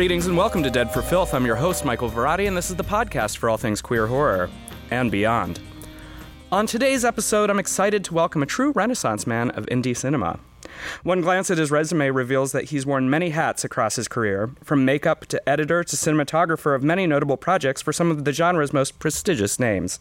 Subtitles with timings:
[0.00, 1.34] Greetings and welcome to Dead for Filth.
[1.34, 4.48] I'm your host, Michael Varrati, and this is the podcast for all things queer horror
[4.90, 5.60] and beyond.
[6.50, 10.40] On today's episode, I'm excited to welcome a true renaissance man of indie cinema.
[11.02, 14.86] One glance at his resume reveals that he's worn many hats across his career, from
[14.86, 19.00] makeup to editor to cinematographer of many notable projects for some of the genre's most
[19.00, 20.00] prestigious names.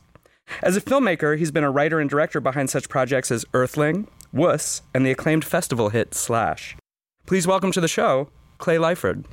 [0.63, 4.81] As a filmmaker, he's been a writer and director behind such projects as Earthling, Wuss,
[4.93, 6.77] and the acclaimed festival hit Slash.
[7.25, 9.25] Please welcome to the show, Clay Liford.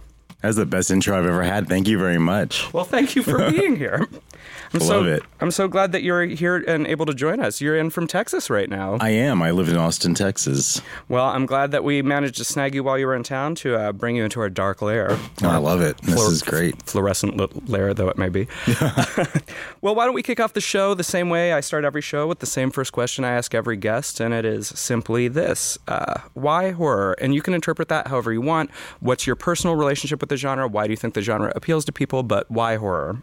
[0.46, 1.66] That's the best intro I've ever had.
[1.66, 2.72] Thank you very much.
[2.72, 4.06] Well, thank you for being here.
[4.72, 5.22] I'm so, Love it.
[5.40, 7.60] I'm so glad that you're here and able to join us.
[7.60, 8.98] You're in from Texas right now.
[9.00, 9.42] I am.
[9.42, 10.80] I live in Austin, Texas.
[11.08, 13.76] Well, I'm glad that we managed to snag you while you were in town to
[13.76, 15.12] uh, bring you into our dark lair.
[15.12, 15.98] Oh, I love it.
[16.02, 16.82] This Fluor- is great.
[16.82, 18.48] Fluorescent lair, though it may be.
[19.80, 22.26] well, why don't we kick off the show the same way I start every show
[22.26, 26.20] with the same first question I ask every guest, and it is simply this uh,
[26.34, 27.16] Why horror?
[27.20, 28.70] And you can interpret that however you want.
[29.00, 30.68] What's your personal relationship with the genre?
[30.68, 32.22] Why do you think the genre appeals to people?
[32.22, 33.22] But why horror?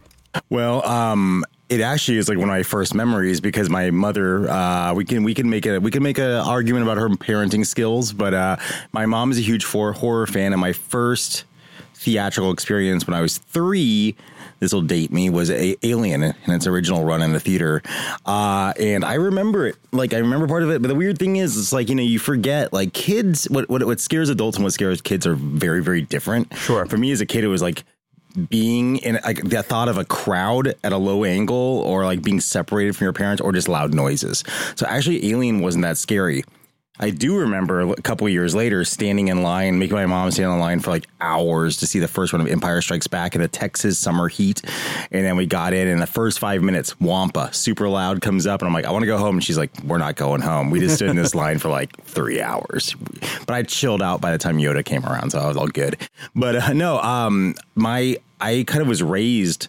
[0.50, 4.48] Well, um, it actually is like one of my first memories because my mother.
[4.48, 7.64] Uh, we can we can make a we can make an argument about her parenting
[7.66, 8.56] skills, but uh,
[8.92, 11.44] my mom is a huge horror fan, and my first
[11.94, 14.16] theatrical experience when I was three.
[14.64, 15.28] This will date me.
[15.28, 17.82] Was a Alien in its original run in the theater,
[18.24, 19.76] uh, and I remember it.
[19.92, 20.80] Like I remember part of it.
[20.80, 22.72] But the weird thing is, it's like you know you forget.
[22.72, 26.56] Like kids, what what what scares adults and what scares kids are very very different.
[26.56, 26.86] Sure.
[26.86, 27.84] For me as a kid, it was like
[28.48, 32.40] being in like the thought of a crowd at a low angle or like being
[32.40, 34.44] separated from your parents or just loud noises.
[34.76, 36.42] So actually Alien wasn't that scary.
[37.00, 40.52] I do remember a couple of years later standing in line, making my mom stand
[40.52, 43.40] in line for like hours to see the first one of Empire Strikes Back in
[43.40, 44.62] the Texas summer heat.
[45.10, 48.60] And then we got in, and the first five minutes, Wampa, super loud, comes up,
[48.60, 49.36] and I'm like, I want to go home.
[49.36, 50.70] And she's like, We're not going home.
[50.70, 52.94] We just stood in this line for like three hours.
[53.44, 55.96] But I chilled out by the time Yoda came around, so I was all good.
[56.36, 59.66] But uh, no, um, my I kind of was raised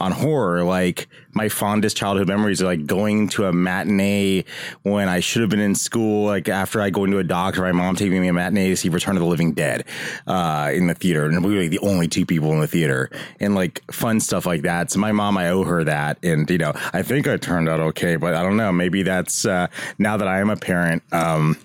[0.00, 0.64] on horror.
[0.64, 4.44] Like my fondest childhood memories are like going to a matinee
[4.82, 6.26] when I should have been in school.
[6.26, 8.88] Like after I go into a doctor, my mom taking me a matinee to see
[8.88, 9.84] Return of the Living Dead
[10.26, 13.10] uh, in the theater, and we were like the only two people in the theater,
[13.38, 14.90] and like fun stuff like that.
[14.90, 17.80] So my mom, I owe her that, and you know, I think I turned out
[17.80, 18.72] okay, but I don't know.
[18.72, 19.68] Maybe that's uh,
[19.98, 21.02] now that I am a parent.
[21.12, 21.56] Um,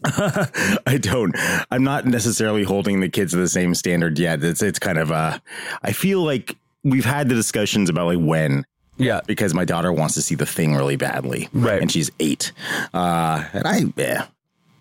[0.04, 1.34] I don't.
[1.70, 4.44] I'm not necessarily holding the kids to the same standard yet.
[4.44, 5.38] It's it's kind of uh
[5.82, 8.64] I feel like we've had the discussions about like when
[8.96, 9.20] Yeah.
[9.26, 11.48] because my daughter wants to see the thing really badly.
[11.52, 11.80] Right.
[11.80, 12.52] And she's eight.
[12.94, 14.26] Uh and I yeah.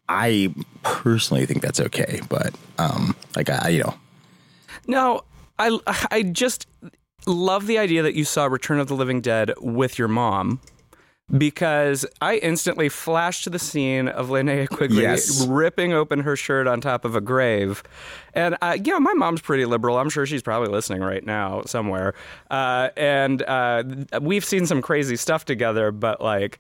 [0.09, 0.53] I
[0.83, 3.95] personally think that's okay, but um like I you know
[4.87, 5.21] No,
[5.59, 5.77] I,
[6.11, 6.67] I just
[7.25, 10.59] love the idea that you saw Return of the Living Dead with your mom.
[11.35, 15.45] Because I instantly flashed to the scene of Linnea Quigley Yes.
[15.45, 17.83] ripping open her shirt on top of a grave,
[18.33, 19.97] and uh, you know my mom's pretty liberal.
[19.97, 22.13] I'm sure she's probably listening right now somewhere.
[22.49, 23.83] Uh, and uh,
[24.21, 26.59] we've seen some crazy stuff together, but like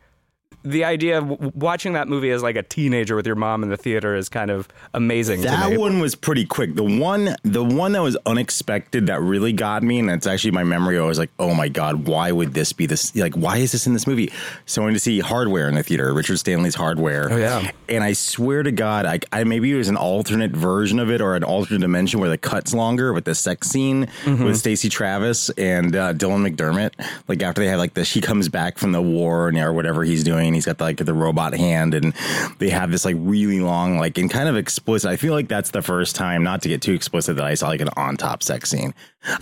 [0.71, 3.69] the idea of w- watching that movie as like a teenager with your mom in
[3.69, 5.41] the theater is kind of amazing.
[5.41, 5.77] to That me.
[5.77, 6.75] one was pretty quick.
[6.75, 10.63] The one, the one that was unexpected that really got me, and it's actually my
[10.63, 10.97] memory.
[10.97, 13.15] I was like, "Oh my god, why would this be this?
[13.15, 14.31] Like, why is this in this movie?"
[14.65, 17.27] So I went to see Hardware in the theater, Richard Stanley's Hardware.
[17.31, 17.71] Oh, yeah.
[17.89, 21.21] and I swear to God, I, I maybe it was an alternate version of it
[21.21, 24.43] or an alternate dimension where the cut's longer with the sex scene Mm-hmm.
[24.43, 26.91] with Stacey Travis and uh, Dylan McDermott.
[27.27, 30.03] Like after they have like this, he comes back from the war and or whatever
[30.03, 30.53] he's doing.
[30.57, 32.13] He's got like the robot hand, and
[32.59, 35.09] they have this like really long, like and kind of explicit.
[35.09, 37.67] I feel like that's the first time, not to get too explicit, that I saw
[37.67, 38.93] like an on top sex scene.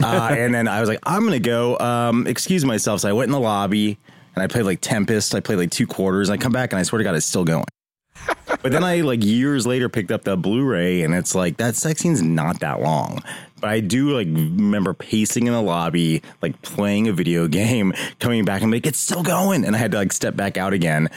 [0.03, 3.01] Uh, and then I was like, I'm gonna go um, excuse myself.
[3.01, 3.97] So I went in the lobby
[4.35, 5.33] and I played like Tempest.
[5.33, 6.29] I played like two quarters.
[6.29, 7.65] I come back and I swear to God, it's still going.
[8.61, 12.01] But then I like years later picked up the Blu-ray and it's like that sex
[12.01, 13.21] scene's not that long.
[13.60, 18.46] But I do like remember pacing in the lobby, like playing a video game, coming
[18.46, 21.10] back and like it's still going, and I had to like step back out again.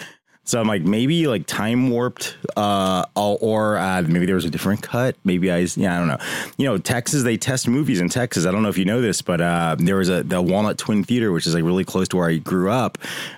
[0.48, 4.80] So I'm like maybe like time warped, uh, or uh, maybe there was a different
[4.82, 5.14] cut.
[5.22, 6.16] Maybe I, yeah, I don't know.
[6.56, 8.46] You know, Texas they test movies in Texas.
[8.46, 11.04] I don't know if you know this, but uh, there was a the Walnut Twin
[11.04, 12.96] Theater, which is like really close to where I grew up,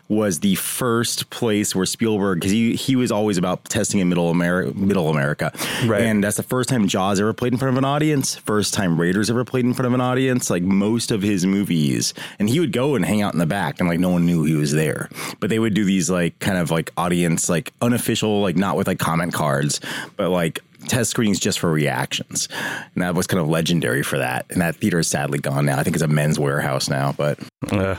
[0.08, 4.30] was the first place where Spielberg because he he was always about testing in middle
[4.30, 5.52] America, middle America,
[5.84, 6.02] Right.
[6.02, 8.36] And that's the first time Jaws ever played in front of an audience.
[8.36, 10.48] First time Raiders ever played in front of an audience.
[10.48, 13.80] Like most of his movies, and he would go and hang out in the back,
[13.80, 15.08] and like no one knew he was there.
[15.40, 18.86] But they would do these like kind of like audience, like unofficial, like not with
[18.86, 19.80] like comment cards,
[20.16, 22.48] but like test screenings just for reactions.
[22.94, 24.46] And that was kind of legendary for that.
[24.50, 25.78] And that theater is sadly gone now.
[25.78, 27.38] I think it's a Men's Wearhouse now, but
[27.70, 27.98] Ugh.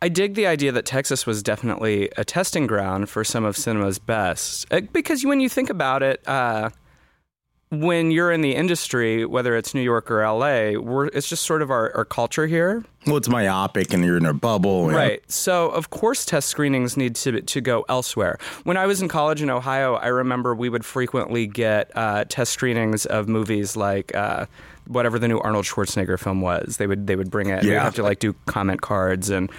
[0.00, 3.98] I dig the idea that Texas was definitely a testing ground for some of cinema's
[3.98, 4.66] best.
[4.72, 6.70] Uh, Because when you think about it, uh,
[7.70, 11.60] when you're in the industry, whether it's New York or LA, we're, it's just sort
[11.60, 12.84] of our, our culture here.
[13.06, 14.86] Well, it's myopic and you're in a bubble.
[14.86, 14.98] you know.
[14.98, 15.30] Right.
[15.30, 18.38] So, of course, test screenings need to, to go elsewhere.
[18.64, 22.52] When I was in college in Ohio, I remember we would frequently get uh, test
[22.52, 24.14] screenings of movies like.
[24.14, 24.46] Uh,
[24.86, 27.62] whatever the new Arnold Schwarzenegger film was, they would they would bring it.
[27.62, 27.82] Yeah.
[27.82, 29.50] have to like do comment cards, and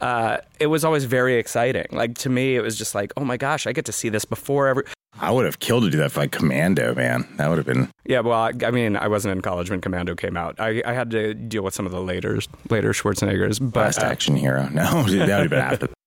[0.00, 1.86] uh, it was always very exciting.
[1.92, 4.24] Like to me, it was just like, oh my gosh, I get to see this
[4.24, 4.84] before every.
[5.20, 7.26] I would have killed to do that for like Commando, man.
[7.36, 7.88] That would have been.
[8.04, 10.56] Yeah, well, I, I mean, I wasn't in college when Commando came out.
[10.60, 12.38] I, I had to deal with some of the later
[12.70, 14.68] later Schwarzeneggers, but Best uh, action hero.
[14.72, 15.88] No, that would have been after.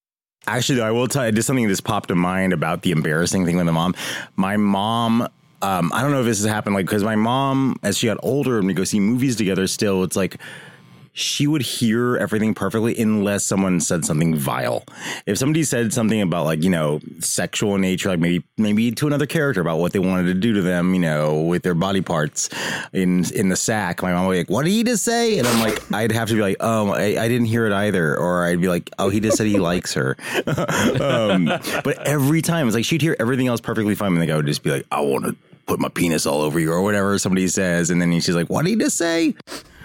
[0.48, 2.92] Actually, though, I will tell you, just something that just popped in mind about the
[2.92, 3.94] embarrassing thing with the mom.
[4.38, 5.28] My mom,
[5.62, 8.18] um, I don't know if this has happened, like, because my mom, as she got
[8.24, 10.38] older and we go see movies together still, it's like,
[11.14, 14.84] she would hear everything perfectly unless someone said something vile.
[15.26, 19.26] If somebody said something about like, you know, sexual nature, like maybe maybe to another
[19.26, 22.50] character about what they wanted to do to them, you know, with their body parts
[22.94, 25.38] in in the sack, my mom would be like, What did he just say?
[25.38, 28.18] And I'm like, I'd have to be like, Oh, I, I didn't hear it either.
[28.18, 30.16] Or I'd be like, Oh, he just said he likes her.
[31.02, 31.46] um,
[31.84, 34.46] but every time it's like she'd hear everything else perfectly fine, and the guy would
[34.46, 35.36] just be like, I want to
[35.66, 38.64] put my penis all over you or whatever somebody says, and then she's like, What
[38.64, 39.36] did he just say?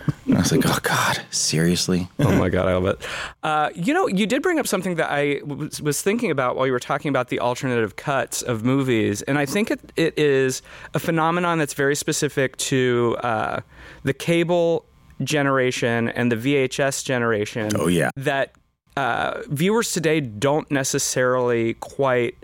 [0.26, 2.08] And I was like, oh God, seriously?
[2.19, 3.06] oh my god, I love it.
[3.44, 6.67] Uh, you know, you did bring up something that I was, was thinking about while
[6.67, 10.62] you were talking about the alternative cuts of movies, and I think it, it is
[10.94, 13.61] a phenomenon that's very specific to uh,
[14.03, 14.85] the cable
[15.23, 17.70] generation and the VHS generation.
[17.76, 18.11] Oh, yeah.
[18.17, 18.52] that
[18.97, 22.35] uh, viewers today don't necessarily quite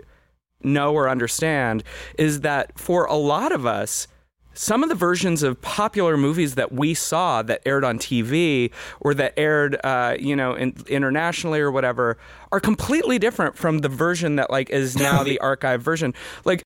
[0.63, 1.83] know or understand
[2.17, 4.07] is that for a lot of us,
[4.53, 9.13] some of the versions of popular movies that we saw that aired on TV or
[9.13, 12.17] that aired, uh, you know, in, internationally or whatever,
[12.51, 16.13] are completely different from the version that like is now the archive version.
[16.45, 16.63] Like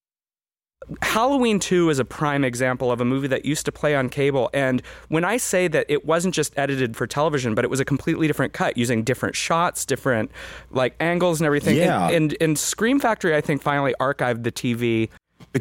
[1.02, 4.50] Halloween 2 is a prime example of a movie that used to play on cable.
[4.54, 7.86] And when I say that it wasn't just edited for television, but it was a
[7.86, 10.32] completely different cut using different shots, different
[10.72, 11.78] like angles and everything.
[11.78, 12.08] Yeah.
[12.08, 15.10] And, and, and Scream Factory, I think, finally archived the TV.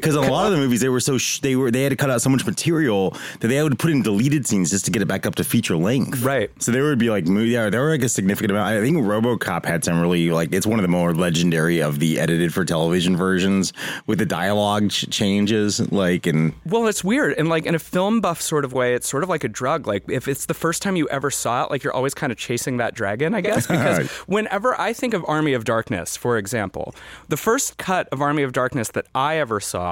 [0.00, 1.96] Because a lot of the movies they were so sh- they were they had to
[1.96, 3.10] cut out so much material
[3.40, 5.44] that they had to put in deleted scenes just to get it back up to
[5.44, 6.22] feature length.
[6.22, 6.50] Right.
[6.62, 7.50] So there would be like movie.
[7.50, 8.68] Yeah, there were like a significant amount.
[8.68, 12.18] I think RoboCop had some really like it's one of the more legendary of the
[12.20, 13.72] edited for television versions
[14.06, 15.80] with the dialogue ch- changes.
[15.92, 17.34] Like and Well, it's weird.
[17.38, 19.86] And like in a film buff sort of way, it's sort of like a drug.
[19.86, 22.38] Like if it's the first time you ever saw it, like you're always kind of
[22.38, 23.66] chasing that dragon, I guess.
[23.66, 26.94] Because whenever I think of Army of Darkness, for example,
[27.28, 29.85] the first cut of Army of Darkness that I ever saw,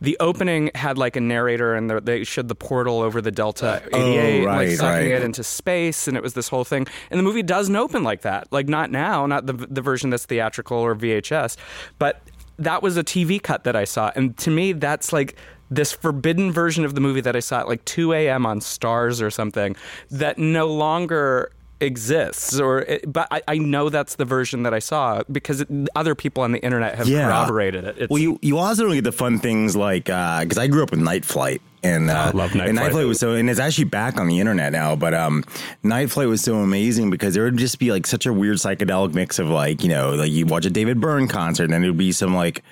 [0.00, 3.82] the opening had like a narrator and the, they showed the portal over the Delta
[3.94, 5.20] 88, and, like sucking right.
[5.20, 6.86] it into space, and it was this whole thing.
[7.10, 8.52] And the movie doesn't open like that.
[8.52, 11.56] Like not now, not the the version that's theatrical or VHS,
[11.98, 12.22] but
[12.58, 15.36] that was a TV cut that I saw, and to me, that's like
[15.70, 18.46] this forbidden version of the movie that I saw at like 2 a.m.
[18.46, 19.74] on Starz or something
[20.10, 21.50] that no longer
[21.80, 26.14] exists or but I, I know that's the version that I saw because it, other
[26.14, 27.26] people on the internet have Yeah.
[27.28, 27.96] corroborated it.
[27.98, 30.90] It's, well, you you also don't get the fun things like because I grew up
[30.90, 31.60] with Night Flight.
[31.82, 32.92] And uh, I love Night and Night Flight.
[32.92, 34.96] Flight was so, and it's actually back on the internet now.
[34.96, 35.44] But um,
[35.84, 39.14] Night Flight was so amazing because there would just be like such a weird psychedelic
[39.14, 41.88] mix of like you know like you watch a David Byrne concert and then it
[41.88, 42.64] would be some like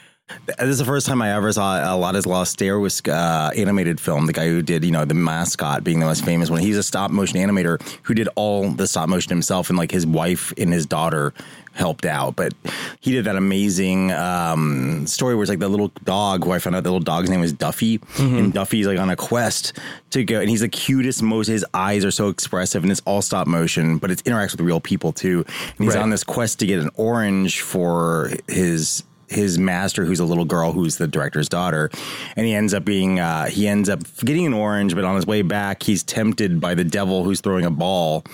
[0.46, 3.50] this is the first time I ever saw a lot of Lost Stair was uh,
[3.54, 4.24] animated film.
[4.26, 6.60] The guy who did, you know, the mascot being the most famous one.
[6.60, 10.06] He's a stop motion animator who did all the stop motion himself, and like his
[10.06, 11.34] wife and his daughter
[11.74, 12.36] helped out.
[12.36, 12.54] But
[13.00, 16.74] he did that amazing um, story where it's like the little dog who I found
[16.76, 19.74] out the little dog's name was Duffy, and Duffy's like on a quest
[20.10, 21.22] to go, and he's the cutest.
[21.22, 24.62] Most his eyes are so expressive, and it's all stop motion, but it interacts with
[24.62, 25.44] real people too.
[25.76, 26.02] And he's Right.
[26.02, 29.02] on this quest to get an orange for his
[29.34, 31.90] his master who's a little girl who's the director's daughter
[32.36, 35.26] and he ends up being uh, he ends up getting an orange but on his
[35.26, 38.24] way back he's tempted by the devil who's throwing a ball.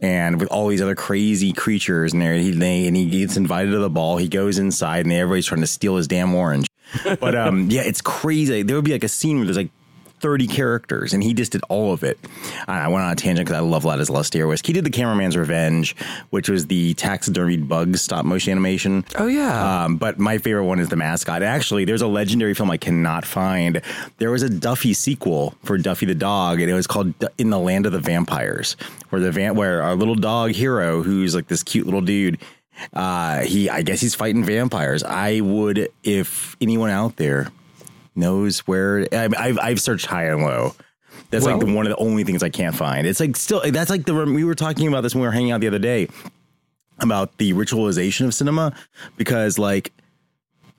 [0.00, 3.70] And with all these other crazy creatures and there he they, and he gets invited
[3.72, 4.16] to the ball.
[4.16, 6.66] He goes inside and everybody's trying to steal his damn orange.
[7.04, 8.62] But um yeah it's crazy.
[8.62, 9.70] There would be like a scene where there's like
[10.20, 12.18] 30 characters and he just did all of it.
[12.68, 14.66] I went on a tangent because I love Ladislas Starevich.
[14.66, 15.96] He did the Cameraman's Revenge,
[16.30, 19.04] which was the taxidermied bugs stop motion animation.
[19.16, 19.84] Oh, yeah.
[19.84, 21.42] Um, but my favorite one is the mascot.
[21.42, 23.80] Actually, there's a legendary film I cannot find.
[24.18, 27.58] There was a Duffy sequel for Duffy the dog, and it was called In the
[27.58, 28.76] Land of the Vampires,
[29.08, 32.38] where the van- where our little dog hero, who's like this cute little dude,
[32.92, 35.02] uh, he I guess he's fighting vampires.
[35.02, 37.50] I would if anyone out there
[38.20, 40.74] knows where I, I've I've searched high and low.
[41.30, 43.06] That's like the, one of the only things I can't find.
[43.06, 45.52] It's like still that's like the we were talking about this when we were hanging
[45.52, 46.08] out the other day
[46.98, 48.74] about the ritualization of cinema
[49.16, 49.92] because like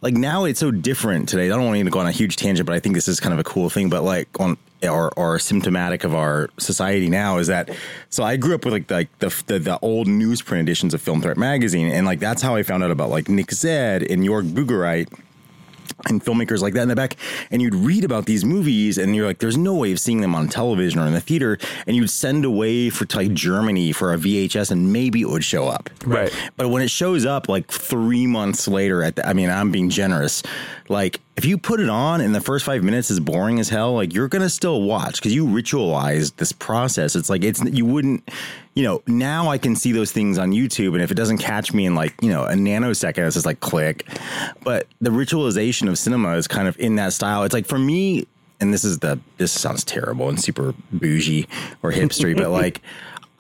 [0.02, 1.46] like now it's so different today.
[1.46, 3.34] I don't want to go on a huge tangent, but I think this is kind
[3.34, 3.90] of a cool thing.
[3.90, 7.70] But like on or or symptomatic of our society now is that
[8.10, 11.02] so I grew up with like the, like the, the the old newsprint editions of
[11.02, 14.24] Film Threat magazine, and like that's how I found out about like Nick Zedd and
[14.24, 15.08] Jörg Buttgereit
[16.08, 17.15] and filmmakers like that in the back
[17.50, 20.36] and you'd read about these movies and you're like there's no way of seeing them
[20.36, 24.13] on television or in the theater and you'd send away for to like Germany for
[24.13, 25.89] a VHS and maybe it would show up.
[26.05, 26.31] Right.
[26.58, 29.89] but when it shows up like 3 months later at the, I mean I'm being
[29.89, 30.43] generous
[30.89, 33.93] like if you put it on and the first 5 minutes is boring as hell
[33.93, 37.15] like you're going to still watch cuz you ritualized this process.
[37.15, 38.29] It's like it's you wouldn't
[38.74, 41.74] you know, now I can see those things on YouTube, and if it doesn't catch
[41.74, 44.08] me in like you know a nanosecond, it's just like click.
[44.63, 47.44] But the ritualization of cinema is kind of in that style.
[47.44, 48.28] It's like for me,
[48.60, 51.48] and this is the this sounds terrible and super bougie
[51.84, 52.82] or hipstery, but like.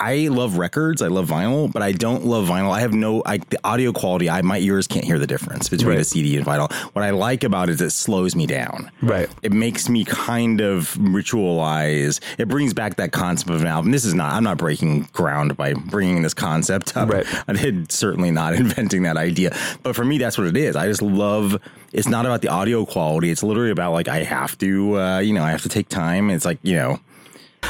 [0.03, 1.01] I love records.
[1.03, 2.71] I love vinyl, but I don't love vinyl.
[2.71, 4.29] I have no I, the audio quality.
[4.29, 5.99] I my ears can't hear the difference between Right.
[5.99, 6.71] a CD and vinyl.
[6.93, 8.89] What I like about it is it slows me down.
[9.01, 9.29] Right.
[9.43, 12.19] It makes me kind of ritualize.
[12.37, 13.91] It brings back that concept of an album.
[13.91, 14.33] This is not.
[14.33, 17.09] I'm not breaking ground by bringing this concept up.
[17.09, 17.25] Right.
[17.47, 19.55] I did certainly not inventing that idea.
[19.83, 20.75] But for me, that's what it is.
[20.75, 21.57] I just love.
[21.93, 23.29] It's not about the audio quality.
[23.29, 24.99] It's literally about like I have to.
[24.99, 26.29] Uh, you know, I have to take time.
[26.29, 26.99] It's like you know.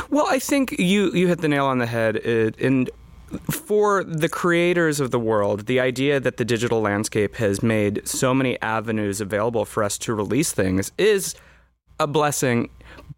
[0.09, 2.17] Well, I think you you hit the nail on the head.
[2.17, 2.89] It, and
[3.49, 8.33] for the creators of the world, the idea that the digital landscape has made so
[8.33, 11.35] many avenues available for us to release things is
[11.99, 12.69] a blessing.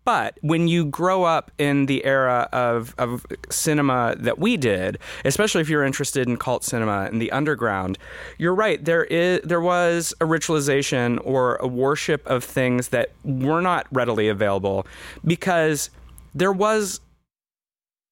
[0.05, 5.61] But when you grow up in the era of, of cinema that we did, especially
[5.61, 7.97] if you're interested in cult cinema and the underground,
[8.37, 8.83] you're right.
[8.83, 14.27] There is there was a ritualization or a worship of things that were not readily
[14.27, 14.85] available
[15.25, 15.89] because
[16.33, 16.99] there was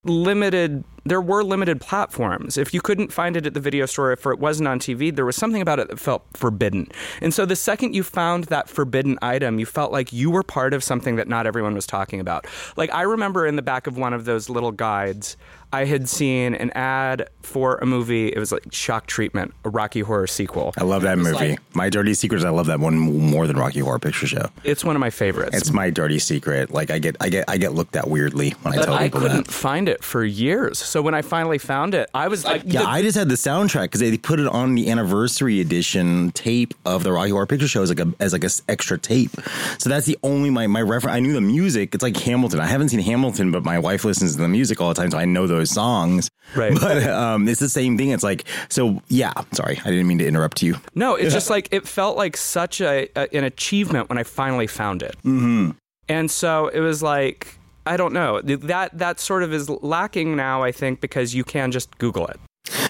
[0.04, 2.60] limited there were limited platforms.
[2.60, 5.26] If you couldn't find it at the video store if it wasn't on tv there
[5.26, 6.88] was something about it that felt forbidden.
[7.22, 10.74] And so the second you found that forbidden item you felt like you were part
[10.74, 12.46] of something that not everyone was talking about.
[12.78, 15.38] Like i remember in the back of one of those little guides
[15.74, 20.00] i had seen an ad for a movie it was like shock treatment a rocky
[20.02, 21.32] horror sequel I love that movie.
[21.34, 22.44] like- my Dirty Secrets.
[22.44, 24.50] I love that one more than Rocky Horror Picture Show.
[24.64, 26.70] it's one of my favorites It's my dirty secret.
[26.72, 29.04] Like I get, I get, I get looked at weirdly when I but tell I
[29.04, 29.26] people that.
[29.28, 30.78] I couldn't find it for years.
[30.80, 33.36] So when I finally found it, I was like, Yeah, the- I just had the
[33.36, 37.68] soundtrack because they put it on the anniversary edition tape of the Rocky Horror Picture
[37.68, 39.32] Show as like a as like a extra tape.
[39.78, 41.16] So that's the only my my reference.
[41.16, 41.96] I knew the music.
[41.96, 42.60] It's like Hamilton.
[42.60, 45.18] I haven't seen Hamilton, but my wife listens to the music all the time, so
[45.18, 46.30] I know those songs.
[46.56, 46.74] Right.
[46.80, 48.10] But um, it's the same thing.
[48.10, 49.02] It's like so.
[49.08, 49.34] Yeah.
[49.54, 50.76] Sorry, I didn't mean to interrupt you.
[50.96, 54.68] No, it's just like it felt like such a, a an achievement when I finally
[54.68, 55.16] found it.
[55.24, 55.72] Mm-hmm.
[56.10, 60.64] And so it was like I don't know that that sort of is lacking now.
[60.64, 62.40] I think because you can just Google it.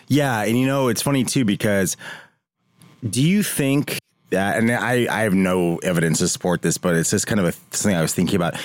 [0.07, 1.95] Yeah, and you know it's funny too because
[3.07, 3.99] do you think
[4.31, 4.57] that?
[4.57, 7.53] And I I have no evidence to support this, but it's just kind of a
[7.75, 8.55] something I was thinking about.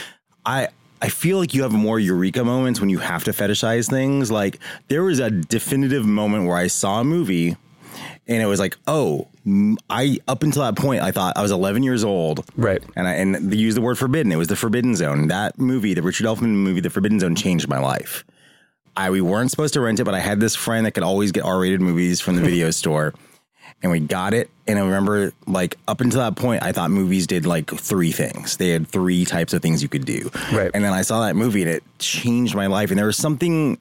[0.44, 0.68] I.
[1.02, 4.30] I feel like you have more eureka moments when you have to fetishize things.
[4.30, 7.56] Like there was a definitive moment where I saw a movie
[8.28, 9.28] and it was like, oh,
[9.88, 12.82] I up until that point I thought I was 11 years old, Right.
[12.96, 14.32] And I and they used the word forbidden.
[14.32, 15.28] It was the Forbidden Zone.
[15.28, 18.24] That movie, the Richard Elfman movie, The Forbidden Zone, changed my life.
[18.96, 21.30] I we weren't supposed to rent it, but I had this friend that could always
[21.30, 23.12] get R-rated movies from the video store,
[23.82, 24.50] and we got it.
[24.66, 28.56] And I remember, like up until that point, I thought movies did like three things.
[28.56, 30.30] They had three types of things you could do.
[30.52, 30.70] Right.
[30.74, 32.90] And then I saw that movie, and it changed my life.
[32.90, 33.78] And there was something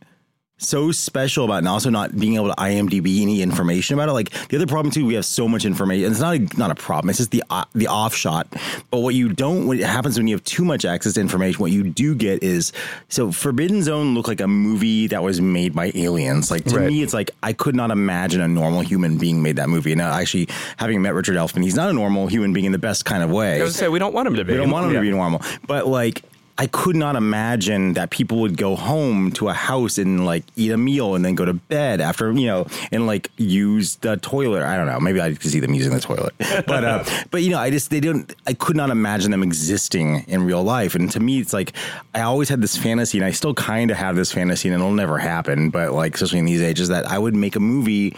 [0.58, 4.14] so special about and also not being able to IMDb any information about it.
[4.14, 6.10] Like the other problem too, we have so much information.
[6.10, 7.10] It's not a, not a problem.
[7.10, 8.48] It's just the uh, the offshot.
[8.90, 11.72] But what you don't, what happens when you have too much access to information, what
[11.72, 12.72] you do get is
[13.10, 16.50] so Forbidden Zone looked like a movie that was made by aliens.
[16.50, 16.88] Like to Right.
[16.88, 19.92] me, it's like I could not imagine a normal human being made that movie.
[19.92, 20.48] And actually,
[20.78, 23.30] having met Richard Elfman, he's not a normal human being in the best kind of
[23.30, 23.60] way.
[23.60, 24.54] I was say we don't want him to be.
[24.54, 25.00] We don't want them Yeah.
[25.00, 25.42] to be normal.
[25.68, 26.24] But like,
[26.58, 30.72] I could not imagine that people would go home to a house and like eat
[30.72, 34.64] a meal and then go to bed after you know and like use the toilet.
[34.64, 35.00] I don't know.
[35.00, 37.90] Maybe I could see them using the toilet, but uh, but you know, I just
[37.90, 38.36] they didn't.
[38.48, 40.96] I could not imagine them existing in real life.
[40.96, 41.74] And to me, it's like
[42.14, 44.92] I always had this fantasy, and I still kind of have this fantasy, and it'll
[44.94, 45.70] never happen.
[45.70, 48.16] But like, especially in these ages, that I would make a movie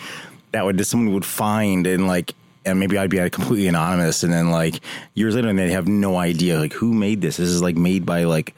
[0.52, 2.34] that would just someone would find and like
[2.68, 4.80] and maybe I'd be completely anonymous, and then like
[5.14, 7.38] years later, and they have no idea like who made this.
[7.38, 8.54] This is like made by like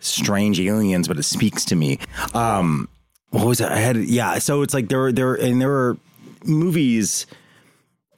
[0.00, 1.98] strange aliens, but it speaks to me.
[2.34, 2.88] Um,
[3.30, 3.70] what was it?
[3.70, 4.38] I had yeah.
[4.38, 5.96] So it's like there were there were, and there were
[6.44, 7.26] movies.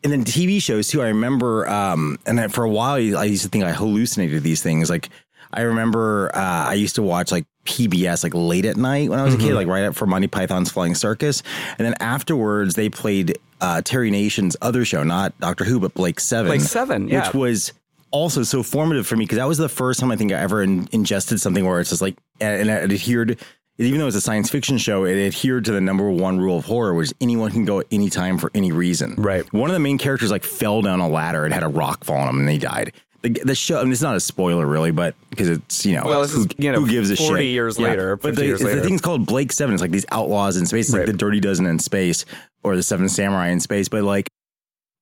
[0.04, 1.02] And then TV shows too.
[1.02, 4.62] I remember, um, and then for a while, I used to think I hallucinated these
[4.62, 4.88] things.
[4.88, 5.08] Like
[5.52, 9.24] I remember, uh, I used to watch like PBS like late at night when I
[9.24, 11.42] was a kid, like right up for Monty Python's Flying Circus.
[11.78, 16.20] And then afterwards, they played uh, Terry Nation's other show, not Doctor Who, but Blake
[16.20, 16.48] Seven.
[16.50, 17.26] Blake Seven, yeah.
[17.26, 17.72] which was
[18.10, 20.62] also so formative for me because that was the first time I think I ever
[20.62, 23.38] in, ingested something where it's just like and it adhered.
[23.78, 26.64] Even though it's a science fiction show, it adhered to the number one rule of
[26.64, 29.14] horror, which is anyone can go at any time for any reason.
[29.18, 29.44] Right.
[29.52, 32.16] One of the main characters like fell down a ladder and had a rock fall
[32.16, 32.92] on him, and they died.
[33.20, 36.04] The, the show, I mean, it's not a spoiler really, but because it's you know,
[36.06, 37.50] Well, this who, is, you know, who gives a 40 shit?
[37.50, 38.80] years later, But the, years the later.
[38.82, 39.74] thing's called Blake Seven.
[39.74, 41.00] It's like these outlaws in space, it's Right.
[41.00, 42.24] like the Dirty Dozen in space,
[42.66, 43.88] or the Seven Samurai in space.
[43.88, 44.28] But like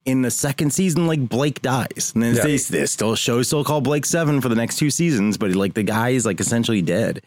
[0.05, 2.43] in the second season, like Blake dies, and then Yeah.
[2.43, 5.39] they, they still show still called Blake Seven for the next two seasons.
[5.39, 7.23] But like the guy is like essentially dead.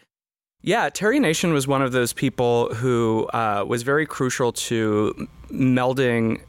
[0.62, 6.40] Yeah, Terry Nation was one of those people who uh, was very crucial to melding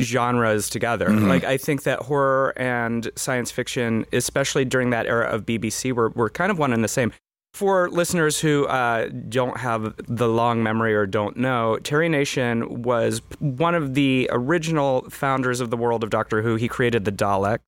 [0.00, 1.08] genres together.
[1.10, 6.10] Like I think that horror and science fiction, especially during that era of BBC, were
[6.10, 7.12] were kind of one and the same.
[7.54, 13.20] For listeners who uh, don't have the long memory or don't know, Terry Nation was
[13.40, 16.56] one of the original founders of the world of Doctor Who.
[16.56, 17.58] He created the Dalek.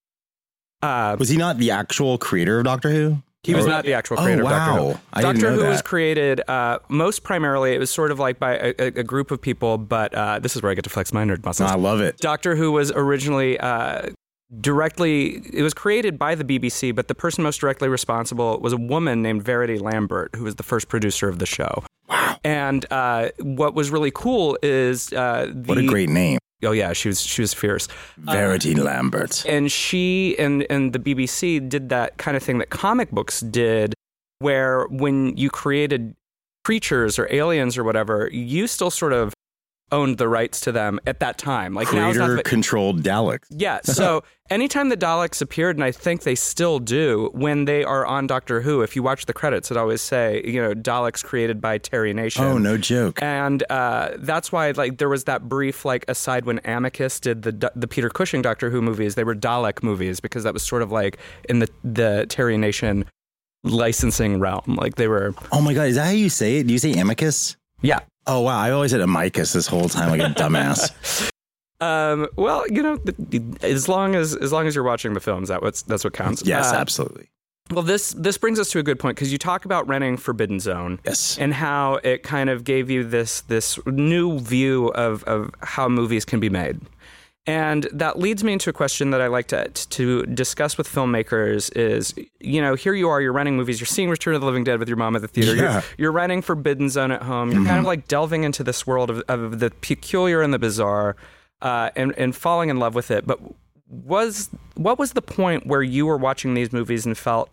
[0.80, 3.22] Uh, Was he not the actual creator of Doctor Who?
[3.42, 4.92] he was not the actual Oh, creator of Doctor wow.
[4.92, 4.98] Who.
[5.12, 8.74] I Doctor Who was created uh, most primarily, it was sort of like by a,
[8.78, 11.24] a, a group of people, but uh, this is where I get to flex my
[11.24, 11.70] nerd muscles.
[11.70, 12.16] I love it.
[12.16, 14.08] Doctor Who was originally uh,
[14.60, 18.76] directly, it was created by the BBC, but the person most directly responsible was a
[18.76, 21.84] woman named Verity Lambert, who was the first producer of the show.
[22.08, 22.36] Wow.
[22.44, 25.62] And uh, what was really cool is uh, the.
[25.68, 29.44] What a great name, Oh, yeah, she was, she was fierce Verity Lambert.
[29.46, 33.92] and she and and the BBC did that kind of thing that comic books did,
[34.38, 36.14] where when you created
[36.64, 39.33] creatures or aliens or whatever, you still sort of
[39.94, 41.74] owned the rights to them at that time.
[41.74, 43.46] Like now, it's not Creator controlled Daleks.
[43.50, 43.78] yeah.
[43.84, 48.26] So anytime the Daleks appeared, and I think they still do when they are on
[48.26, 51.78] Doctor Who, if you watch the credits, it always say you know Daleks created by
[51.78, 52.44] Terry Nation.
[52.44, 53.22] Oh, no joke.
[53.22, 57.72] And uh, that's why, like, there was that brief, like, aside when Amicus did the
[57.76, 59.14] the Peter Cushing Doctor Who movies.
[59.14, 63.04] They were Dalek movies because that was sort of like in the the Terry Nation
[63.62, 64.76] licensing realm.
[64.80, 66.66] Like they were, Oh my god, is that how you say it?
[66.66, 67.56] Do you say amicus?
[67.80, 68.00] yeah.
[68.26, 71.30] Oh wow, I always had said amicus this whole time like a dumbass.
[71.80, 72.98] Um, well, you know,
[73.60, 76.42] as long as as long as you're watching the films, that what's that's what counts.
[76.46, 77.28] yes, Uh, absolutely.
[77.70, 80.60] Well, this this brings us to a good point because you talk about renting Forbidden
[80.60, 81.00] Zone.
[81.04, 81.36] Yes.
[81.36, 86.24] and how it kind of gave you this this new view of, of how movies
[86.24, 86.80] can be made.
[87.46, 91.70] And that leads me into a question that I like to to discuss with filmmakers
[91.76, 94.64] is, you know, here you are, you're renting movies, you're seeing Return of the Living
[94.64, 95.72] Dead with your mom at the theater, Yeah.
[95.74, 99.10] you're, you're renting Forbidden Zone at home, you're kind of like delving into this world
[99.10, 101.16] of, of the peculiar and the bizarre,
[101.60, 103.26] uh, and and falling in love with it.
[103.26, 103.38] But
[103.88, 107.50] was what was the point where you were watching these movies and felt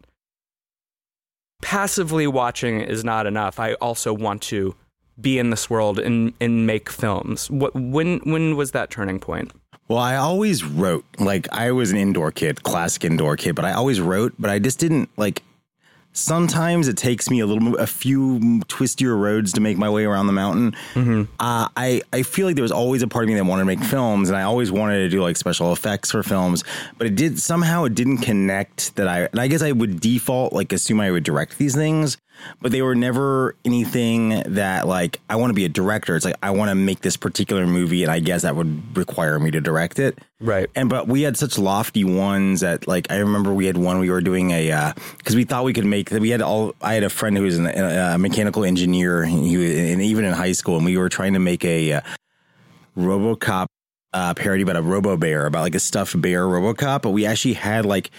[1.61, 3.59] passively watching is not enough.
[3.59, 4.73] I also want to
[5.19, 7.51] be in this world and and make films.
[7.51, 9.51] What when when was that turning point?
[9.91, 11.03] Well, I always wrote.
[11.19, 14.57] Like I was an indoor kid, classic indoor kid, but I always wrote, but I
[14.57, 15.43] just didn't like
[16.13, 20.27] sometimes it takes me a little a few twistier roads to make my way around
[20.27, 20.77] the mountain.
[21.39, 23.65] Uh, I I feel like there was always a part of me that wanted to
[23.65, 26.63] make films, and I always wanted to do like special effects for films.
[26.97, 29.23] But it did somehow it didn't connect that I.
[29.25, 32.17] And I guess I would default like assume I would direct these things,
[32.61, 36.15] but they were never anything that like I want to be a director.
[36.15, 39.39] It's like I want to make this particular movie, and I guess that would require
[39.39, 40.19] me to direct it.
[40.39, 40.69] Right.
[40.75, 44.09] And but we had such lofty ones that like I remember we had one we
[44.09, 47.03] were doing a because we thought we could make that we had all I had
[47.03, 50.53] a friend who was an, a mechanical engineer and he was, and even in high
[50.53, 52.01] school and we were trying to make a uh,
[52.97, 53.67] RoboCop
[54.13, 57.53] uh, parody about a Robo Bear about like a stuffed bear RoboCop, but we actually
[57.53, 58.11] had like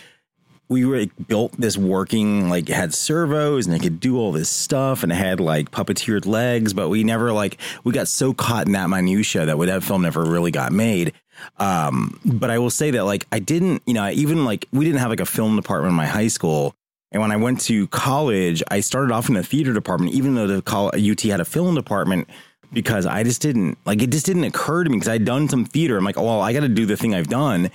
[0.72, 4.48] we were built this working like it had servos and it could do all this
[4.48, 8.66] stuff and it had like puppeteered legs, but we never like we got so caught
[8.66, 11.12] in that minutia that that film never really got made.
[11.58, 14.84] Um, but I will say that like I didn't, you know, I even like we
[14.84, 16.74] didn't have like a film department in my high school.
[17.12, 20.46] And when I went to college, I started off in the theater department, even though
[20.46, 22.26] the col- UT had a film department,
[22.72, 24.10] because I just didn't like it.
[24.10, 25.98] Just didn't occur to me because I'd done some theater.
[25.98, 27.70] I'm like, oh, well, I got to do the thing I've done.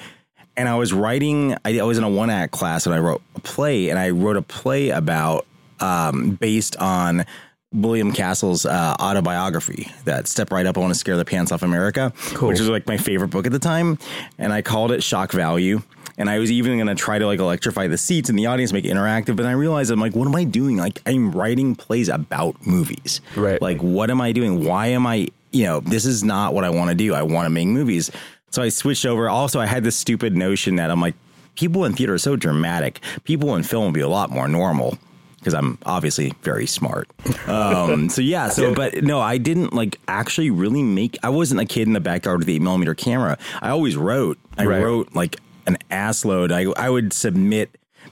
[0.58, 1.56] And I was writing.
[1.64, 4.10] I, I was in a one act class, and I wrote a play, and I
[4.10, 5.46] wrote a play about
[5.80, 7.26] um, based on
[7.72, 11.62] William Castle's uh, autobiography, that "Step Right Up, I Want to Scare the Pants Off
[11.62, 14.00] America," which was like my favorite book at the time,
[14.40, 15.82] and I called it Shock Value.
[16.20, 18.74] And I was even going to try to like electrify the seats in the audience,
[18.74, 19.36] make it interactive.
[19.36, 20.78] But I realized I'm like, what am I doing?
[20.78, 23.22] Like, I'm writing plays about movies.
[23.36, 23.62] Right.
[23.62, 24.66] Like, what am I doing?
[24.66, 27.14] Why am I, you know, this is not what I want to do.
[27.14, 28.10] I want to make movies.
[28.52, 29.30] So I switched over.
[29.30, 31.16] Also, I had this stupid notion that I'm like,
[31.56, 33.02] people in theater are so dramatic.
[33.24, 34.98] People in film would be a lot more normal.
[35.40, 37.08] because I'm obviously very smart.
[37.48, 41.18] Um, so yeah, so but no, I didn't like actually really make.
[41.24, 43.38] I wasn't a kid in the backyard with the eight millimeter camera.
[43.62, 44.38] I always wrote.
[44.58, 44.82] I Right.
[44.84, 46.52] wrote like an ass load.
[46.52, 47.70] I I would submit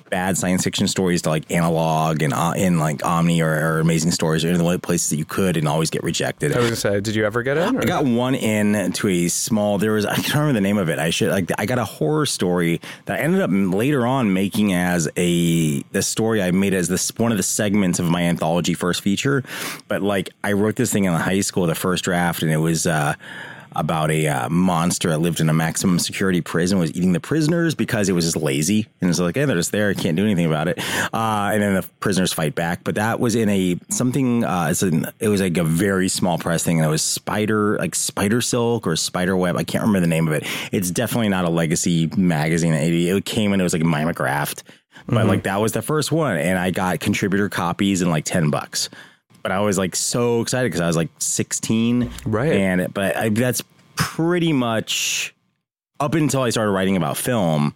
[0.10, 4.12] bad science fiction stories to like analog and uh, in like Omni or, or Amazing
[4.12, 6.54] Stories or any of the places that you could, and always get rejected.
[6.54, 7.76] I was gonna say, did you ever get in?
[7.78, 9.78] or- I got one in to a small.
[9.78, 11.00] There was I can't remember the name of it.
[11.00, 14.74] I should like I got a horror story that I ended up later on making
[14.74, 18.74] as a the story I made as this one of the segments of my anthology
[18.74, 19.44] first feature.
[19.88, 22.86] But like I wrote this thing in high school, the first draft, and it was.
[22.88, 23.16] uh
[23.76, 27.76] about a uh, monster that lived in a maximum security prison was eating the prisoners
[27.76, 28.88] because it was just lazy.
[29.02, 29.90] And it's like hey they're just there.
[29.90, 30.80] I can't do anything about it.
[31.14, 32.84] Uh, and then the prisoners fight back.
[32.84, 36.38] But that was in a something uh, it's an, it was like a very small
[36.38, 36.80] press thing.
[36.80, 39.58] And it was spider like spider silk or spider web.
[39.58, 40.48] I can't remember the name of it.
[40.72, 42.74] It's definitely not a legacy magazine.
[42.74, 44.64] It, it came and it was like mimeographed.
[45.08, 46.38] But like that was the first one.
[46.38, 48.90] And I got contributor copies in like 10 bucks
[49.46, 52.10] but I was like so excited because I was like 16.
[52.26, 52.52] Right.
[52.52, 53.62] And, but I, that's
[53.96, 55.36] pretty much
[56.00, 57.76] up until I started writing about film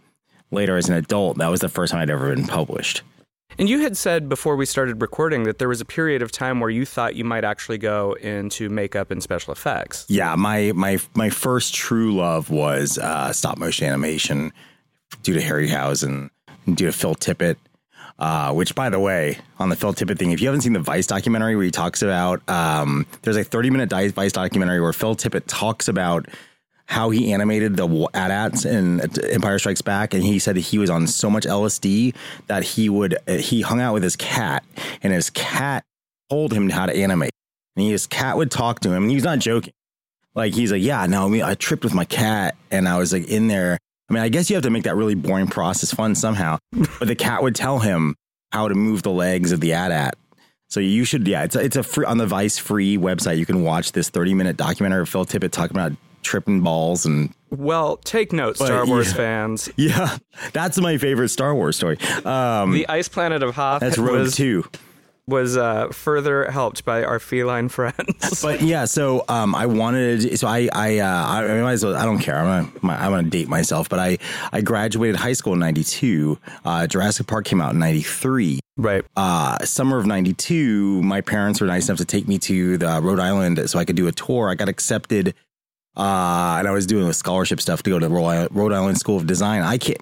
[0.50, 1.38] later as an adult.
[1.38, 3.04] That was the first time I'd ever been published.
[3.60, 6.60] And you had said before we started recording that there was a period of time
[6.60, 10.08] where you thought you might actually go into makeup and special effects.
[10.10, 10.34] Yeah.
[10.34, 14.54] My, my, my first true love was uh, stop motion animation
[15.22, 16.32] due to Harryhausen,
[16.66, 17.58] due to Phil Tippett.
[18.20, 20.80] Uh, which, by the way, on the Phil Tippett thing, if you haven't seen the
[20.80, 25.16] Vice documentary where he talks about, um, there's a 30 minute Vice documentary where Phil
[25.16, 26.28] Tippett talks about
[26.90, 29.00] how he animated the AT-ATs in
[29.32, 32.16] Empire Strikes Back, and he said that he was on so much LSD
[32.48, 34.66] that he would uh, he hung out with his cat,
[35.04, 35.86] and his cat
[36.32, 37.32] told him how to animate,
[37.76, 39.72] and his cat would talk to him, and he's not joking.
[40.34, 43.14] Like he's like, yeah, no, I mean, I tripped with my cat, and I was
[43.14, 43.78] like in there.
[44.10, 46.58] I mean, I guess you have to make that really boring process fun somehow.
[47.00, 48.16] But the cat would tell him
[48.52, 50.16] how to move the legs of the AT-AT.
[50.68, 53.38] So you should, yeah, it's a, it's a free on the Vice free website.
[53.38, 57.34] You can watch this thirty minute documentary of Phil Tippett talking about tripping balls and
[57.50, 59.14] Well, take note, Star But, Wars yeah.
[59.16, 59.70] fans.
[59.78, 60.18] yeah,
[60.54, 61.98] that's my favorite Star Wars story.
[62.26, 64.64] Um, The ice planet of Hoth that's Rogue was, Two.
[65.30, 68.42] Was uh, further helped by our feline friends.
[68.42, 71.96] But yeah, so um, I wanted, so I, I, uh, I, I might as well,
[71.96, 72.38] I don't care.
[72.38, 74.18] I'm gonna, I'm gonna date myself, but I,
[74.52, 76.38] I graduated high school in '92.
[76.66, 78.60] Uh, Jurassic Park came out in '93.
[78.78, 79.06] right.
[79.16, 83.20] uh, summer of 92, my parents were nice enough to take me to the Rhode
[83.20, 84.50] Island so I could do a tour.
[84.50, 85.36] I got accepted,
[85.96, 89.18] uh, and I was doing the scholarship stuff to go to the Rhode Island School
[89.18, 89.62] of Design.
[89.62, 90.00] I can't.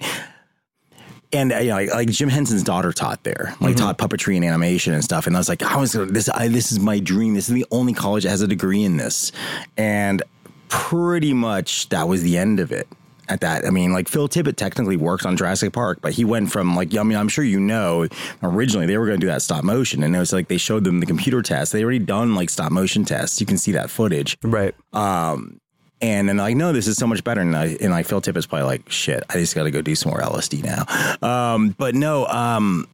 [1.33, 4.93] And you know, like, like Jim Henson's daughter taught there, like taught puppetry and animation
[4.93, 5.27] and stuff.
[5.27, 6.29] And I was like, I was this.
[6.29, 7.33] I, this is my dream.
[7.33, 9.33] This is the only college that has a degree in this.
[9.75, 10.23] And
[10.69, 12.87] pretty much that was the end of it.
[13.29, 16.49] At that, I mean, like Phil Tippett technically worked on Jurassic Park, but he went
[16.49, 18.07] from like, I mean, I'm sure you know,
[18.41, 20.85] originally they were going to do that stop motion, and it was like they showed
[20.85, 21.73] them the computer test.
[21.73, 23.41] They already done like stop motion tests.
[23.41, 24.37] You can see that footage.
[24.43, 24.73] Right.
[24.93, 25.59] Um,
[26.01, 27.41] and then like, no, this is so much better.
[27.41, 29.95] And, I, and like Phil Tippett's probably like, shit, I just got to go do
[29.95, 30.85] some more LSD now.
[31.27, 32.87] Um, but no, um,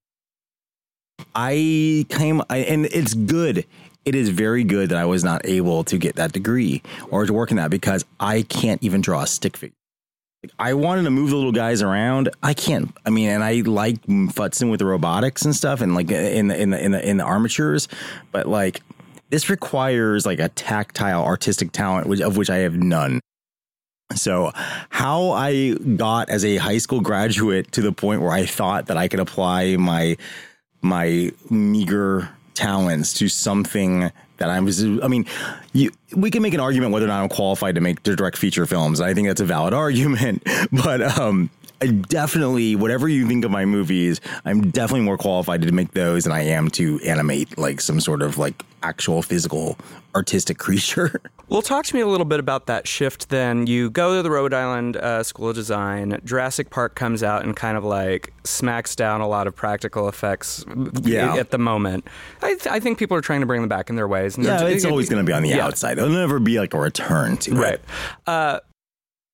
[1.35, 3.65] I came, I, and it's good.
[4.05, 7.33] It is very good that I was not able to get that degree or to
[7.33, 9.75] work in that because I can't even draw a stick figure.
[10.59, 12.29] I wanted to move the little guys around.
[12.41, 12.93] I can't.
[13.05, 16.61] I mean, and I like futzing with the robotics and stuff, and like in the
[16.61, 17.87] in the in the in the armatures,
[18.33, 18.81] but like
[19.29, 23.19] this requires like a tactile artistic talent, which, of which I have none.
[24.15, 24.51] So,
[24.89, 28.97] how I got as a high school graduate to the point where I thought that
[28.97, 30.17] I could apply my
[30.81, 34.83] my meager talents to something that I was.
[34.83, 35.25] I mean,
[35.71, 38.65] you, we can make an argument whether or not I'm qualified to make direct feature
[38.65, 39.01] films.
[39.01, 41.49] I think that's a valid argument, but um,
[41.81, 46.23] I definitely, whatever you think of my movies, I'm definitely more qualified to make those
[46.23, 49.77] than I am to animate like some sort of like actual physical
[50.15, 51.19] artistic creature.
[51.49, 53.67] Well, talk to me a little bit about that shift then.
[53.67, 56.19] You go to the Rhode Island uh, School of Design.
[56.23, 60.63] Jurassic Park comes out and kind of like smacks down a lot of practical effects
[61.01, 61.35] Yeah.
[61.35, 62.07] at the moment.
[62.41, 64.37] I, th- I think people are trying to bring them back in their ways.
[64.37, 65.65] Yeah, they're- it's always going to be on the Yeah.
[65.65, 65.97] outside.
[65.97, 67.73] It'll never be like a return to Right.
[67.73, 67.81] it.
[68.25, 68.59] Uh,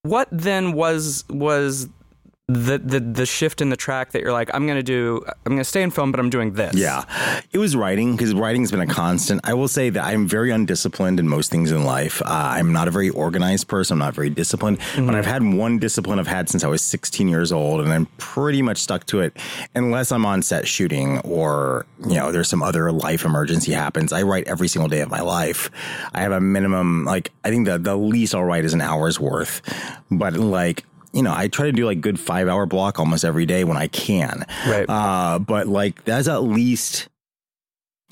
[0.02, 1.88] what then was was
[2.50, 5.64] the, the the shift in the track that you're like, I'm gonna do I'm gonna
[5.64, 6.74] stay in film, but I'm doing this.
[6.76, 7.04] Yeah,
[7.52, 9.42] it was writing because writing's been a constant.
[9.44, 12.24] I will say that I'm very undisciplined in most things in life.
[12.24, 13.96] Uh, I'm not a very organized person.
[13.96, 17.28] I'm not very disciplined, but I've had one discipline I've had since I was 16
[17.28, 19.38] years old, and I'm pretty much stuck to it.
[19.76, 24.24] Unless I'm on set shooting or you know there's some other life emergency happens, I
[24.24, 25.70] write every single day of my life.
[26.16, 29.20] I have a minimum like I think the the least I'll write is an hour's
[29.20, 29.62] worth,
[30.10, 33.46] but like you know, I try to do like good five hour block almost every
[33.46, 34.46] day when I can.
[34.68, 34.86] Right.
[34.88, 37.08] Uh, but like that's at least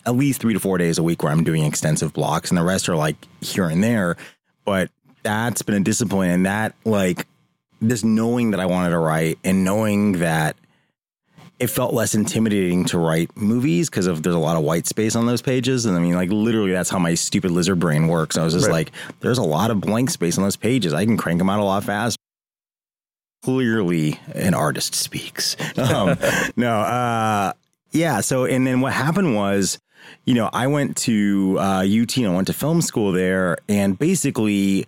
[0.06, 2.64] at least three to four days a week where I'm doing extensive blocks, and the
[2.64, 4.16] rest are like here and there.
[4.66, 4.90] But
[5.24, 7.28] that's been a discipline, and that like
[7.82, 10.56] this knowing that I wanted to write and knowing that
[11.60, 15.16] it felt less intimidating to write movies because of there's a lot of white space
[15.16, 15.86] on those pages.
[15.86, 18.38] And I mean, like literally, that's how my stupid lizard brain works.
[18.38, 18.74] I was just Right.
[18.74, 20.94] like, there's a lot of blank space on those pages.
[20.94, 22.18] I can crank them out a lot faster.
[23.44, 25.56] Clearly, an artist speaks.
[25.78, 26.18] Um,
[26.56, 27.54] no, uh,
[27.92, 28.22] yeah.
[28.22, 29.78] So, and then what happened was,
[30.26, 33.98] you know, I went to uh, UT and I went to film school there, and
[33.98, 34.86] basically,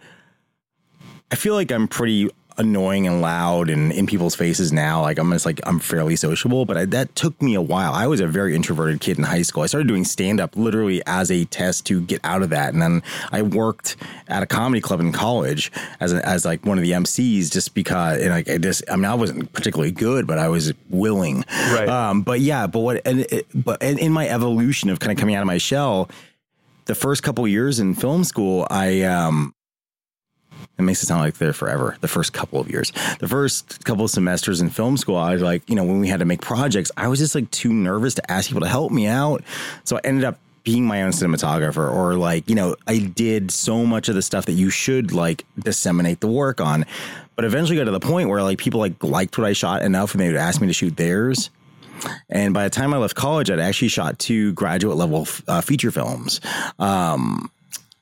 [1.31, 5.01] I feel like I'm pretty annoying and loud and in people's faces now.
[5.01, 7.93] Like I'm just like I'm fairly sociable, but I, that took me a while.
[7.93, 9.63] I was a very introverted kid in high school.
[9.63, 12.81] I started doing stand up literally as a test to get out of that, and
[12.81, 13.95] then I worked
[14.27, 17.73] at a comedy club in college as a, as like one of the MCs just
[17.73, 21.45] because and like I just I mean I wasn't particularly good, but I was willing.
[21.71, 21.87] Right.
[21.87, 25.17] Um, but yeah, but what and it, but and in my evolution of kind of
[25.17, 26.09] coming out of my shell,
[26.85, 29.53] the first couple years in film school, I um
[30.77, 31.97] it makes it sound like they're forever.
[32.01, 35.41] The first couple of years, the first couple of semesters in film school, I was
[35.41, 38.15] like, you know, when we had to make projects, I was just like too nervous
[38.15, 39.43] to ask people to help me out.
[39.83, 43.85] So I ended up being my own cinematographer, or like, you know, I did so
[43.85, 46.85] much of the stuff that you should like disseminate the work on.
[47.35, 50.11] But eventually got to the point where like people like liked what I shot enough
[50.13, 51.49] and they would ask me to shoot theirs.
[52.29, 55.91] And by the time I left college, I'd actually shot two graduate level uh, feature
[55.91, 56.39] films,
[56.77, 57.51] um,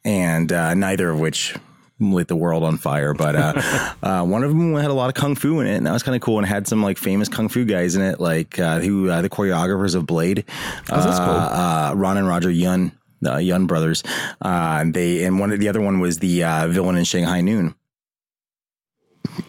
[0.05, 1.55] and uh, neither of which
[1.99, 3.13] lit the world on fire.
[3.13, 5.87] But uh, uh, one of them had a lot of kung fu in it, and
[5.87, 6.37] that was kind of cool.
[6.37, 9.29] And had some like famous kung fu guys in it, like uh, who uh, the
[9.29, 10.45] choreographers of Blade,
[10.91, 11.27] Oh, that's cool.
[11.27, 14.03] uh, uh, Ron and Roger Yun, the Yun brothers.
[14.41, 17.41] Uh, and they and one of the other one was the uh, villain in Shanghai
[17.41, 17.75] Noon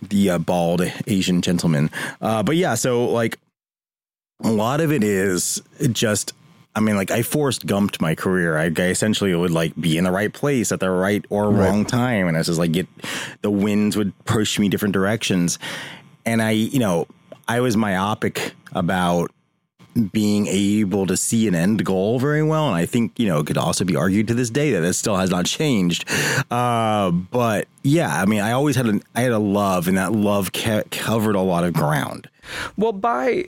[0.03, 1.91] the uh, bald Asian gentleman.
[2.21, 3.39] Uh, but yeah, so like
[4.45, 6.33] a lot of it is just.
[6.75, 8.57] I mean, like I Forrest Gumped my career.
[8.57, 11.69] I, I essentially would like be in the right place at the right or Right.
[11.69, 12.87] wrong time, and I was just like get
[13.43, 15.59] the winds would push me different directions,
[16.25, 17.07] and I, you know,
[17.49, 19.31] I was myopic about
[20.13, 22.69] being able to see an end goal very well.
[22.69, 24.93] And I think, you know, it could also be argued to this day that it
[24.93, 26.05] still has not changed.
[26.53, 30.13] Uh, but yeah, I mean, I always had a, I had a love and that
[30.13, 32.29] love ca- covered a lot of ground.
[32.77, 33.47] Well, by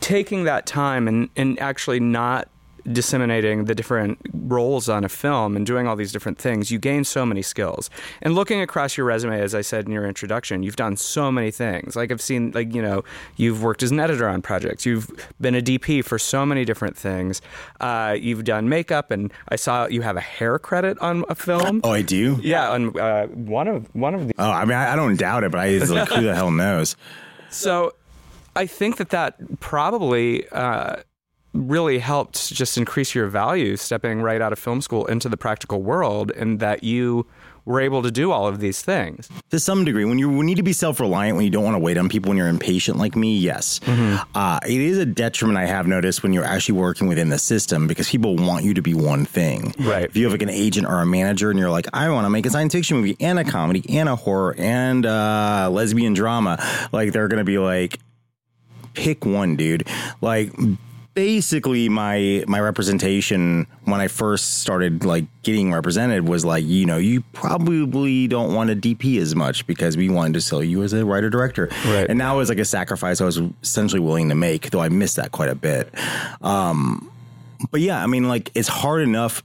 [0.00, 2.48] taking that time and, and actually not
[2.92, 7.04] disseminating the different roles on a film and doing all these different things, you gain
[7.04, 7.88] so many skills.
[8.22, 11.50] And looking across your resume, as I said in your introduction, you've done so many
[11.50, 11.96] things.
[11.96, 13.02] Like I've seen, like, you know,
[13.36, 16.96] you've worked as an editor on projects, you've been a DP for so many different
[16.96, 17.40] things.
[17.80, 21.80] Uh, you've done makeup, and I saw you have a hair credit on a film.
[21.84, 22.38] Oh, I do?
[22.42, 25.44] Yeah, on uh, one of one of the Oh, I mean, I, I don't doubt
[25.44, 26.96] it, but I like, who the hell knows?
[27.50, 27.92] So
[28.56, 30.96] I think that that probably uh,
[31.52, 35.82] really helped just increase your value stepping right out of film school into the practical
[35.82, 37.26] world and that you
[37.64, 39.28] were able to do all of these things.
[39.50, 41.78] To some degree, when you need to be self reliant, when you don't want to
[41.78, 43.80] wait on people, when you're impatient like me, yes.
[44.34, 47.86] Uh, it is a detriment I have noticed when you're actually working within the system
[47.86, 49.74] because people want you to be one thing.
[49.78, 50.04] Right.
[50.04, 52.30] If you have like an agent or a manager and you're like, I want to
[52.30, 56.62] make a science fiction movie and a comedy and a horror and uh, lesbian drama,
[56.92, 57.98] like they're going to be like,
[58.94, 59.86] pick one, dude.
[60.20, 60.52] Like
[61.14, 66.98] basically my my representation when I first started like getting represented was like, you know,
[66.98, 70.92] you probably don't want a DP as much because we wanted to sell you as
[70.92, 71.68] a writer director.
[71.86, 72.08] Right.
[72.08, 75.16] And that was like a sacrifice I was essentially willing to make, though I missed
[75.16, 75.88] that quite a bit.
[76.42, 77.10] Um
[77.70, 79.42] but yeah, I mean like it's hard enough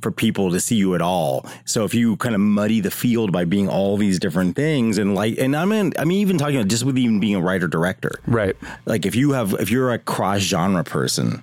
[0.00, 1.44] for people to see you at all.
[1.64, 5.14] So if you kind of muddy the field by being all these different things and
[5.14, 7.66] like and I mean I mean even talking about just with even being a writer
[7.68, 8.56] director Right.
[8.86, 11.42] like if you have if you're a cross genre person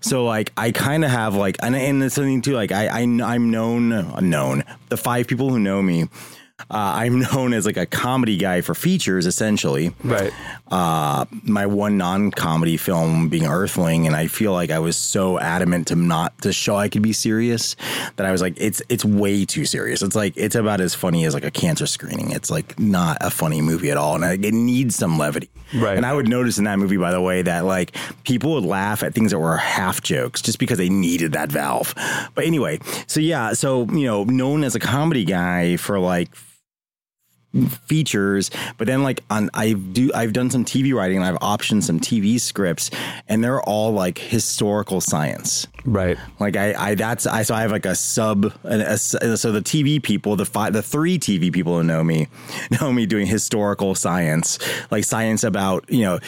[0.00, 3.00] so like i kind of have like and, and it's something too like i, I
[3.00, 3.88] i'm known
[4.28, 6.08] known the five people who know me
[6.70, 10.32] uh, i'm known as like a comedy guy for features essentially Right.
[10.70, 15.88] uh, my one non-comedy film being Earthling, and I feel like I was so adamant
[15.88, 17.76] to not to show I could be serious
[18.16, 20.02] that I was like, it's it's way too serious.
[20.02, 22.30] It's like it's about as funny as like a cancer screening.
[22.30, 25.50] It's like not a funny movie at all, and I, it needs some levity.
[25.74, 25.96] Right.
[25.96, 27.94] And I would notice in that movie, by the way, that like
[28.24, 31.94] people would laugh at things that were half jokes just because they needed that valve.
[32.34, 36.34] But anyway, so yeah, so you know, known as a comedy guy for like
[37.86, 41.82] features but then like on i do i've done some tv writing and i've optioned
[41.82, 42.90] some tv scripts
[43.28, 46.16] and they're all like historical science Right.
[46.40, 49.60] like i i that's i so i have like a sub a, a- so the
[49.60, 52.28] tv people the five the three tv people who know me
[52.80, 54.58] know me doing historical science
[54.90, 56.18] like science about you know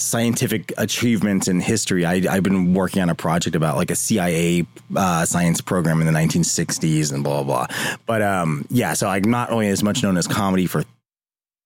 [0.00, 2.04] scientific achievements in history.
[2.04, 6.06] I, have been working on a project about like a CIA uh, science program in
[6.06, 7.66] the 1960s and blah blah.
[7.66, 7.96] blah.
[8.06, 10.84] But um, yeah, so I'm not only as much known as comedy for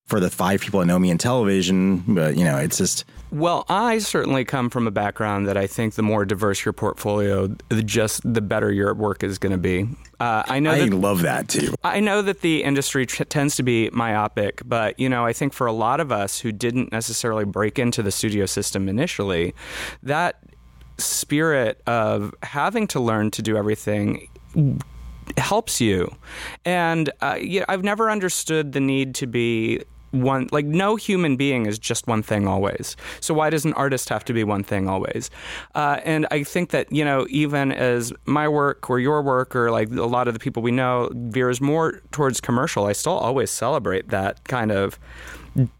[0.07, 3.05] for the five people that know me in television, but you know, it's just.
[3.35, 7.49] Well, I certainly come from a background that I think the more diverse your portfolio,
[7.68, 9.88] the just the better your work is going to be.
[10.20, 10.70] Uh, I know.
[10.70, 11.75] I that, love that too.
[11.83, 15.53] I know that the industry t- tends to be myopic, but you know, I think
[15.53, 19.53] for a lot of us who didn't necessarily break into the studio system initially,
[20.05, 20.38] that
[20.99, 24.29] spirit of having to learn to do everything
[25.38, 26.14] helps you.
[26.64, 29.83] And uh, yeah, I've never understood the need to be
[30.14, 34.09] one like no human being is just one thing always so why does an artist
[34.09, 35.31] have to be one thing always
[35.74, 39.70] uh, and i think that you know even as my work or your work or
[39.70, 43.50] like a lot of the people we know veers more towards commercial i still always
[43.50, 44.98] celebrate that kind of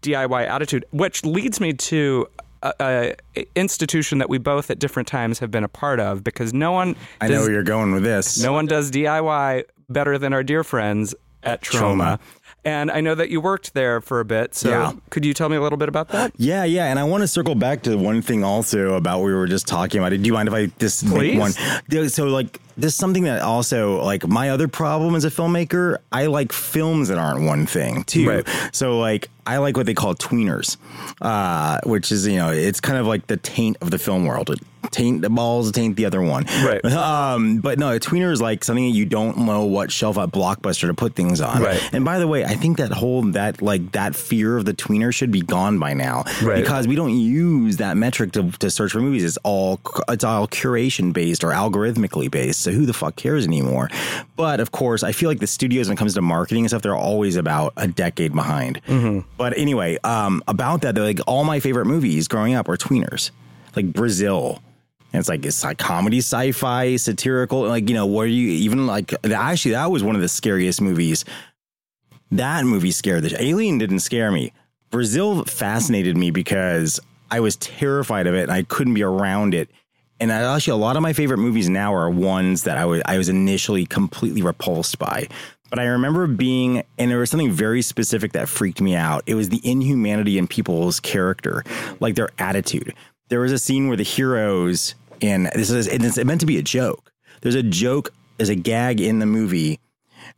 [0.01, 2.27] diy attitude which leads me to
[2.63, 6.53] a, a, institution that we both at different times have been a part of because
[6.53, 8.41] no one I know where you're going with this.
[8.41, 12.17] No one does DIY better than our dear friends at Trauma.
[12.17, 12.19] Troma.
[12.65, 14.55] And I know that you worked there for a bit.
[14.55, 14.91] So yeah.
[15.11, 16.33] could you tell me a little bit about that?
[16.35, 16.87] Yeah, yeah.
[16.87, 19.67] And I want to circle back to one thing also about what we were just
[19.67, 20.09] talking about.
[20.09, 21.37] Do you mind if I just Please?
[21.37, 22.09] make one?
[22.09, 26.25] So like this is something that also like my other problem as a filmmaker, I
[26.25, 28.27] like films that aren't one thing too.
[28.27, 28.47] Right.
[28.73, 30.77] So like I like what they call tweeners,
[31.21, 34.49] uh, which is you know it's kind of like the taint of the film world.
[34.49, 34.59] It
[34.91, 36.45] taint the balls, taint the other one.
[36.63, 36.81] Right.
[37.05, 40.29] Um, but no, a tweener is like something that you don't know what shelf at
[40.29, 41.61] Blockbuster to put things on.
[41.61, 41.89] Right.
[41.93, 45.13] And by the way, I think that whole that like that fear of the tweener
[45.13, 46.61] should be gone by now right.
[46.61, 49.23] because we don't use that metric to, to search for movies.
[49.23, 52.61] It's all it's all curation based or algorithmically based.
[52.61, 53.89] So who the fuck cares anymore?
[54.35, 56.81] But of course, I feel like the studios when it comes to marketing and stuff,
[56.81, 58.81] they're always about a decade behind.
[58.85, 59.34] Mm-hmm.
[59.37, 63.31] But anyway, um, about that, like all my favorite movies growing up were tweeners,
[63.75, 64.61] like Brazil.
[65.11, 67.67] And it's like it's like comedy, sci-fi, satirical.
[67.67, 69.13] Like you know, what are you even like?
[69.25, 71.25] Actually, that was one of the scariest movies.
[72.31, 74.51] That movie scared the Alien didn't scare me.
[74.89, 79.69] Brazil fascinated me because I was terrified of it and I couldn't be around it.
[80.19, 83.17] And actually, a lot of my favorite movies now are ones that I was I
[83.17, 85.27] was initially completely repulsed by.
[85.69, 89.23] But I remember being, and there was something very specific that freaked me out.
[89.25, 91.63] It was the inhumanity in people's character,
[91.99, 92.93] like their attitude.
[93.29, 96.61] There was a scene where the heroes, and this is, it's meant to be a
[96.61, 97.11] joke.
[97.41, 99.79] There's a joke, there's a gag in the movie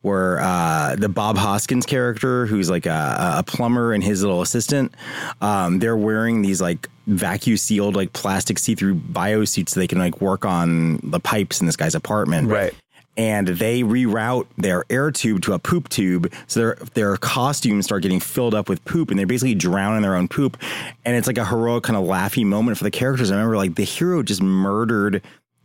[0.02, 4.94] where uh, the Bob Hoskins character, who's like a, a plumber and his little assistant,
[5.42, 9.88] um, they're wearing these like vacuum sealed like plastic see through bio suits so they
[9.88, 12.50] can like work on the pipes in this guy's apartment.
[12.50, 12.74] Right
[13.18, 16.32] and they reroute their air tube to a poop tube.
[16.46, 20.04] So their their costumes start getting filled up with poop, and they basically drown in
[20.04, 20.58] their own poop.
[21.04, 23.32] And it's like a heroic kind of laughy moment for the characters.
[23.32, 25.24] I remember like the hero just murdered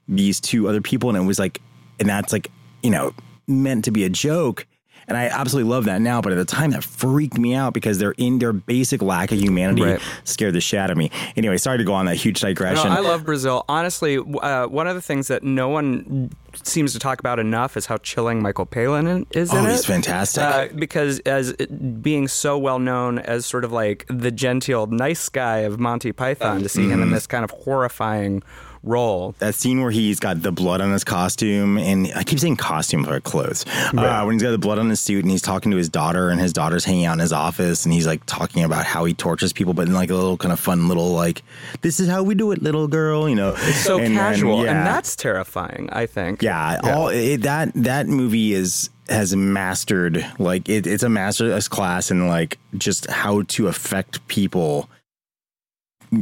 [0.09, 1.61] these two other people, and it was like,
[2.01, 2.51] and that's like
[2.83, 3.12] you know
[3.47, 4.67] meant to be a joke.
[5.09, 7.99] And I absolutely love that now, but at the time that freaked me out because
[7.99, 10.01] their in their basic lack of humanity right.
[10.25, 11.11] scared the shit out of me.
[11.37, 12.88] Anyway, sorry to go on that huge digression.
[12.88, 13.65] No, I love Brazil.
[13.69, 16.31] Honestly, uh, one of the things that no one
[16.62, 19.53] seems to talk about enough is how chilling Michael Palin is.
[19.53, 19.87] Oh, in he's it.
[19.87, 20.43] fantastic.
[20.43, 25.59] Uh, because as being so well known as sort of like the genteel, nice guy
[25.59, 26.93] of Monty Python, to see mm-hmm.
[26.93, 28.43] him in this kind of horrifying
[28.83, 29.35] role.
[29.38, 33.05] That scene where he's got the blood on his costume, and I keep saying costume
[33.05, 33.64] for clothes.
[33.92, 34.07] Right.
[34.07, 36.31] Uh, when he's got the blood on his suit, and he's talking to his daughter,
[36.31, 39.14] and his daughter's hanging out in his office, and he's like talking about how he
[39.14, 41.42] tortures people, but in like a little kind of fun little like,
[41.83, 43.55] "This is how we do it, little girl," you know.
[43.57, 44.79] It's so and, casual, and, yeah.
[44.79, 45.88] and, that's terrifying.
[45.92, 46.42] I think.
[46.42, 46.95] Yeah, yeah.
[46.95, 52.29] all it, that that movie is has mastered like it, it's a master class in
[52.29, 54.88] like just how to affect people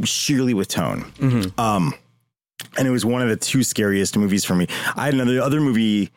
[0.03, 1.03] sheerly with tone.
[1.17, 1.59] Mm-hmm.
[1.59, 1.93] Um,
[2.77, 4.67] and it was one of the two scariest movies for me.
[4.95, 6.11] I had another other movie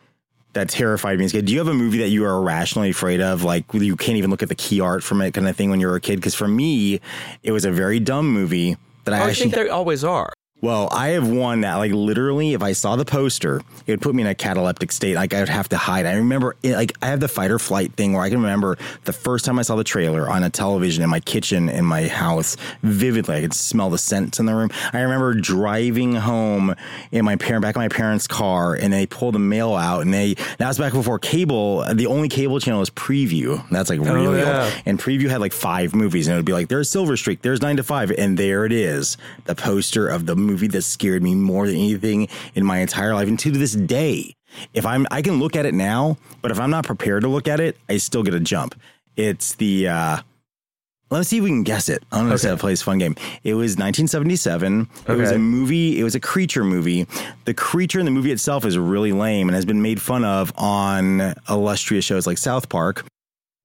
[0.53, 1.27] that terrified me.
[1.27, 4.29] Do you have a movie that you are irrationally afraid of, like you can't even
[4.29, 6.15] look at the key art from it, kind of thing, when you were a kid?
[6.15, 7.01] Because for me,
[7.43, 10.31] it was a very dumb movie that I, I actually think they always are.
[10.61, 14.15] Well, I have one that, like, literally, if I saw the poster, it would put
[14.15, 15.15] me in a cataleptic state.
[15.15, 16.05] Like, I would have to hide.
[16.05, 18.77] I remember, it, like, I have the fight or flight thing where I can remember
[19.03, 22.07] the first time I saw the trailer on a television in my kitchen in my
[22.07, 23.35] house vividly.
[23.35, 24.71] I could smell the scents in the room.
[24.93, 26.73] I remember driving home
[27.11, 30.13] in my parent back in my parents' car, and they pulled the mail out, and
[30.13, 31.85] they that was back before cable.
[31.93, 33.67] The only cable channel was Preview.
[33.69, 34.63] That's like oh, really oh, yeah.
[34.63, 34.83] old.
[34.85, 37.61] And Preview had like five movies, and it would be like, "There's Silver Streak, there's
[37.61, 41.35] Nine to Five, and there it is, the poster of the movie that scared me
[41.35, 43.27] more than anything in my entire life.
[43.27, 44.35] And to this day,
[44.73, 47.47] if I'm, I can look at it now, but if I'm not prepared to look
[47.47, 48.75] at it, I still get a jump.
[49.17, 50.17] It's the, uh,
[51.11, 52.03] Let's see if we can guess it.
[52.11, 52.59] I'm gonna say Okay.
[52.59, 53.15] play this fun game.
[53.43, 54.89] It was 1977.
[55.07, 55.99] It was a movie.
[55.99, 57.05] It was a creature movie.
[57.45, 60.51] The creature in the movie itself is really lame and has been made fun of
[60.57, 63.05] on illustrious shows like South Park.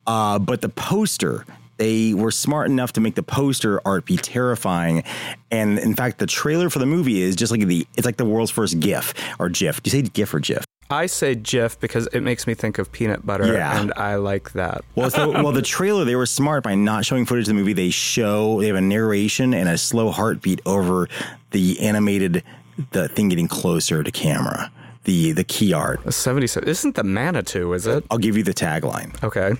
[0.06, 1.46] Uh, but the poster,
[1.80, 5.02] they were smart enough to make the poster art be terrifying.
[5.50, 8.24] And in fact, the trailer for the movie is just like the it's like the
[8.26, 9.82] world's first GIF or GIF.
[9.82, 10.64] Do you say GIF or GIF?
[10.92, 13.80] I say Jif because it makes me think of peanut butter, Yeah.
[13.80, 14.84] and I like that.
[14.96, 17.72] Well, so, well, the trailer they were smart by not showing footage of the movie.
[17.72, 21.08] They show they have a narration and a slow heartbeat over
[21.52, 22.42] the animated
[22.90, 24.70] the thing getting closer to camera.
[25.04, 26.00] The the key art.
[26.04, 28.04] A 77 isn't the Manitou, is it?
[28.10, 29.10] I'll give you the tagline.
[29.22, 29.52] Okay.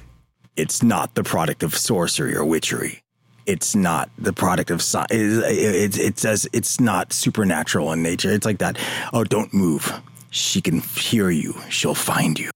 [0.56, 3.02] It's not the product of sorcery or witchery.
[3.46, 5.10] It's not the product of science.
[5.10, 8.30] It, it, it says it's not supernatural in nature.
[8.30, 8.78] It's like that.
[9.12, 9.92] Oh, don't move.
[10.30, 11.54] She can hear you.
[11.68, 12.50] She'll find you.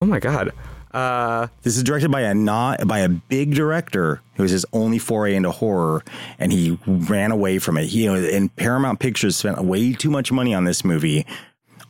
[0.00, 0.52] Oh my god.
[0.92, 4.98] Uh, This is directed by a not by a big director who was his only
[4.98, 6.02] foray into horror,
[6.38, 7.86] and he ran away from it.
[7.86, 11.26] He, you know, and Paramount Pictures spent way too much money on this movie.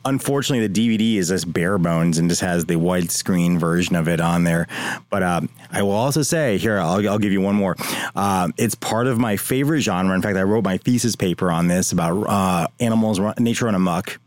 [0.03, 4.19] Unfortunately, the DVD is just bare bones and just has the widescreen version of it
[4.19, 4.67] on there.
[5.09, 7.75] But um, I will also say here, I'll, I'll give you one more.
[8.15, 10.15] Um, it's part of my favorite genre.
[10.15, 13.75] In fact, I wrote my thesis paper on this about uh, animals, run- nature on
[13.75, 14.19] amok.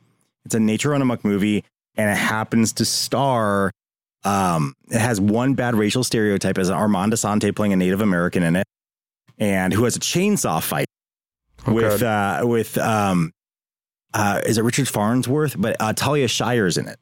[0.45, 1.65] It's a nature on amok movie,
[1.97, 3.71] and it happens to star
[4.25, 8.57] um, it has one bad racial stereotype as Armand Assante playing a Native American in
[8.57, 8.67] it,
[9.39, 10.87] and who has a chainsaw fight
[11.67, 12.43] Oh, with God.
[12.43, 13.33] uh, with um,
[14.15, 15.57] uh, is it Richard Farnsworth?
[15.59, 16.99] But uh, Talia Shire's in it.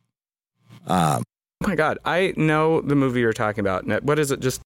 [0.87, 1.23] Um,
[1.65, 1.99] oh my god.
[2.05, 3.87] I know the movie you're talking about.
[4.03, 4.41] What is it?
[4.41, 4.61] Just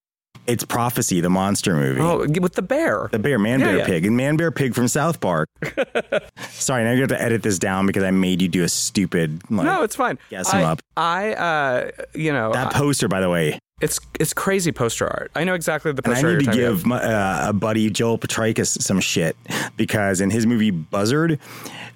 [0.46, 2.00] it's Prophecy, the monster movie.
[2.00, 3.08] oh, with the bear.
[3.10, 3.86] The bear, man, Yeah, bear, yeah.
[3.86, 5.48] pig, and man, bear, pig from South Park.
[6.50, 9.42] Sorry, now you have to edit this down because I made you do a stupid.
[9.50, 10.18] Like, No, it's fine.
[10.30, 10.80] Guess I, up.
[10.96, 15.30] I, uh, you know, that I- poster, by the way, it's it's crazy poster art.
[15.34, 18.18] I know exactly the And poster I need to give my, uh, a buddy Joel
[18.18, 19.36] Potrykus some shit
[19.76, 21.38] because in his movie Buzzard,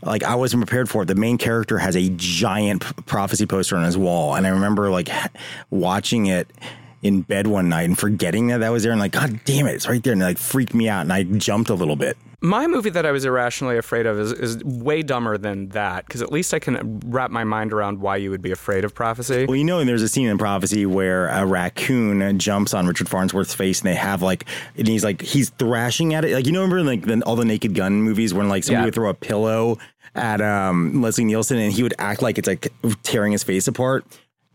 [0.03, 1.07] like I wasn't prepared for it.
[1.07, 4.91] The main character has a giant p- prophecy poster on his wall, and I remember
[4.91, 5.09] like
[5.71, 6.51] watching it
[7.03, 9.75] in bed one night and forgetting that that was there, and like God damn it,
[9.75, 12.19] it's right there, and it, like freaked me out, and I jumped a little bit.
[12.43, 16.23] My movie that I was irrationally afraid of is, is way dumber than that because
[16.23, 19.45] at least I can wrap my mind around why you would be afraid of prophecy.
[19.45, 23.09] Well, you know, and there's a scene in Prophecy where a raccoon jumps on Richard
[23.11, 26.33] Farnsworth's face, and they have like, and he's like, he's thrashing at it.
[26.35, 28.85] Like you know, remember like the, all the Naked Gun movies when like somebody Yeah.
[28.87, 29.77] would throw a pillow
[30.15, 32.73] at um, Leslie Nielsen, and he would act like it's like
[33.03, 34.05] tearing his face apart.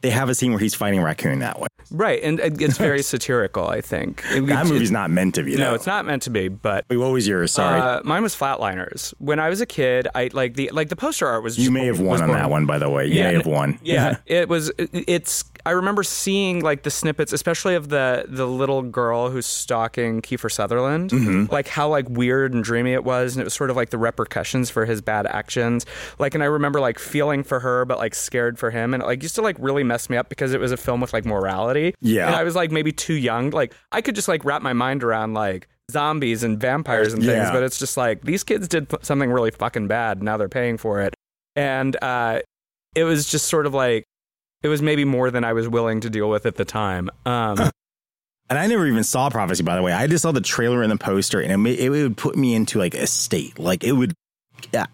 [0.02, 1.68] They have a scene where he's fighting raccoon that way.
[1.92, 3.68] Right, and it's very satirical.
[3.68, 5.56] I think That movie's not meant to be.
[5.56, 5.76] No, though.
[5.76, 6.48] it's not meant to be.
[6.48, 7.52] But Wait, what was yours?
[7.52, 9.14] Sorry, uh, mine was Flatliners.
[9.20, 11.58] When I was a kid, I like the like the poster art was.
[11.58, 12.42] you may have won on boring.
[12.42, 12.66] that one.
[12.66, 13.80] By the way, you may have won.
[13.84, 14.70] Yeah, it was.
[14.78, 15.44] it- It's.
[15.66, 20.52] I remember seeing like the snippets, especially of the the little girl who's stalking Kiefer
[20.52, 21.52] Sutherland, Mm-hmm.
[21.52, 23.98] like how like weird and dreamy it was, and it was sort of like the
[23.98, 25.86] repercussions for his bad actions.
[26.20, 29.06] Like, and I remember like feeling for her, but like scared for him, and it,
[29.08, 31.26] like used to like really mess me up because it was a film with like
[31.26, 31.96] morality.
[32.02, 32.28] Yeah.
[32.28, 33.50] and I was like maybe too young.
[33.50, 37.34] Like, I could just like wrap my mind around like zombies and vampires and things,
[37.34, 37.52] Yeah.
[37.52, 40.22] but it's just like these kids did something really fucking bad.
[40.22, 41.16] Now they're paying for it,
[41.56, 42.42] and uh,
[42.96, 44.04] it was just sort of like
[44.64, 47.10] it was maybe more than I was willing to deal with at the time.
[47.26, 47.70] Um,
[48.50, 49.92] And I never even saw Prophecy, by the way.
[49.92, 52.78] I just saw the trailer and the poster, and it, it would put me into
[52.78, 53.58] like a state.
[53.58, 54.14] Like it would,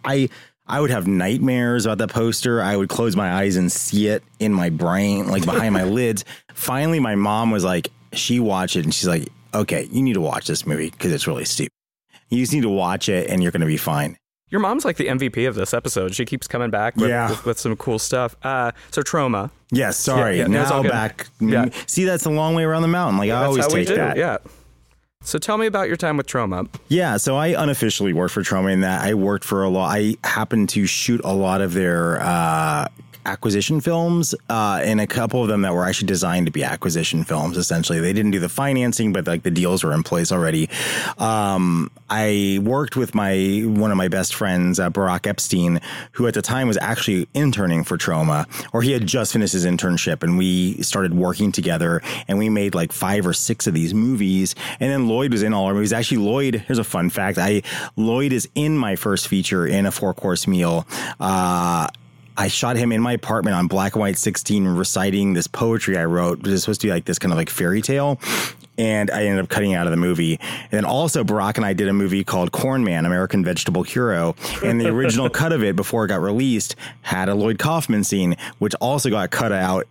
[0.06, 0.30] I
[0.66, 2.62] I would have nightmares about that poster.
[2.62, 6.24] I would close my eyes and see it in my brain, like behind my lids.
[6.54, 10.22] Finally, my mom was like, she watched it, and she's like, "Okay, you need to
[10.22, 11.74] watch this movie because it's really stupid.
[12.30, 14.16] You just need to watch it, and you're going to be fine."
[14.52, 16.14] Your mom's like the MVP of this episode.
[16.14, 17.30] She keeps coming back with, Yeah.
[17.30, 18.36] with, with some cool stuff.
[18.44, 19.50] Uh, so Troma.
[19.72, 20.38] Yes, sorry.
[20.38, 21.28] Yeah, yeah, now back.
[21.40, 21.70] Yeah.
[21.88, 23.18] See, that's a long way around the mountain.
[23.18, 24.18] Like I always take that.
[24.18, 24.38] Yeah.
[25.24, 26.68] So tell me about your time with Troma.
[26.88, 29.96] Yeah, so I unofficially worked for Troma in that I worked for a lot.
[29.96, 32.88] I happened to shoot a lot of their uh,
[33.26, 37.24] acquisition films, uh, and a couple of them that were actually designed to be acquisition
[37.24, 37.58] films.
[37.58, 40.70] Essentially, they didn't do the financing, but like the deals were in place already.
[41.18, 45.82] Um, I worked with my one of my best friends, uh, Barak Epstein,
[46.14, 49.66] who at the time was actually interning for Troma, or he had just finished his
[49.66, 53.94] internship, and we started working together, and we made like five or six of these
[53.94, 55.92] movies, and then Lloyd was in all our movies.
[55.92, 56.56] Actually, Lloyd.
[56.56, 57.64] Here's a fun fact: I
[57.98, 60.88] Lloyd is in my first feature in a four course meal.
[61.20, 61.88] Uh,
[62.38, 66.06] I shot him in my apartment on black and white 16 reciting this poetry I
[66.06, 66.40] wrote.
[66.40, 68.20] It was supposed to be like this kind of like fairy tale.
[68.78, 70.40] And I ended up cutting out of the movie.
[70.40, 74.36] And then also Barak and I did a movie called Corn Man, American Vegetable Hero.
[74.64, 78.38] And the original cut of it before it got released had a Lloyd Kaufman scene,
[78.60, 79.88] which also got cut out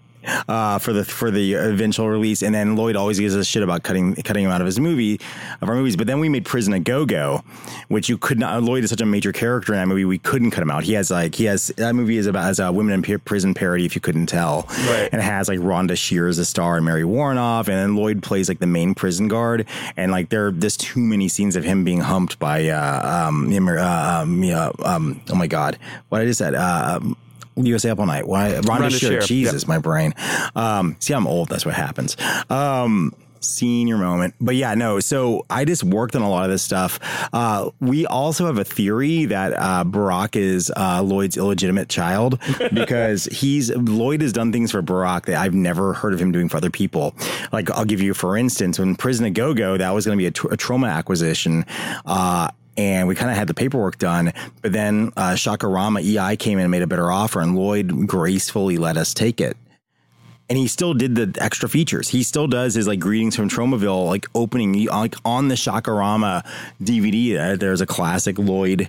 [0.48, 3.82] uh, for the for the eventual release, and then Lloyd always gives us shit about
[3.82, 5.20] cutting cutting him out of his movie
[5.60, 5.96] of our movies.
[5.96, 7.42] But then we made Prison a Go Go,
[7.88, 8.62] which you could not.
[8.62, 10.84] Lloyd is such a major character in that movie, we couldn't cut him out.
[10.84, 13.84] He has like he has that movie is about as a women in prison parody,
[13.84, 15.08] if you couldn't tell, right.
[15.12, 18.22] and it has like Rhonda Shear as a star and Mary Woronov, and then Lloyd
[18.22, 19.66] plays like the main prison guard,
[19.96, 24.22] and like there there's too many scenes of him being humped by uh, um, uh,
[24.22, 24.44] um,
[24.84, 26.54] um, oh my god, what I just said.
[26.54, 27.16] Uh, um,
[27.56, 28.26] USA Up All Night.
[28.26, 29.20] Why Rhonda Shear?
[29.20, 29.68] Jesus, yep.
[29.68, 30.14] my brain.
[30.54, 31.48] Um, see, I'm old.
[31.48, 32.16] That's what happens.
[32.48, 34.34] Um, senior moment.
[34.40, 35.00] But yeah, no.
[35.00, 37.00] So I just worked on a lot of this stuff.
[37.32, 42.38] Uh, we also have a theory that uh, Barak is uh, Lloyd's illegitimate child
[42.72, 46.48] because he's Lloyd has done things for Barak that I've never heard of him doing
[46.48, 47.14] for other people.
[47.52, 50.22] Like I'll give you, for instance, when Prison a Go Go, that was going to
[50.22, 51.64] be a, tr- a, Troma acquisition.
[52.80, 54.32] And we kind of had the paperwork done.
[54.62, 58.78] But then uh, Shock-O-Rama EI came in and made a better offer, and Lloyd gracefully
[58.78, 59.54] let us take it.
[60.48, 62.08] And he still did the extra features.
[62.08, 66.42] He still does his like greetings from Tromaville, like opening like on the Shock-O-Rama
[66.82, 67.38] DVD.
[67.52, 68.88] Uh, there's a classic Lloyd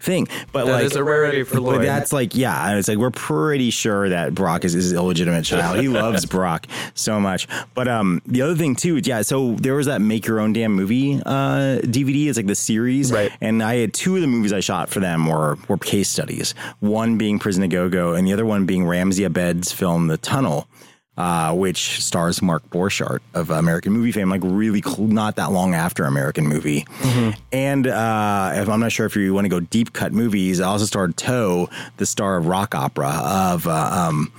[0.00, 0.28] thing.
[0.52, 1.84] But that like, is a rarity for Lloyd.
[1.84, 5.80] that's like, yeah, it's like we're pretty sure that Brock is his illegitimate child.
[5.80, 7.46] He loves Brock so much.
[7.74, 9.22] But um, the other thing too, yeah.
[9.22, 12.28] So there was that Make Your Own Damn Movie uh, DVD.
[12.28, 13.32] It's like the series, right?
[13.40, 16.52] And I had two of the movies I shot for them were were case studies.
[16.80, 20.16] One being Prison a Go Go, and the other one being Ramzi Abed's film The
[20.16, 20.68] Tunnel
[21.16, 25.74] uh, which stars Mark Borchardt of American Movie fame, like really cl- not that long
[25.74, 26.82] after American Movie.
[27.00, 27.40] Mm-hmm.
[27.52, 30.66] And uh, if, I'm not sure if you want to go deep cut movies, I
[30.66, 33.66] also starred Toe, the star of rock opera of.
[33.66, 34.32] Uh, um,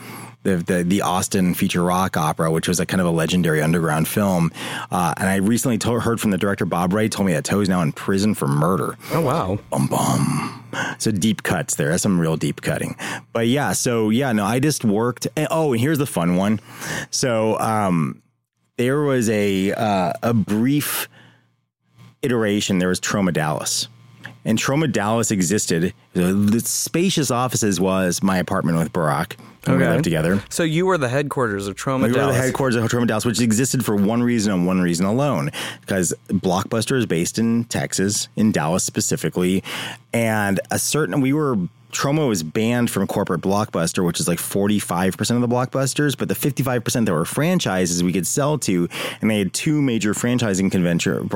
[0.48, 4.08] the, the, the Austin feature rock opera, which was a kind of a legendary underground
[4.08, 4.52] film.
[4.90, 7.60] Uh, and I recently told, heard from the director Bob Wright told me that Toe
[7.60, 8.98] is now in prison for murder.
[9.12, 9.60] Oh wow!
[9.70, 10.64] Bum bum.
[11.00, 11.90] So deep cuts there.
[11.90, 12.96] That's some real deep cutting.
[13.34, 15.28] But yeah, so yeah, no, I just worked.
[15.36, 16.62] And, oh, and here's the fun one.
[17.12, 18.22] So um,
[18.78, 21.10] there was a uh, a brief
[22.22, 22.80] iteration.
[22.80, 23.90] There was Troma Dallas
[24.46, 25.94] and Troma Dallas existed.
[26.14, 29.36] The spacious offices was my apartment with Barak.
[29.70, 29.78] Okay.
[29.78, 30.44] We lived together.
[30.50, 32.08] So you were the headquarters of Troma Dallas?
[32.08, 32.28] we Dallas.
[32.28, 35.52] were the headquarters of Troma Dallas, which existed for one reason and one reason alone.
[35.82, 39.64] Because Blockbuster is based in Texas, in Dallas specifically.
[40.14, 41.58] And a certain, we were
[41.92, 46.36] Troma was banned from corporate Blockbuster, which is like 45% of the Blockbusters, but the
[46.36, 48.90] 55% that were franchises we could sell to,
[49.22, 51.30] and they had two major franchising convention,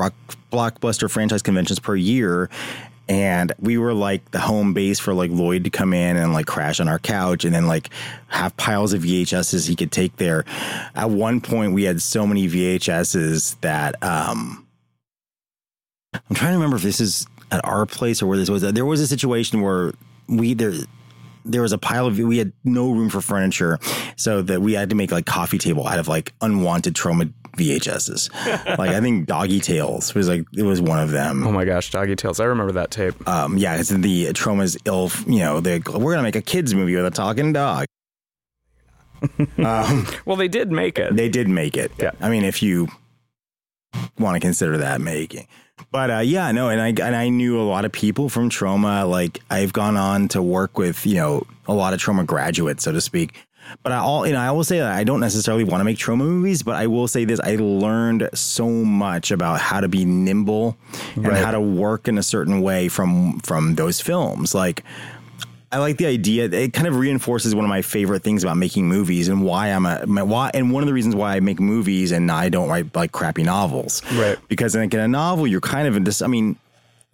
[0.52, 2.50] Blockbuster franchise conventions per year
[3.12, 6.46] and we were like the home base for like Lloyd to come in and like
[6.46, 7.90] crash on our couch and then like
[8.28, 10.46] have piles of VHSs he could take there.
[10.94, 14.66] At one point we had so many VHSs that um
[16.14, 18.62] I'm trying to remember if this is at our place or where this was.
[18.62, 19.92] There was a situation where
[20.26, 20.72] we there
[21.44, 23.78] there was a pile of we had no room for furniture
[24.16, 28.78] so that we had to make like coffee table out of like unwanted Troma VHSs.
[28.78, 31.46] like I think Doggy Tales was like it was one of them.
[31.46, 32.40] Oh my gosh, Doggy Tales!
[32.40, 33.28] I remember that tape.
[33.28, 35.10] Um, yeah, it's the traumas ill.
[35.26, 35.54] You know,
[35.98, 37.86] we're gonna make a kids movie with a talking dog.
[39.58, 41.14] um, well, they did make it.
[41.14, 41.92] They did make it.
[41.98, 42.10] Yeah.
[42.20, 42.88] I mean, if you
[44.18, 45.46] want to consider that making.
[45.90, 49.08] But uh, yeah, no, and I and I knew a lot of people from Troma.
[49.08, 52.92] Like I've gone on to work with you know a lot of Troma graduates, so
[52.92, 53.34] to speak.
[53.82, 55.98] But I all you know, I will say that I don't necessarily want to make
[55.98, 60.04] Troma movies, but I will say this: I learned so much about how to be
[60.04, 60.76] nimble
[61.14, 61.44] and right.
[61.44, 64.54] how to work in a certain way from from those films.
[64.54, 64.84] Like
[65.72, 66.44] I like the idea.
[66.44, 69.86] It kind of reinforces one of my favorite things about making movies and why I'm
[69.86, 72.94] a why and one of the reasons why I make movies and I don't write
[72.94, 74.02] like crappy novels.
[74.12, 74.36] Right.
[74.48, 76.20] Because like in a novel, you're kind of in this.
[76.20, 76.56] I mean,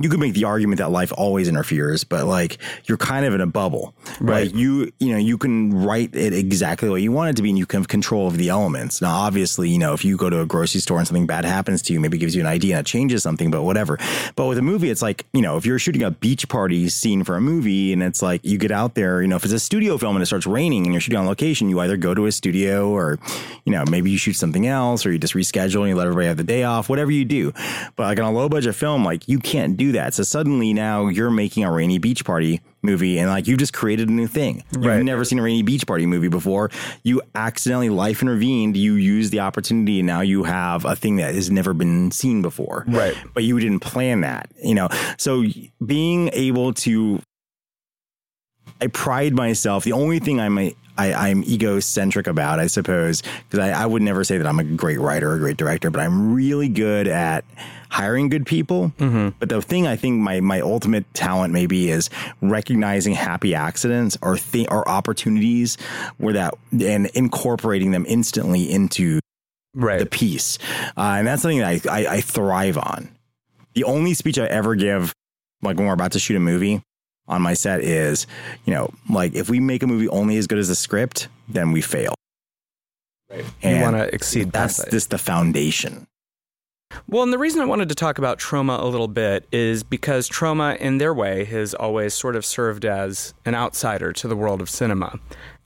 [0.01, 3.41] you could make the argument that life always interferes, but like you're kind of in
[3.41, 3.95] a bubble.
[4.21, 4.47] Right.
[4.47, 7.49] Like you, you know, you can write it exactly what you want it to be
[7.49, 9.03] and you can have control of the elements.
[9.03, 11.83] Now, obviously, you know, if you go to a grocery store and something bad happens
[11.83, 13.99] to you, maybe gives you an idea and it changes something, but whatever.
[14.37, 17.25] But with a movie, it's like, you know, if you're shooting a beach party scene
[17.25, 19.59] for a movie and it's like you get out there, you know, if it's a
[19.59, 22.27] studio film and it starts raining and you're shooting on location, you either go to
[22.27, 23.19] a studio or,
[23.65, 26.29] you know, maybe you shoot something else or you just reschedule and you let everybody
[26.29, 27.53] have the day off, whatever you do.
[27.97, 30.15] But like on a low budget film, like you can't do that.
[30.15, 34.09] So suddenly now you're making a rainy beach party movie and like you've just created
[34.09, 34.63] a new thing.
[34.73, 35.03] You've right.
[35.03, 36.71] never seen a rainy beach party movie before.
[37.03, 38.77] You accidentally life intervened.
[38.77, 42.43] You use the opportunity and now you have a thing that has never been seen
[42.43, 42.85] before.
[42.87, 43.17] Right.
[43.35, 44.89] But you didn't plan that, you know.
[45.19, 45.45] So
[45.85, 47.21] being able to
[48.81, 49.85] I pride myself.
[49.85, 54.03] The only thing I might I, I'm egocentric about, I suppose, because I, I would
[54.03, 57.07] never say that I'm a great writer or a great director, but I'm really good
[57.09, 57.45] at
[57.91, 58.93] hiring good people.
[58.99, 62.11] But the thing I think my my ultimate talent maybe is
[62.43, 65.77] recognizing happy accidents or th- or opportunities
[66.19, 69.21] where that and incorporating them instantly into
[69.75, 69.99] Right.
[70.01, 70.59] the piece,
[70.97, 73.09] uh, and that's something that I, I I thrive on.
[73.75, 75.13] The only speech I ever give,
[75.63, 76.83] like when we're about to shoot a movie
[77.29, 78.27] on my set, is
[78.65, 81.73] you know like if we make a movie only as good as the script, then
[81.73, 82.15] we fail.
[83.31, 83.45] Right.
[83.63, 84.91] And You want to exceed That's that.
[84.91, 86.07] just the foundation.
[87.07, 90.29] Well, and the reason I wanted to talk about Troma a little bit is because
[90.29, 94.63] Troma, in their way, has always sort of served as an outsider to the world
[94.63, 95.19] of cinema.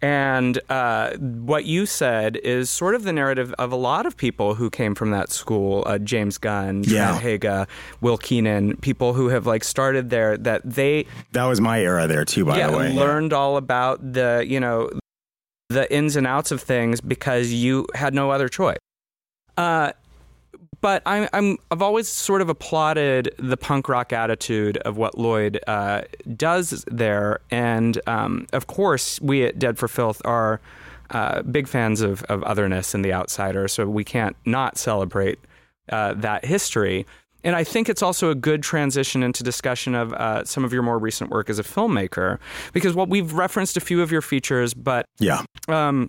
[0.02, 4.54] And uh, what you said is sort of the narrative of a lot of people
[4.56, 7.10] who came from that school uh, James Gunn, Yeah.
[7.10, 7.68] Trent Haga,
[8.00, 12.24] Will Keenan, people who have like started there, that they That was my era there
[12.24, 12.92] too, by yeah, the way.
[12.92, 14.90] learned all about the, you know,
[15.68, 18.78] the ins and outs of things because you had no other choice.
[19.56, 19.92] Uh,
[20.82, 25.58] but I'm, I'm I've always sort of applauded the punk rock attitude of what Lloyd
[25.66, 26.02] uh,
[26.36, 30.60] does there, and um, of course we at Dead for Filth are
[31.10, 35.38] uh, big fans of, of otherness and the outsider, so we can't not celebrate
[35.90, 37.06] uh, that history.
[37.44, 40.82] And I think it's also a good transition into discussion of uh, some of your
[40.82, 42.38] more recent work as a filmmaker,
[42.72, 46.08] because what we've referenced a few of your features, but yeah, um,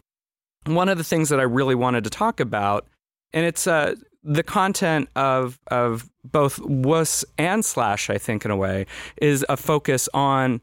[0.65, 2.87] one of the things that I really wanted to talk about,
[3.33, 8.09] and it's uh, the content of of both wuss and slash.
[8.09, 8.85] I think in a way
[9.17, 10.61] is a focus on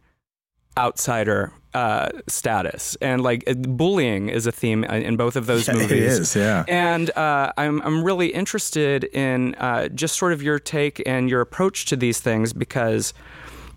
[0.79, 5.69] outsider uh, status and like uh, bullying is a theme in in both of those
[5.69, 5.91] Yeah, movies.
[5.91, 6.37] it is.
[6.37, 11.29] Yeah, And uh, I'm I'm really interested in uh, just sort of your take and
[11.31, 13.13] your approach to these things because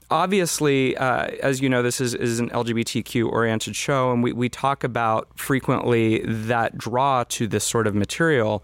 [0.10, 4.49] obviously, uh, as you know, this is, is an LGBTQ oriented show, and we, we
[4.49, 8.64] talk about frequently that draw to this sort of material.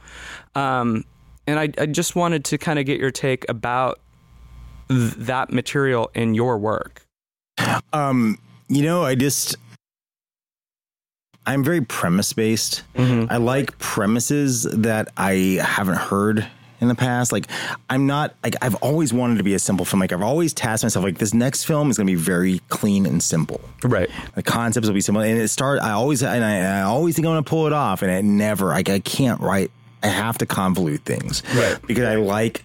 [0.56, 1.06] Um,
[1.48, 4.00] and I, I just wanted to kind of get your take about
[4.88, 7.06] th- that material in your work.
[7.92, 8.38] Um,
[8.68, 9.56] you know, I just
[11.46, 12.84] I'm very premise based.
[13.30, 16.48] I like premises that I haven't heard
[16.82, 17.32] in the past.
[17.32, 17.46] Like
[17.90, 20.14] I'm not like I've always wanted to be a simple filmmaker.
[20.14, 23.22] I've always tasked myself like this next film is going to be very clean and
[23.22, 23.62] simple.
[23.84, 24.10] Right.
[24.36, 25.80] The concepts will be simple, and it start.
[25.82, 28.24] I always and I, I always think I'm going to pull it off, and it
[28.24, 28.68] never.
[28.68, 29.72] Like I can't write.
[30.02, 31.78] I have to convolute things, Right.
[31.86, 32.64] Because I like.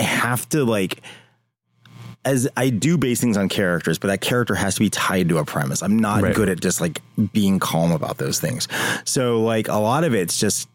[0.00, 1.00] I have to like.
[2.24, 5.38] As I do base things on characters, but that character has to be tied to
[5.38, 5.82] a premise.
[5.82, 6.34] I'm not Right.
[6.34, 7.00] good at just like
[7.32, 8.66] being calm about those things.
[9.04, 10.68] So like a lot of it's just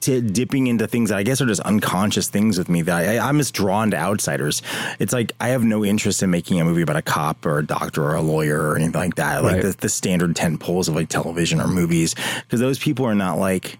[0.00, 3.18] t- dipping into things that I guess are just unconscious things with me that I,
[3.18, 4.62] I'm just drawn to outsiders.
[4.98, 7.66] It's like I have no interest in making a movie about a cop or a
[7.66, 9.42] doctor or a lawyer or anything like that.
[9.42, 9.62] Like Right.
[9.62, 13.38] the, the standard tent poles of like television or movies, because those people are not
[13.38, 13.78] like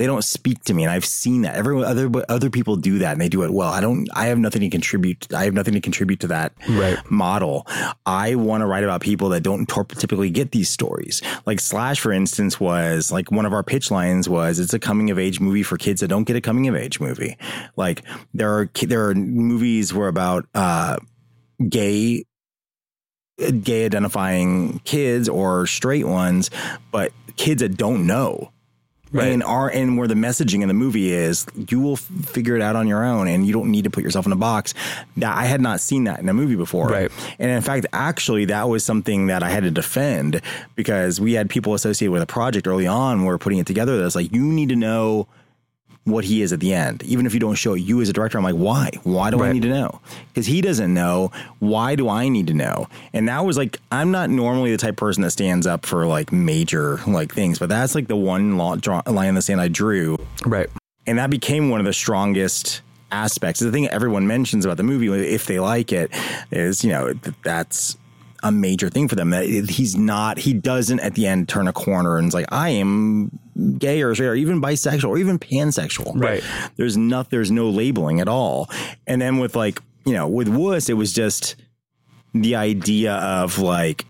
[0.00, 1.56] they don't speak to me, and I've seen that.
[1.56, 3.68] Everyone, other other people do that, and they do it well.
[3.68, 4.08] I don't.
[4.14, 5.30] I have nothing to contribute.
[5.34, 6.96] I have nothing to contribute to that Right.
[7.10, 7.66] model.
[8.06, 11.20] I want to write about people that don't typically get these stories.
[11.44, 15.10] Like Slash, for instance, was like one of our pitch lines was it's a coming
[15.10, 17.36] of age movie for kids that don't get a coming of age movie.
[17.76, 20.96] Like there are there are movies where about uh,
[21.68, 22.24] gay
[23.62, 26.50] gay identifying kids or straight ones,
[26.90, 28.50] but kids that don't know.
[29.12, 29.32] Right.
[29.32, 32.62] And are and where the messaging in the movie is, you will f- figure it
[32.62, 34.72] out on your own, and you don't need to put yourself in a box.
[35.16, 37.10] That I had not seen that in a movie before, Right.
[37.38, 40.40] And in fact, actually, that was something that I had to defend
[40.76, 43.20] because we had people associated with a project early on.
[43.20, 44.00] we We're putting it together.
[44.00, 45.26] That's like you need to know
[46.10, 47.80] what he is at the end, even if you don't show it.
[47.80, 48.90] You as a director, I'm like, why?
[49.04, 50.00] Why do I need to know?
[50.28, 51.30] Because he doesn't know.
[51.58, 52.88] Why do I need to know?
[53.12, 56.06] And that was like, I'm not normally the type of person that stands up for
[56.06, 59.60] like major like things, but that's like the one law, draw, line in the sand
[59.60, 60.68] I drew, Right.
[61.06, 62.82] and that became one of the strongest
[63.12, 63.60] aspects.
[63.60, 66.10] The thing everyone mentions about the movie, if they like it,
[66.52, 67.96] is you know that's
[68.42, 69.30] a major thing for them.
[69.30, 72.70] That he's not, he doesn't at the end turn a corner and is like, I
[72.70, 73.38] am
[73.78, 76.12] gay or straight or even bisexual or even pansexual.
[76.14, 76.42] Right.
[76.76, 78.68] There's not, there's no labeling at all.
[79.06, 81.56] And then with like, you know, with Wuss, it was just
[82.32, 84.06] the idea of like,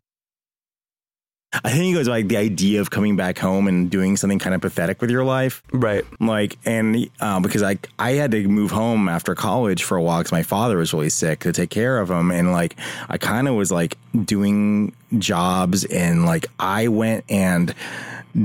[1.52, 4.54] I think it was like the idea of coming back home and doing something kind
[4.54, 5.62] of pathetic with your life.
[5.72, 6.04] Right.
[6.20, 10.20] like and uh, because I I had to move home after college for a while
[10.20, 12.30] because my father was really sick to take care of him.
[12.30, 12.76] And like
[13.08, 17.74] I kind of was like doing jobs and like I went and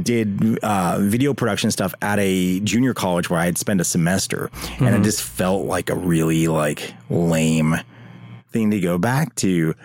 [0.02, 4.50] did uh, video production stuff at a junior college where I had spent a semester.
[4.80, 7.76] And it just felt like a really like lame
[8.50, 9.76] thing to go back to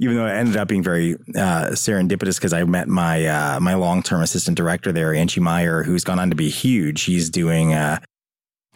[0.00, 3.74] even though it ended up being very uh, serendipitous because I met my uh, my
[3.74, 6.98] long term assistant director there, Angie Meyer, who's gone on to be huge.
[6.98, 7.98] She's doing uh,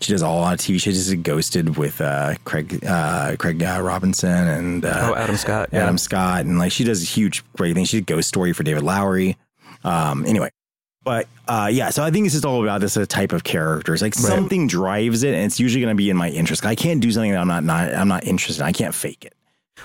[0.00, 0.78] she does all on TV.
[0.80, 5.36] She just did Ghosted with uh, Craig uh, Craig uh, Robinson and uh, Oh, Adam
[5.36, 5.70] Scott.
[5.72, 5.84] Yeah.
[5.84, 7.88] Adam Scott, and like she does huge great things.
[7.88, 9.36] She did Ghost Story for David Lowery.
[9.82, 10.50] Um, anyway,
[11.04, 14.02] but uh, yeah, so I think it's just all about this type of characters.
[14.02, 16.66] Like something drives it, and it's usually going to be in my interest.
[16.66, 18.60] I can't do something that I'm not, not I'm not interested.
[18.62, 18.66] in.
[18.68, 19.34] I can't fake it.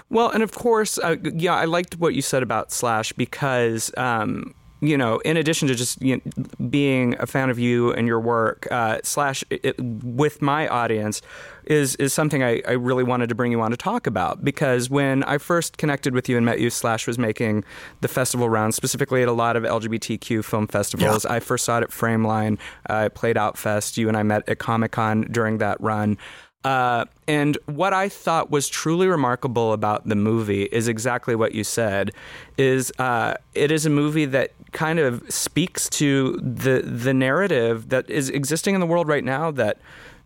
[0.09, 4.53] Well, and of course, uh, yeah, I liked what you said about Slash because, um,
[4.81, 8.19] you know, in addition to just you know, being a fan of you and your
[8.19, 11.21] work, uh, Slash it, with my audience
[11.65, 14.89] is is something I, I really wanted to bring you on to talk about because
[14.89, 17.63] when I first connected with you and met you, Slash was making
[18.01, 21.25] the festival rounds, specifically at a lot of LGBTQ film festivals.
[21.25, 22.57] I first saw it at Frameline,
[22.89, 23.97] uh, played Outfest.
[23.97, 26.17] You and I met at Comic Con during that run.
[26.63, 31.63] Uh, and what I thought was truly remarkable about the movie is exactly what you
[31.63, 32.09] said.
[32.57, 38.09] Is uh, it is a movie that kind of speaks to the the narrative that
[38.09, 39.77] is existing in the world right now that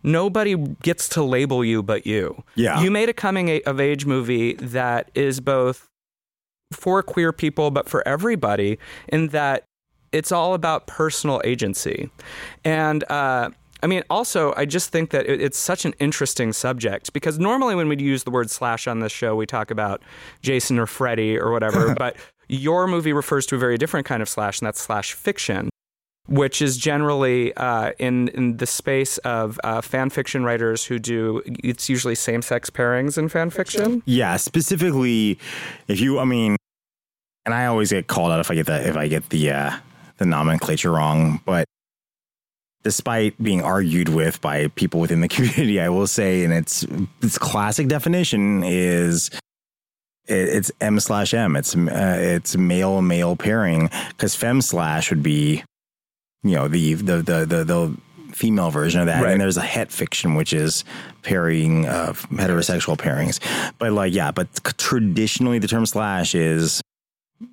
[0.02, 2.42] nobody gets to label you but you.
[2.54, 2.80] Yeah.
[2.80, 5.90] you made a coming of age movie that is both
[6.72, 8.78] for queer people but for everybody
[9.08, 9.64] in that
[10.10, 12.08] it's all about personal agency
[12.64, 13.04] and.
[13.10, 13.50] Uh,
[13.84, 17.74] I mean, also, I just think that it, it's such an interesting subject because normally
[17.74, 20.02] when we use the word slash on this show, we talk about
[20.40, 22.16] Jason or Freddy or whatever, but
[22.48, 25.68] your movie refers to a very different kind of slash, and that's slash fiction.
[26.26, 31.42] Which is generally uh, in in the space of uh, fan fiction writers who do
[31.44, 34.02] it's usually same sex pairings in fan fiction.
[34.06, 35.38] Yeah, specifically,
[35.86, 36.56] if you, I mean,
[37.44, 39.76] and I always get called out if I get that if I get the uh,
[40.16, 41.66] the nomenclature wrong, but
[42.84, 46.86] despite being argued with by people within the community, I will say, and its
[47.22, 49.30] its classic definition is
[50.26, 51.56] it, it's M slash M.
[51.56, 55.64] It's uh, it's male male pairing because fem slash would be,
[56.42, 57.96] you know, the the the the, the
[58.32, 59.30] female version of that, Right.
[59.32, 60.84] and there's a het fiction which is
[61.22, 63.38] pairing of heterosexual pairings.
[63.78, 66.80] But like, yeah, but traditionally the term slash is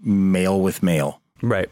[0.04, 1.22] male with male.
[1.42, 1.70] Right.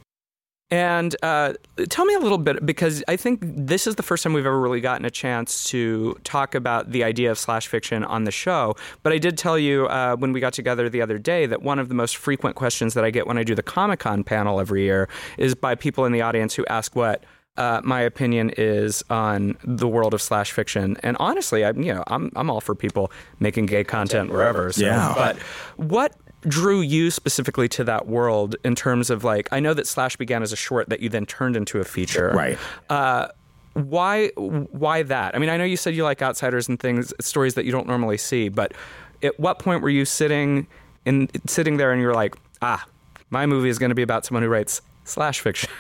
[0.72, 1.54] And uh,
[1.90, 4.60] tell me a little bit because I think this is the first time we've ever
[4.60, 8.76] really gotten a chance to talk about the idea of slash fiction on the show.
[9.02, 11.80] But I did tell you uh, when we got together the other day that one
[11.80, 14.60] of the most frequent questions that I get when I do the Comic Con panel
[14.60, 15.10] every year
[15.40, 17.24] is by people in the audience who ask what.
[17.58, 22.06] Uh, my opinion is on the world of slash fiction, and honestly, I'm you know
[22.08, 23.12] I'm I'm all for people
[23.42, 24.72] making gay content wherever.
[24.72, 25.12] So, Yeah.
[25.14, 25.36] but
[25.76, 26.14] what
[26.48, 30.42] drew you specifically to that world in terms of like I know that Slash began
[30.42, 32.32] as a short that you then turned into a feature.
[32.34, 32.58] Right.
[32.90, 33.28] Uh,
[33.74, 35.36] why why that?
[35.36, 37.88] I mean, I know you said you like outsiders and things, stories that you don't
[37.88, 38.74] normally see, but
[39.22, 40.68] at what point were you sitting
[41.06, 42.86] in sitting there and you're like, ah,
[43.30, 45.70] my movie is going to be about someone who writes slash fiction?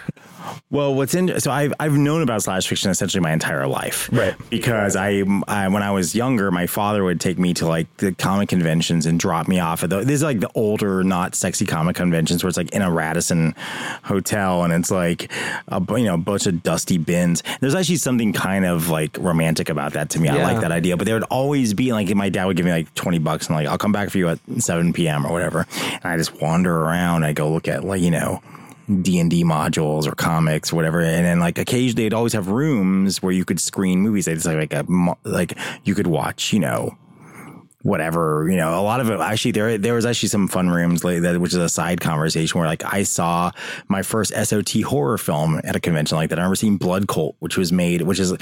[0.71, 4.36] Well, what's in so I've I've known about slash fiction essentially my entire life, Right.
[4.49, 8.13] Because I, I when I was younger, my father would take me to like the
[8.13, 9.97] comic conventions and drop me off at the.
[9.99, 13.53] This is like the older, not sexy comic conventions where it's like in a Radisson
[14.03, 15.32] hotel and it's like
[15.67, 17.43] a you know a bunch of dusty bins.
[17.59, 20.30] There's actually something kind of like romantic about that to me.
[20.30, 22.71] I like that idea, but there would always be like my dad would give me
[22.71, 25.25] like twenty bucks and like I'll come back for you at seven p.m.
[25.25, 27.25] or whatever, and I just wander around.
[27.25, 28.41] I go look at like you know.
[28.89, 32.47] D and D modules or comics, or whatever, and then like occasionally they'd always have
[32.47, 34.27] rooms where you could screen movies.
[34.27, 34.85] It's like like a
[35.23, 36.97] like you could watch, you know,
[37.83, 38.79] whatever, you know.
[38.79, 41.53] A lot of it actually there there was actually some fun rooms like that, which
[41.53, 43.51] is a side conversation where like I saw
[43.87, 46.39] my first SOV horror film at a convention like that.
[46.39, 48.33] I remember seeing Blood Cult, which was made, which is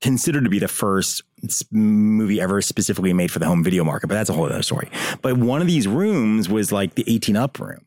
[0.00, 1.22] considered to be the first
[1.70, 4.88] movie ever specifically made for the home video market, but that's a whole other story.
[5.22, 7.84] But one of these rooms was like the 18 up room.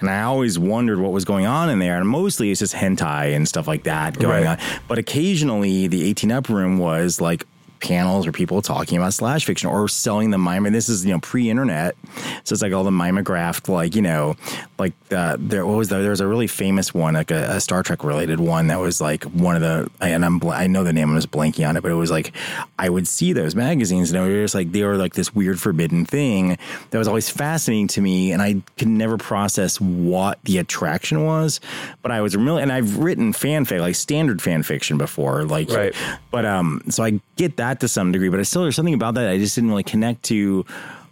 [0.00, 1.96] And I always wondered what was going on in there.
[1.98, 4.58] And mostly it's just hentai and stuff like that going Right.
[4.58, 4.80] on.
[4.88, 7.46] But occasionally the 18 up room was like
[7.82, 10.64] panels or people talking about slash fiction or selling the mime.
[10.64, 11.96] And this is, you know, pre internet.
[12.44, 14.36] So it's like all the mimeographed, like, you know,
[14.78, 17.60] like uh, there what was the, there was a really famous one, like a, a
[17.60, 20.84] Star Trek related one that was like one of the, and I'm, bl- I know
[20.84, 22.32] the name, I was blanking on it, but it was like,
[22.78, 25.60] I would see those magazines and they were just like, they were like this weird
[25.60, 26.56] forbidden thing
[26.90, 28.32] that was always fascinating to me.
[28.32, 31.60] And I could never process what the attraction was,
[32.02, 35.94] but I was really, and I've written fanfic, like standard fan fiction before, like, Right.
[36.30, 39.14] but um, so I get that to some degree, but I still there's something about
[39.14, 40.64] that I just didn't really connect to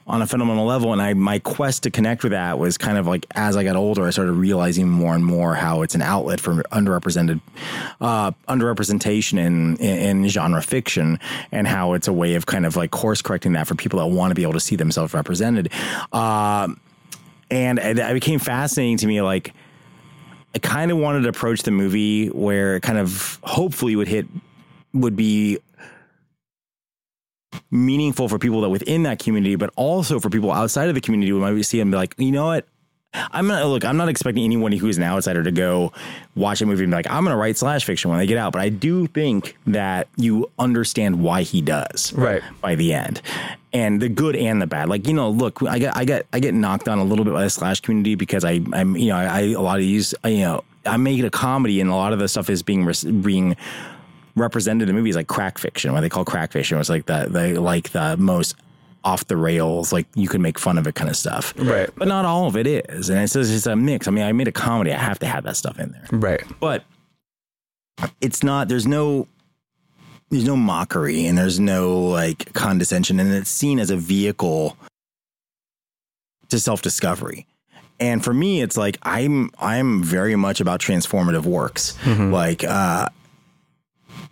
[0.06, 0.92] on a fundamental level.
[0.92, 3.76] And I my quest to connect with that was kind of like as I got
[3.76, 7.40] older, I started realizing more and more how it's an outlet for underrepresented
[8.00, 11.20] uh, underrepresentation in, in in genre fiction,
[11.52, 14.06] and how it's a way of kind of like course correcting that for people that
[14.06, 15.70] want to be able to see themselves represented.
[16.12, 16.68] Uh,
[17.50, 19.22] and it became fascinating to me.
[19.22, 19.52] Like,
[20.54, 24.26] I kind of wanted to approach the movie where it kind of hopefully would hit
[24.92, 25.58] would be
[27.70, 31.30] meaningful for people that within that community, but also for people outside of the community
[31.30, 32.66] who might see and be like, you know what?
[33.12, 33.84] I'm not look.
[33.84, 35.92] I'm not expecting anyone who is an outsider to go
[36.36, 38.38] watch a movie and be like, I'm going to write slash fiction when they get
[38.38, 38.53] out.
[38.53, 42.40] But I do think that you understand why he does, Right.
[42.61, 43.20] By the end,
[43.72, 44.88] and the good and the bad.
[44.88, 47.34] Like you know, look, I get I get I get knocked on a little bit
[47.34, 50.38] by the slash community because I I'm you know I a lot of these you
[50.38, 52.88] know I make it a comedy and a lot of the stuff is being
[53.22, 53.57] being
[54.37, 56.78] represented in movies like crack fiction, what they call crack fiction.
[56.78, 58.57] was like the the like the most
[59.03, 61.55] off the rails, like you can make fun of it kind of stuff.
[61.57, 61.89] Right.
[61.97, 63.09] But not all of it is.
[63.09, 64.07] And it's just it's a mix.
[64.07, 64.93] I mean, I made a comedy.
[64.93, 66.07] I have to have that stuff in there.
[66.12, 66.43] Right.
[66.61, 66.85] But
[68.20, 69.26] it's not there's no
[70.31, 74.76] there's no mockery and there's no like condescension and it's seen as a vehicle
[76.49, 77.47] to self-discovery.
[77.99, 81.97] And for me it's like I'm I'm very much about transformative works.
[82.07, 83.09] Like uh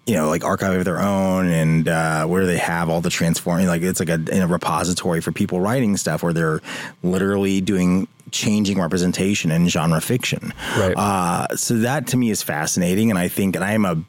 [0.09, 3.66] you know, like archive of their own and uh, where they have all the transforming,
[3.66, 6.62] like it's like a, in a repository for people writing stuff where they're
[7.02, 10.54] literally doing changing representation in genre fiction.
[10.78, 10.94] Right.
[10.96, 13.11] Uh, so that to me is fascinating.
[13.11, 14.02] And I think, and I am a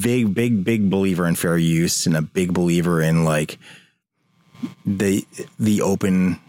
[0.00, 3.56] big, big, big believer in fair use and a big believer in like
[4.84, 5.24] the,
[5.60, 6.40] the open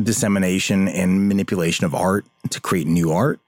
[0.00, 3.40] dissemination and manipulation of art to create new art.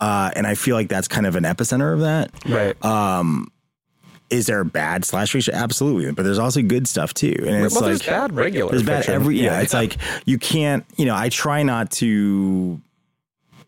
[0.00, 2.84] Uh, and I feel like that's kind of an epicenter of that Right.
[4.30, 5.54] Is there bad slash fiction?
[5.54, 7.34] Absolutely, but there's also good stuff too.
[7.38, 8.70] And it's well, like there's bad regular.
[8.70, 9.14] there's bad fiction.
[9.14, 10.84] every yeah, It's like you can't.
[10.96, 12.80] You know, I try not to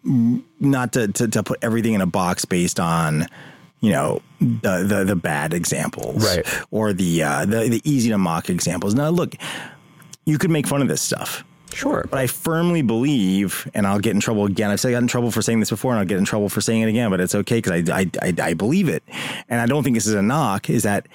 [0.04, 3.26] not to, to to put everything in a box based on
[3.80, 6.46] you know the the, the bad examples Right.
[6.70, 8.94] or the uh, the the easy to mock examples.
[8.94, 9.34] Now look,
[10.24, 11.44] you could make fun of this stuff.
[11.74, 12.06] Sure.
[12.10, 14.70] But I firmly believe, and I'll get in trouble again.
[14.70, 16.48] I've said I got in trouble for saying this before, and I'll get in trouble
[16.48, 17.10] for saying it again.
[17.10, 19.02] But it's okay because I, I, I I believe it,
[19.48, 20.70] and I don't think this is a knock.
[20.70, 21.06] Is that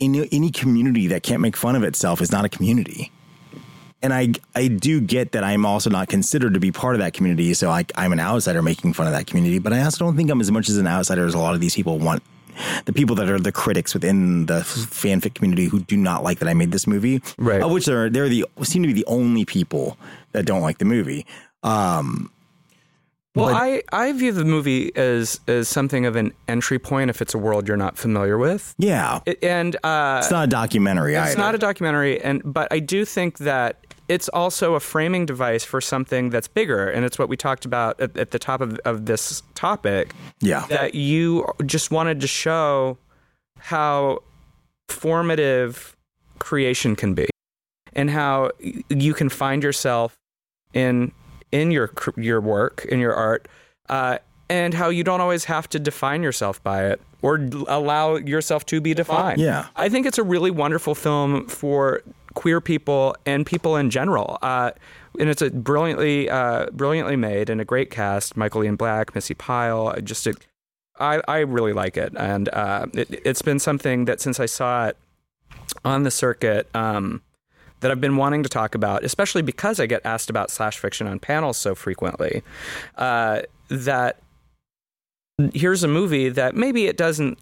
[0.00, 3.12] in any community that can't make fun of itself is not a community.
[4.02, 7.12] And I I do get that I'm also not considered to be part of that
[7.12, 9.58] community, so I, I'm an outsider making fun of that community.
[9.58, 11.60] But I also don't think I'm as much as an outsider as a lot of
[11.60, 12.22] these people want.
[12.84, 16.48] The people that are the critics within the fanfic community who do not like that
[16.48, 17.62] I made this movie, Right.
[17.62, 19.96] Of which they're they're the seem to be the only people
[20.32, 21.26] that don't like the movie.
[21.62, 22.30] Um,
[23.36, 27.22] Well, But- I, I view the movie as as something of an entry point if
[27.22, 28.74] it's a world you're not familiar with.
[28.78, 31.16] yeah, It, and uh, it's not a documentary.
[31.16, 31.40] I it's either.
[31.42, 33.76] not a documentary, and but I do think that
[34.10, 38.00] it's also a framing device for something that's bigger, and it's what we talked about
[38.00, 40.12] at, at the top of, of this topic.
[40.40, 42.98] yeah, That you just wanted to show
[43.58, 44.18] how
[44.88, 45.96] formative
[46.40, 47.28] creation can be,
[47.92, 48.50] and how
[48.88, 50.16] you can find yourself
[50.74, 51.12] in
[51.52, 53.46] in your your work in your art,
[53.88, 58.66] uh, and how you don't always have to define yourself by it or allow yourself
[58.66, 59.40] to be defined.
[59.40, 59.66] Yeah.
[59.76, 62.02] I think it's a really wonderful film for
[62.34, 64.38] queer people and people in general.
[64.42, 64.72] Uh,
[65.18, 68.36] and it's a brilliantly, uh, brilliantly made and a great cast.
[68.36, 69.94] Michael Ian Black, Missy Pyle.
[70.02, 70.34] Just, a,
[70.98, 74.88] I, I really like it, and uh, it, it's been something that since I saw
[74.88, 74.96] it
[75.84, 77.22] on the circuit, um,
[77.80, 81.06] that I've been wanting to talk about, especially because I get asked about slash fiction
[81.06, 82.42] on panels so frequently.
[82.96, 84.18] Uh, that
[85.54, 87.38] here's a movie that maybe it doesn't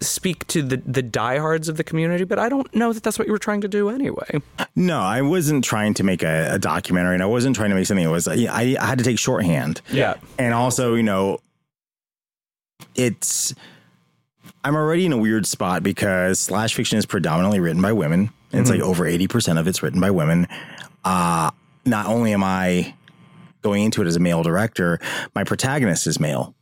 [0.00, 3.26] speak to the the diehards of the community, but I don't know that that's what
[3.26, 4.40] you were trying to do anyway.
[4.76, 7.86] No, I wasn't trying to make a, a documentary, and I wasn't trying to make
[7.86, 8.26] something that was.
[8.28, 8.34] I,
[8.80, 10.14] I had to take shorthand, Yeah.
[10.38, 11.38] and also, you know,
[12.94, 13.54] it's.
[14.62, 18.30] I'm already in a weird spot because slash fiction is predominantly written by women.
[18.52, 20.46] And It's like over eighty percent of it's written by women.
[21.04, 21.50] Uh
[21.84, 22.94] not only am I
[23.62, 24.98] going into it as a male director,
[25.34, 26.54] my protagonist is male.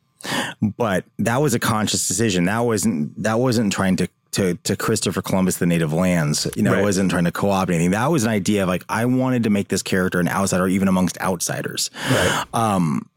[0.61, 2.45] But that was a conscious decision.
[2.45, 6.49] That wasn't that wasn't trying to to to Christopher Columbus the native lands.
[6.57, 6.81] You know, Right.
[6.81, 7.91] I wasn't trying to co-opt anything.
[7.91, 10.89] That was an idea of like I wanted to make this character an outsider even
[10.89, 11.91] amongst outsiders.
[12.11, 12.45] Right.
[12.55, 13.09] Um,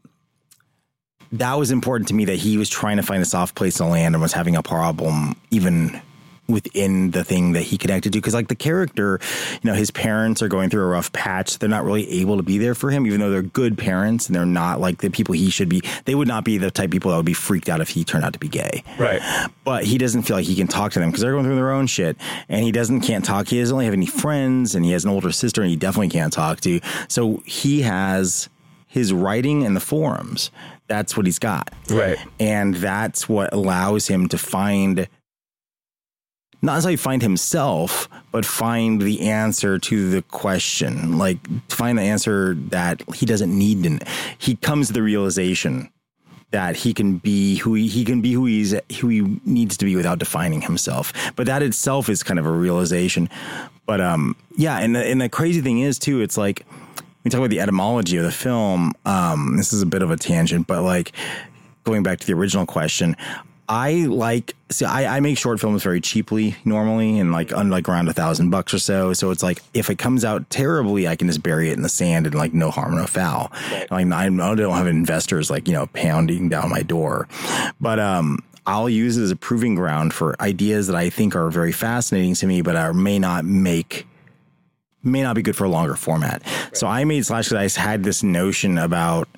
[1.32, 3.84] that was important to me that he was trying to find a soft place to
[3.86, 6.00] land and was having a problem even
[6.48, 9.18] within the thing that he connected to because like the character
[9.62, 11.58] you know his parents are going through a rough patch.
[11.58, 14.36] They're not really able to be there for him even though they're good parents and
[14.36, 15.82] they're not like the people he should be.
[16.04, 18.04] They would not be the type of people that would be freaked out if he
[18.04, 18.84] turned out to be gay.
[18.98, 19.20] Right.
[19.64, 21.72] but he doesn't feel like he can talk to them because they're going through their
[21.72, 22.16] own shit.
[22.48, 23.48] And he doesn't can't talk.
[23.48, 26.08] He doesn't really have any friends and he has an older sister and he definitely
[26.10, 26.80] can't talk to.
[27.08, 28.48] So he has
[28.86, 30.50] his writing and the forums.
[30.88, 31.74] That's what he's got.
[31.90, 32.18] Right.
[32.38, 35.08] and that's what allows him to find
[36.66, 41.16] not necessarily find himself, but find the answer to the question.
[41.16, 41.38] Like
[41.70, 43.86] find the answer that he doesn't need.
[43.86, 44.06] And
[44.38, 45.90] he comes to the realization
[46.50, 49.84] that he can be who he, he can be who he's who he needs to
[49.84, 51.12] be without defining himself.
[51.36, 53.28] But that itself is kind of a realization.
[53.86, 56.66] But um, yeah, and the, and the crazy thing is too, it's like
[57.24, 58.92] we talk about the etymology of the film.
[59.04, 61.12] Um, this is a bit of a tangent, but like
[61.84, 63.16] going back to the original question,
[63.68, 68.08] I like see I, I make short films very cheaply normally and like like around
[68.08, 69.12] a thousand bucks or so.
[69.12, 71.88] So it's like if it comes out terribly, I can just bury it in the
[71.88, 73.52] sand and like no harm, no foul.
[73.72, 73.90] Right.
[73.90, 77.28] Like I, I don't have investors like you know pounding down my door,
[77.80, 81.50] but um I'll use it as a proving ground for ideas that I think are
[81.50, 84.06] very fascinating to me, but are may not make
[85.02, 86.42] may not be good for a longer format.
[86.44, 86.76] Right.
[86.76, 89.28] So I made Slash because I had this notion about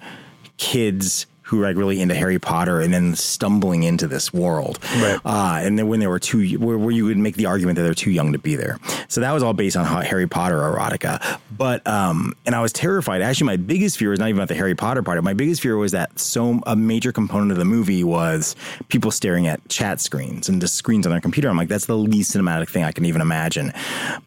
[0.57, 4.78] kids who are like really into Harry Potter and then stumbling into this world.
[4.99, 5.18] Right.
[5.24, 7.84] Uh, and then when they were too, where, where, you would make the argument that
[7.84, 8.78] they're too young to be there.
[9.09, 11.40] So that was all based on Harry Potter erotica.
[11.57, 13.22] But, um, and I was terrified.
[13.22, 15.22] Actually, my biggest fear was not even about the Harry Potter part.
[15.24, 18.55] My biggest fear was that so a major component of the movie was
[18.88, 21.49] people staring at chat screens and just screens on their computer.
[21.49, 23.72] I'm like, that's the least cinematic thing I can even imagine.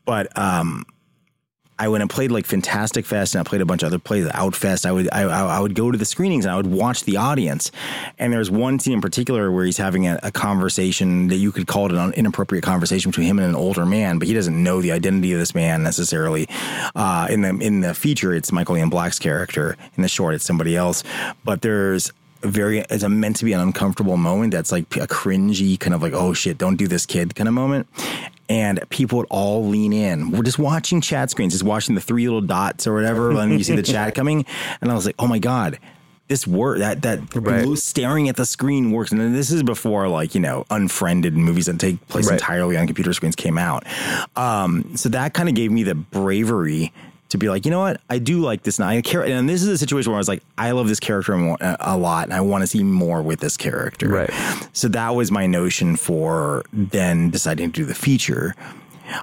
[0.06, 0.86] But, um,
[1.82, 4.28] I went and played like Fantastic Fest and I played a bunch of other plays,
[4.28, 4.86] Outfest.
[4.86, 7.72] I would I, I would go to the screenings and I would watch the audience.
[8.20, 11.66] And there's one scene in particular where he's having a, a conversation that you could
[11.66, 14.80] call it an inappropriate conversation between him and an older man, but he doesn't know
[14.80, 16.48] the identity of this man necessarily.
[16.94, 19.76] Uh, in the in the feature, it's Michael Ian Black's character.
[19.96, 21.04] In the short, it's somebody else.
[21.44, 22.14] But there's
[22.44, 25.94] a very it's a meant to be an uncomfortable moment that's like a cringy kind
[25.94, 27.88] of like oh shit don't do this kid kind of moment
[28.52, 30.32] and people would all lean in.
[30.32, 33.64] We're just watching chat screens, just watching the three little dots or whatever, and you
[33.64, 34.46] see the chat coming,
[34.82, 35.80] and I was like, oh my god.
[36.28, 37.78] This work that that right.
[37.78, 41.78] staring at the screen works, and this is before like you know unfriended movies that
[41.78, 42.36] take place right.
[42.40, 43.86] entirely on computer screens came out.
[44.38, 46.94] Um, so that kind of gave me the bravery
[47.32, 48.88] to be like, you know what, I do like this now.
[48.88, 51.34] I care, and this is a situation where I was like, I love this character
[51.34, 54.08] a lot, and I want to see more with this character.
[54.08, 54.30] Right.
[54.74, 58.56] So that was my notion for then deciding to do the feature.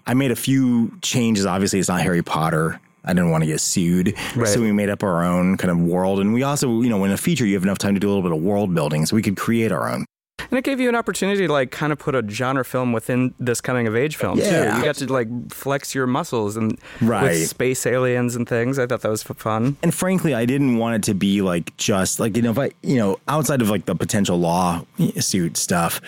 [0.07, 1.47] I made a few changes.
[1.47, 2.81] Obviously, it's not Harry Potter.
[3.05, 4.15] I didn't want to get sued.
[4.37, 4.49] Right.
[4.49, 6.21] So we made up our own kind of world.
[6.21, 8.11] And we also, you know, in a feature, you have enough time to do a
[8.11, 9.07] little bit of world building.
[9.07, 10.05] So we could create our own.
[10.51, 13.35] And it gave you an opportunity to like kind of put a genre film within
[13.39, 14.73] this coming of age film yeah.
[14.73, 14.79] too.
[14.79, 17.25] You got to like flex your muscles and right.
[17.25, 18.79] with space aliens and things.
[18.79, 19.77] I thought that was fun.
[19.83, 22.71] And frankly, I didn't want it to be like just like you know if I
[22.83, 24.85] you know outside of like the potential law
[25.19, 26.01] suit stuff.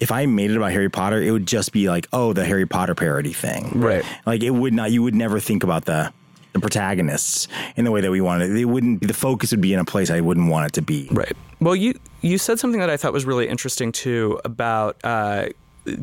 [0.00, 2.66] If I made it about Harry Potter, it would just be like, oh, the Harry
[2.66, 3.80] Potter parody thing.
[3.80, 4.04] Right.
[4.26, 6.12] Like it would not, you would never think about the
[6.60, 8.56] the protagonists in the way that we wanted.
[8.56, 11.08] It wouldn't the focus would be in a place I wouldn't want it to be.
[11.10, 11.36] Right.
[11.60, 14.96] Well, you you said something that I thought was really interesting too about.
[15.04, 15.48] Uh,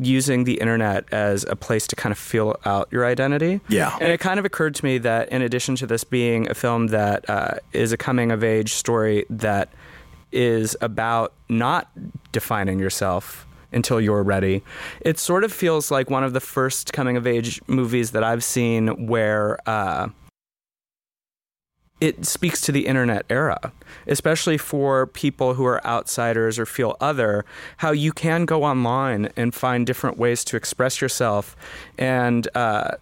[0.00, 3.60] using the internet as a place to kind of feel out your identity.
[3.68, 3.96] Yeah.
[4.00, 6.88] And it kind of occurred to me that in addition to this being a film
[6.88, 9.72] that uh, is a coming of age story that
[10.32, 11.88] is about not
[12.32, 14.62] defining yourself until you're ready,
[15.00, 18.44] it sort of feels like one of the first coming of age movies that I've
[18.44, 19.58] seen where.
[19.68, 20.08] Uh,
[22.00, 23.72] it speaks to the internet era,
[24.06, 27.44] especially for people who are outsiders or feel other,
[27.78, 31.56] how you can go online and find different ways to express yourself
[31.96, 32.92] and uh,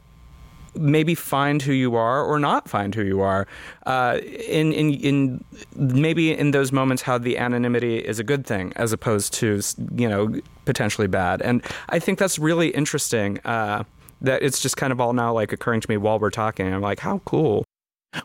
[0.76, 3.48] maybe find who you are or not find who you are.
[3.86, 4.18] Uh,
[4.48, 8.92] in, in, in maybe in those moments, how the anonymity is a good thing as
[8.92, 9.60] opposed to,
[9.96, 10.34] you know,
[10.66, 11.42] potentially bad.
[11.42, 13.40] And I think that's really interesting.
[13.44, 13.84] Uh,
[14.20, 16.72] that it's just kind of all now like occurring to me while we're talking.
[16.72, 17.63] I'm like, how cool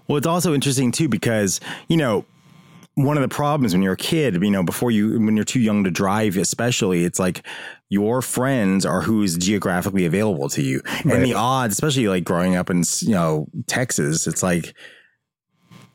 [0.08, 2.26] well, it's also interesting too because you know
[2.96, 5.60] one of the problems when you're a kid, you know, before you when you're too
[5.60, 7.46] young to drive, especially, it's like
[7.88, 11.16] your friends are who's geographically available to you, right.
[11.16, 14.74] and the odds, especially like growing up in you know Texas, it's like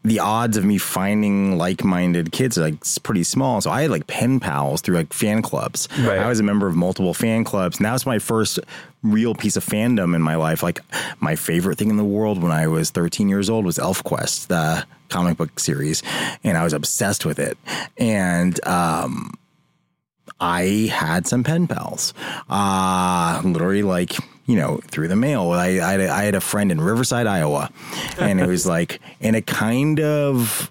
[0.04, 3.62] the odds of me finding like-minded kids are like pretty small.
[3.62, 5.88] So I had like pen pals through like fan clubs.
[5.98, 6.18] Right.
[6.18, 7.78] I was a member of multiple fan clubs.
[7.78, 8.58] And that was my first
[9.02, 10.62] real piece of fandom in my life.
[10.62, 10.80] Like
[11.20, 14.84] my favorite thing in the world when I was 13 years old was ElfQuest, the
[15.08, 16.02] comic book series,
[16.42, 17.56] and I was obsessed with it.
[17.96, 19.32] And um,
[20.38, 22.12] I had some pen pals,
[22.50, 24.16] uh, literally like
[24.46, 25.50] you know, through the mail.
[25.50, 27.70] I, I, had had a friend in Riverside, Iowa,
[28.18, 30.70] and it was like, and it kind of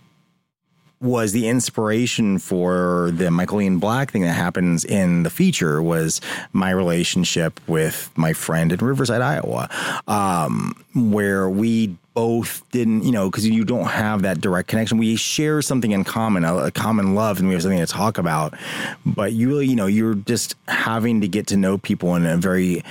[1.03, 6.21] was the inspiration for the Michael Ian Black thing that happens in the feature was
[6.53, 9.69] my relationship with my friend in Riverside, Iowa,
[10.07, 14.97] um, where we both didn't, you know, because you don't have that direct connection.
[14.97, 18.17] We share something in common, a, a, common love, and we have something to talk
[18.17, 18.53] about.
[19.05, 22.37] But you really, you know, you're just having to get to know people in a
[22.37, 22.83] very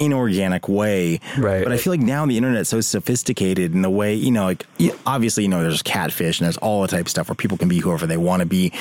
[0.00, 1.20] inorganic way.
[1.38, 1.62] Right.
[1.62, 4.66] But I feel like now the internet's so sophisticated in the way, you know, like
[5.06, 7.68] obviously, you know, there's catfish and there's all the type of stuff where people can
[7.68, 8.72] be whoever they want to be.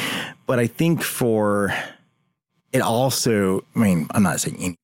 [0.48, 1.74] But I think for
[2.72, 4.78] it also, I mean, I'm not saying anything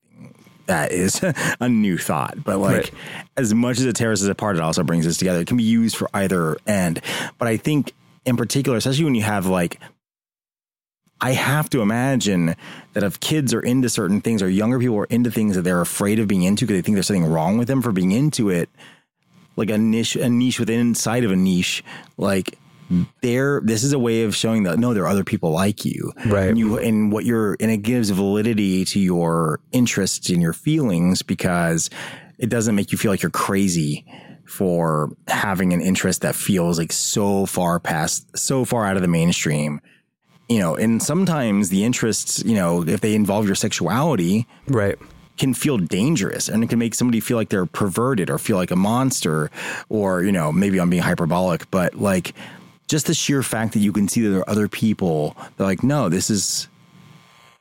[0.68, 1.24] that is
[1.60, 2.92] a new thought, but like right.
[3.38, 5.40] as much as it tears us apart, it also brings us together.
[5.40, 7.02] It can be used for either end.
[7.38, 7.94] But I think
[8.26, 9.80] in particular, especially when you have like
[11.22, 12.56] I have to imagine
[12.94, 15.82] that if kids are into certain things or younger people are into things that they're
[15.82, 18.50] afraid of being into because they think there's something wrong with them for being into
[18.50, 18.70] it,
[19.56, 21.84] like a niche, a niche within inside of a niche,
[22.18, 22.60] like
[23.22, 26.12] there, this is a way of showing that no, there are other people like you,
[26.26, 26.50] right?
[26.50, 31.22] And you and what you're, and it gives validity to your interests and your feelings
[31.22, 31.90] because
[32.38, 34.06] it doesn't make you feel like you're crazy
[34.46, 39.08] for having an interest that feels like so far past, so far out of the
[39.08, 39.80] mainstream
[40.50, 44.98] you know, and sometimes the interests, you know, if they involve your sexuality, right,
[45.38, 48.72] can feel dangerous and it can make somebody feel like they're perverted or feel like
[48.72, 49.52] a monster
[49.90, 52.34] or, you know, maybe I'm being hyperbolic, but like
[52.88, 55.84] just the sheer fact that you can see that there are other people, they're like,
[55.84, 56.68] no, this is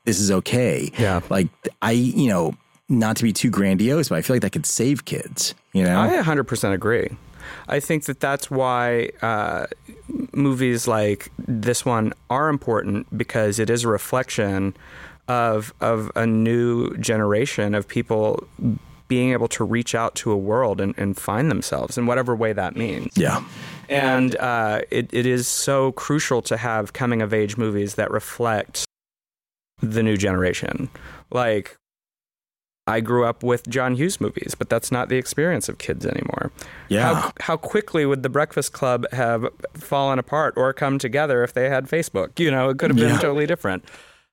[0.04, 0.92] this is okay.
[0.98, 1.20] Yeah.
[1.30, 1.48] Like
[1.82, 2.54] I, you know,
[2.88, 5.98] not to be too grandiose, but I feel like that could save kids, you know?
[5.98, 7.08] I 100% agree.
[7.68, 9.66] I think that that's why uh,
[10.32, 14.76] movies like this one are important because it is a reflection
[15.26, 18.46] of of a new generation of people
[19.08, 22.52] being able to reach out to a world and, and find themselves in whatever way
[22.52, 23.12] that means.
[23.16, 23.44] Yeah.
[23.88, 28.86] And uh, it, it is so crucial to have coming of age movies that reflect
[29.82, 30.88] the new generation.
[31.30, 31.76] Like
[32.86, 36.52] I grew up with John Hughes movies, but that's not the experience of kids anymore.
[36.88, 37.14] Yeah.
[37.14, 41.70] How, how quickly would the Breakfast Club have fallen apart or come together if they
[41.70, 42.38] had Facebook?
[42.38, 43.18] You know, it could have been yeah.
[43.18, 43.84] totally different.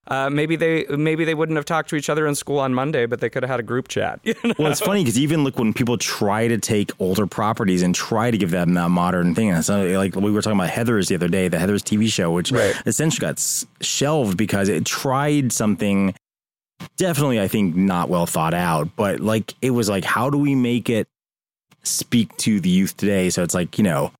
[0.07, 3.05] Uh, maybe they maybe they wouldn't have talked to each other in school on Monday,
[3.05, 4.19] but they could have had a group chat.
[4.31, 4.53] You know?
[4.57, 8.31] Well, it's funny because even look when people try to take older properties and try
[8.31, 9.61] to give them that modern thing.
[9.61, 12.51] So, like we were talking about Heather's the other day, the Heather's TV show, which
[12.51, 12.75] right.
[12.85, 16.15] essentially got shelved because it tried something
[16.97, 20.55] definitely I think not well thought out, but like it was like how do we
[20.55, 21.07] make it
[21.83, 23.29] speak to the youth today?
[23.29, 24.11] So it's like, you know,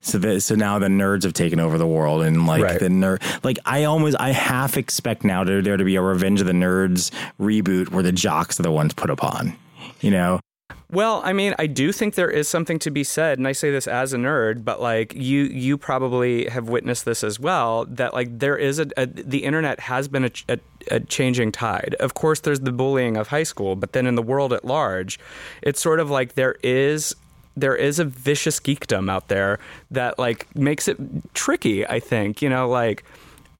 [0.00, 2.78] so that so now the nerds have taken over the world and like right.
[2.78, 6.40] the nerd like I almost I half expect now to, there to be a Revenge
[6.40, 7.10] of the Nerds
[7.40, 9.56] reboot where the jocks are the ones put upon.
[10.00, 10.40] You know?
[10.90, 13.70] Well, I mean, I do think there is something to be said, and I say
[13.70, 17.84] this as a nerd, but like you, you probably have witnessed this as well.
[17.84, 20.58] That like there is a, a the internet has been a, a,
[20.90, 21.94] a, changing tide.
[22.00, 25.20] Of course, there's the bullying of high school, but then in the world at large,
[25.60, 27.14] it's sort of like there is
[27.54, 29.58] there is a vicious geekdom out there
[29.90, 30.96] that like makes it
[31.34, 31.86] tricky.
[31.86, 33.04] I think you know like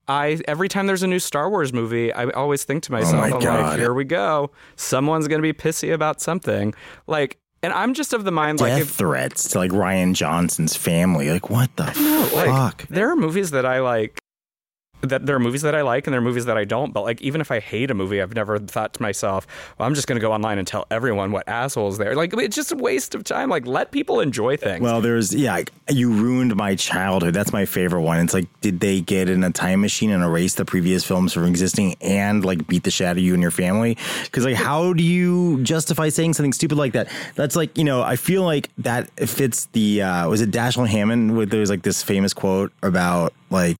[0.09, 3.39] I every time there's a new Star Wars movie, I always think to myself, oh
[3.39, 4.51] my like, here we go.
[4.75, 6.73] Someone's gonna be pissy about something.
[7.07, 10.75] Like and I'm just of the mind Death like if, threats to like Rian Johnson's
[10.75, 11.29] family.
[11.29, 12.79] Like what the no, fuck?
[12.79, 14.18] Like, there are movies that I like
[15.01, 16.93] that there are movies that I like and there are movies that I don't.
[16.93, 19.47] But like, even if I hate a movie, I've never thought to myself,
[19.77, 22.15] well, I'm just going to go online and tell everyone what assholes they're.
[22.15, 23.49] Like, it's just a waste of time.
[23.49, 24.81] Like, let people enjoy things.
[24.81, 27.33] Well, there's, yeah, you ruined my childhood.
[27.33, 28.19] That's my favorite one.
[28.19, 31.45] It's like, did they get in a time machine and erase the previous films from
[31.45, 33.97] existing and like beat the shit out of you and your family?
[34.23, 37.09] Because, like, how do you justify saying something stupid like that?
[37.35, 41.35] That's like, you know, I feel like that fits the, uh, was it Dashiell Hammett
[41.35, 43.75] With there was like this famous quote about like,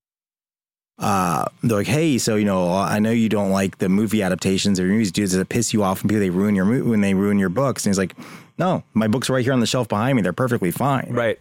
[1.00, 4.80] uh, they're like, hey, so you know, I know you don't like the movie adaptations
[4.80, 5.12] of your movies.
[5.12, 7.86] Does it piss you off when people they ruin your when they ruin your books?
[7.86, 8.16] And he's like,
[8.58, 10.22] no, my books are right here on the shelf behind me.
[10.22, 11.08] They're perfectly fine.
[11.12, 11.40] Right.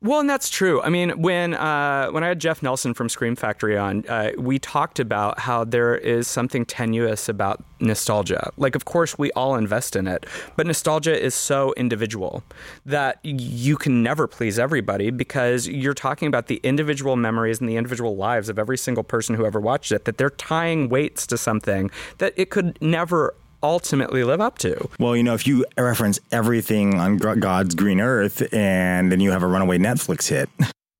[0.00, 0.80] Well, and that's true.
[0.82, 4.60] I mean, when uh, when I had Jeff Nelson from Scream Factory on, uh, we
[4.60, 8.52] talked about how there is something tenuous about nostalgia.
[8.56, 12.44] Like, of course, we all invest in it, but nostalgia is so individual
[12.86, 17.76] that you can never please everybody because you're talking about the individual memories and the
[17.76, 20.04] individual lives of every single person who ever watched it.
[20.04, 24.88] That they're tying weights to something that it could never ultimately live up to.
[24.98, 29.42] Well, you know, if you reference everything on God's green earth and then you have
[29.42, 30.48] a runaway Netflix hit.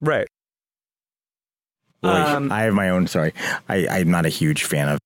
[0.00, 0.28] Right.
[2.02, 3.34] um, I have my own, sorry.
[3.68, 4.98] I, I'm not a huge fan of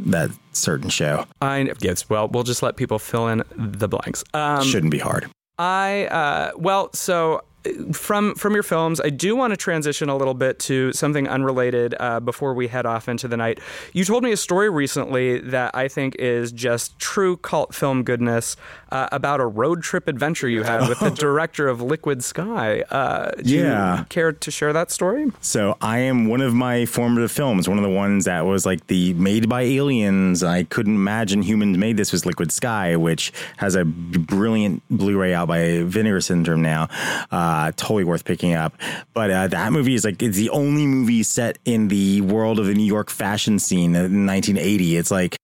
[0.00, 1.26] that certain show.
[1.40, 4.24] I yes, well, we'll just let people fill in the blanks.
[4.34, 5.30] Um, Shouldn't be hard.
[5.58, 7.44] I uh, well, so
[7.92, 11.94] from from your films, I do want to transition a little bit to something unrelated
[12.00, 13.60] uh, before we head off into the night.
[13.92, 18.56] You told me a story recently that I think is just true cult film goodness
[18.92, 22.82] uh, about a road trip adventure you had with the director of Liquid Sky.
[22.90, 24.00] Uh, do Yeah.
[24.00, 25.32] you care to share that story?
[25.40, 28.86] So I am one of my formative films, one of the ones that was like
[28.88, 30.44] the made by aliens.
[30.44, 35.48] I couldn't imagine humans made this was Liquid Sky, which has a brilliant Blu-ray out
[35.48, 36.88] by Vinegar Syndrome now.
[37.30, 38.74] Uh, totally worth picking up.
[39.14, 42.66] But uh, that movie is like it's the only movie set in the world of
[42.66, 44.96] the New York fashion scene in 1980.
[44.96, 45.36] It's like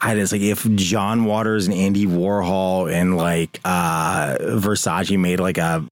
[0.00, 5.58] I just like if John Waters and Andy Warhol and like uh Versace made like
[5.58, 5.86] a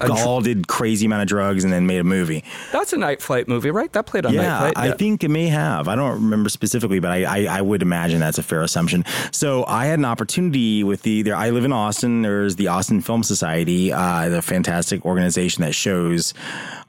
[0.00, 2.44] A dr- all did crazy amount of drugs and then made a movie.
[2.72, 3.92] That's a night flight movie, right?
[3.92, 4.92] That played on Yeah, night flight.
[4.92, 5.88] I think it may have.
[5.88, 9.04] I don't remember specifically, but I, I, I would imagine that's a fair assumption.
[9.32, 11.36] So I had an opportunity with the there.
[11.36, 12.22] I live in Austin.
[12.22, 16.34] There's the Austin Film Society, uh, the fantastic organization that shows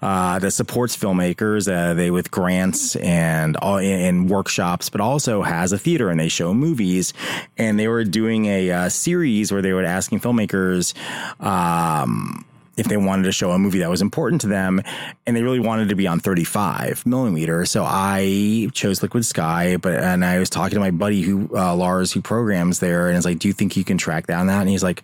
[0.02, 1.72] uh, that supports filmmakers.
[1.72, 6.30] Uh, they with grants and all and workshops, but also has a theater and they
[6.30, 7.14] show movies.
[7.58, 10.94] And they were doing a uh, series where they were asking filmmakers.
[11.40, 12.46] Um,
[12.78, 14.82] if they wanted to show a movie that was important to them
[15.26, 17.66] and they really wanted to be on 35 millimeter.
[17.66, 21.76] So I chose Liquid Sky, but, and I was talking to my buddy who, uh,
[21.76, 23.08] Lars, who programs there.
[23.08, 24.62] And it's like, do you think you can track down that?
[24.62, 25.04] And he's like,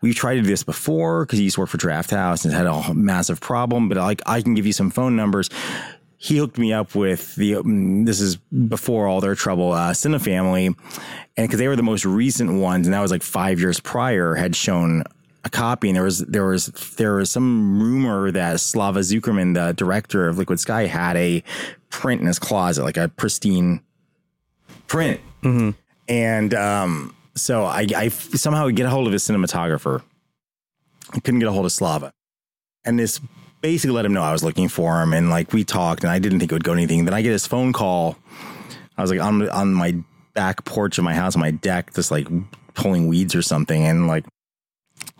[0.00, 2.66] we've tried to do this before because he used to work for Drafthouse and had
[2.66, 5.48] a massive problem, but like, I can give you some phone numbers.
[6.16, 10.66] He hooked me up with the, um, this is before all their trouble, uh, Cinefamily.
[11.36, 14.34] And because they were the most recent ones, and that was like five years prior,
[14.34, 15.04] had shown
[15.44, 19.72] a copy and there was there was there was some rumor that Slava Tsukerman, the
[19.72, 21.42] director of Liquid Sky, had a
[21.88, 23.80] print in his closet, like a pristine
[24.86, 25.20] print.
[26.08, 30.02] And um, so I, I somehow get a hold of his cinematographer.
[31.12, 32.12] I couldn't get a hold of Slava,
[32.84, 33.20] and this
[33.62, 36.18] basically let him know I was looking for him, and like we talked, and I
[36.18, 37.04] didn't think it would go anything.
[37.04, 38.16] Then I get his phone call.
[38.96, 39.96] I was like on on my
[40.34, 42.28] back porch of my house, on my deck, just like
[42.74, 44.24] pulling weeds or something, and like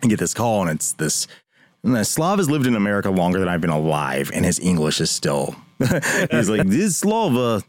[0.01, 1.27] Get this call, and it's this.
[1.83, 5.09] And Slav has lived in America longer than I've been alive, and his English is
[5.09, 5.55] still.
[6.31, 7.63] he's like this Slava,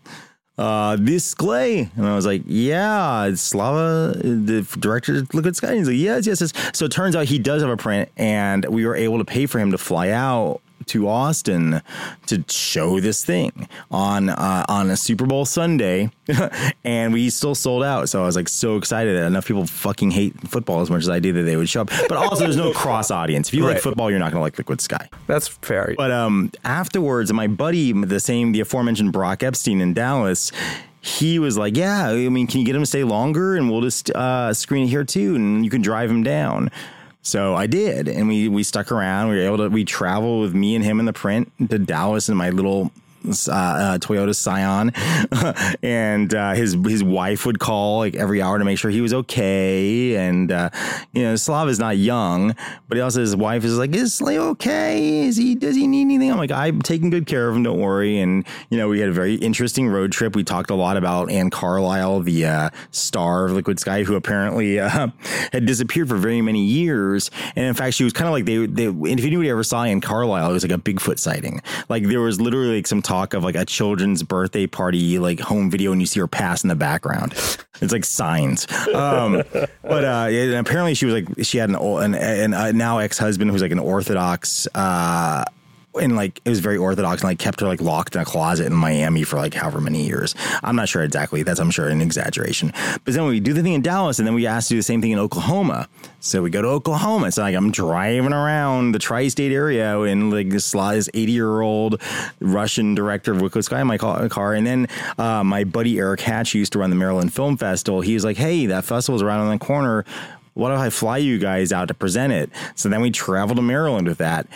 [0.58, 5.22] uh, this Clay, and I was like, yeah, it's Slava, the director.
[5.32, 5.68] Look at Sky.
[5.68, 6.52] And he's like, yes, yes, yes.
[6.74, 9.46] So it turns out he does have a print, and we were able to pay
[9.46, 11.82] for him to fly out to Austin
[12.26, 16.10] to show this thing on uh, on a Super Bowl Sunday,
[16.84, 18.08] and we still sold out.
[18.08, 21.08] So I was like so excited that enough people fucking hate football as much as
[21.08, 21.90] I do that they would show up.
[22.08, 23.48] But also, there's no cross audience.
[23.48, 25.08] If you like football, you're not going to like Liquid Sky.
[25.26, 25.94] That's fair.
[25.96, 30.52] But um, afterwards, my buddy, the same, the aforementioned Barak Epstein in Dallas,
[31.00, 33.80] he was like, "Yeah, I mean, can you get him to stay longer, and we'll
[33.80, 36.70] just uh, screen it here too, and you can drive him down."
[37.22, 39.30] So I did, and we we stuck around.
[39.30, 42.28] We were able to we traveled with me and him in the print to Dallas
[42.28, 42.90] in my little
[43.24, 44.92] uh, uh, Toyota Scion,
[45.82, 49.14] and uh, his his wife would call like every hour to make sure he was
[49.14, 50.16] okay.
[50.16, 50.70] And uh,
[51.12, 52.54] you know, Slav is not young,
[52.88, 55.20] but he also his wife is like, "Is Slay okay?
[55.26, 55.54] Is he?
[55.54, 57.62] Does he need anything?" I'm like, "I'm taking good care of him.
[57.62, 60.34] Don't worry." And you know, we had a very interesting road trip.
[60.34, 64.80] We talked a lot about Anne Carlisle, the uh, star of Liquid Sky, who apparently
[64.80, 65.08] uh,
[65.52, 67.30] had disappeared for very many years.
[67.56, 68.66] And in fact, she was kind of like they.
[68.66, 71.60] they if anybody ever saw Anne Carlisle, it was like a Bigfoot sighting.
[71.88, 75.70] Like there was literally like some talk of like a children's birthday party, like home
[75.70, 77.32] video, and you see her pass in the background.
[77.80, 78.66] It's like signs.
[78.94, 82.98] Um, but uh, apparently, she was like she had an old, an, an uh, now
[82.98, 84.66] ex husband who's like an Orthodox.
[84.74, 85.44] Uh,
[86.00, 88.66] and like it was very orthodox and like kept her like locked in a closet
[88.66, 90.34] in Miami for like however many years.
[90.62, 91.42] I'm not sure exactly.
[91.42, 92.72] That's I'm sure an exaggeration.
[93.04, 94.82] But then we do the thing in Dallas and then we asked to do the
[94.82, 95.88] same thing in Oklahoma.
[96.20, 97.26] So we go to Oklahoma.
[97.26, 102.00] It's like I'm driving around the tri-state area in like this this 80 year old
[102.40, 104.54] Russian director of Wicked Sky in my car.
[104.54, 104.86] And then
[105.18, 108.00] uh, my buddy Eric Hatch used to run the Maryland Film Festival.
[108.00, 110.04] He was like, "Hey, that festival's around on the corner."
[110.54, 112.50] What if I fly you guys out to present it?
[112.74, 114.46] So then we traveled to Maryland with that.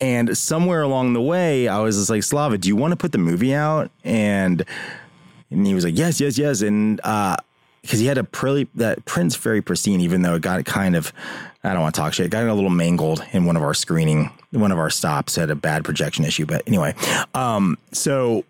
[0.00, 3.12] And somewhere along the way, I was just like, Slava, do you want to put
[3.12, 3.90] the movie out?
[4.02, 4.64] And
[5.50, 6.62] and he was like, yes, yes, yes.
[6.62, 7.36] And uh,
[7.82, 11.12] because he had a pretty that print's very pristine, even though it got kind of
[11.62, 12.26] I don't want to talk shit.
[12.26, 15.50] It got a little mangled in one of our screening, one of our stops had
[15.50, 16.46] a bad projection issue.
[16.46, 16.94] But anyway,
[17.34, 18.44] um, so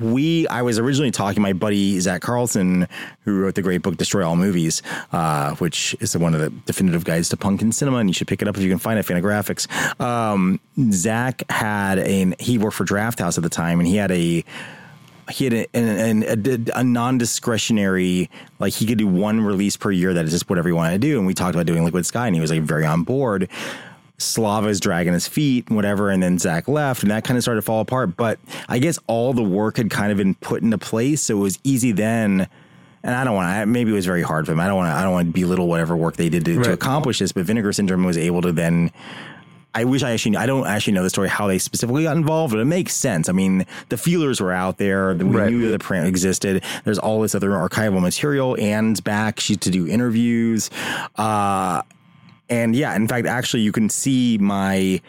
[0.00, 2.88] we I was originally talking my buddy Zack Carlson,
[3.24, 7.04] who wrote the great book Destroy All Movies, uh, which is one of the definitive
[7.04, 8.98] guides to punk in cinema, and you should pick it up if you can find
[8.98, 9.06] it.
[9.06, 9.68] Fantagraphics.
[10.00, 10.60] Um,
[10.92, 14.44] Zach had a he worked for Drafthouse at the time, and he had a
[15.30, 20.24] he had a, a, a non-discretionary like he could do one release per year that
[20.24, 22.34] is just whatever he wanted to do and we talked about doing liquid sky and
[22.34, 23.48] he was like very on board
[24.18, 27.60] Slava's dragging his feet and whatever, and then Zack left, and that kind of started
[27.60, 28.16] to fall apart.
[28.16, 28.38] But
[28.68, 31.58] I guess all the work had kind of been put into place, so it was
[31.64, 32.48] easy then.
[33.04, 33.66] And I don't want to.
[33.66, 34.60] Maybe it was very hard for them.
[34.60, 34.98] I don't want to.
[34.98, 36.64] I don't want to belittle whatever work they did to, right.
[36.64, 37.30] to accomplish this.
[37.30, 38.90] But Vinegar Syndrome was able to then
[39.74, 42.52] I wish I actually I don't actually know the story how they specifically got involved,
[42.52, 43.28] but it makes sense.
[43.28, 45.14] I mean, the feelers were out there.
[45.14, 45.52] We right.
[45.52, 46.64] knew the print existed.
[46.84, 48.56] There's all this other archival material.
[48.58, 49.38] Anne's back.
[49.38, 50.70] She's to do interviews.
[51.14, 51.82] Uh,
[52.48, 55.00] and yeah, in fact, actually, you can see my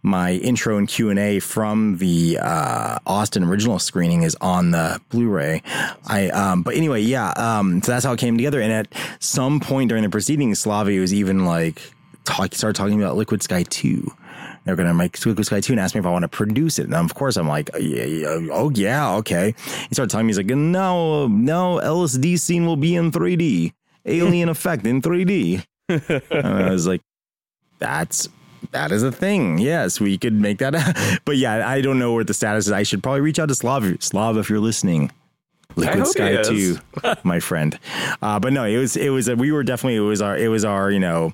[0.00, 5.60] my intro and q&a from the uh, austin original screening is on the blu-ray
[6.06, 8.86] i um, but anyway yeah um, so that's how it came together and at
[9.18, 11.82] some point during the proceedings slavi was even like
[12.24, 14.08] talk, started talking about liquid sky 2
[14.64, 16.78] they're going to make Liquid Sky 2 and ask me if I want to produce
[16.78, 16.84] it.
[16.84, 19.54] And of course, I'm like, yeah, yeah, oh, yeah, okay.
[19.88, 23.72] He started telling me, he's like, no, no, LSD scene will be in 3D,
[24.04, 25.64] alien effect in 3D.
[25.88, 27.00] And I was like,
[27.78, 28.28] that's
[28.72, 29.58] that is a thing.
[29.58, 31.20] Yes, we could make that.
[31.24, 32.72] but yeah, I don't know where the status is.
[32.72, 34.02] I should probably reach out to Slav.
[34.02, 35.10] Slav, if you're listening.
[35.76, 36.78] Liquid Sky Two,
[37.22, 37.78] my friend.
[38.20, 40.48] Uh, but no, it was it was a, we were definitely it was our it
[40.48, 41.32] was our you know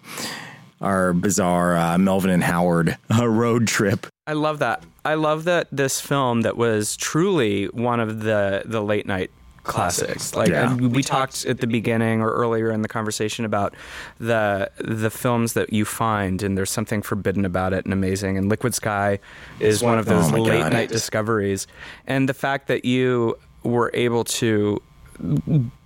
[0.81, 4.07] our bizarre uh, Melvin and Howard uh, road trip.
[4.27, 4.85] I love that.
[5.05, 9.31] I love that this film that was truly one of the the late night
[9.65, 10.35] classics.
[10.35, 10.75] Like yeah.
[10.75, 13.75] we, talked at the beginning or earlier in the conversation about
[14.19, 18.39] the the films that you find, and there's something forbidden about it and amazing.
[18.39, 19.19] And Liquid Sky
[19.59, 20.73] is one of those oh late God.
[20.73, 21.67] night discoveries,
[22.07, 24.81] and the fact that you were able to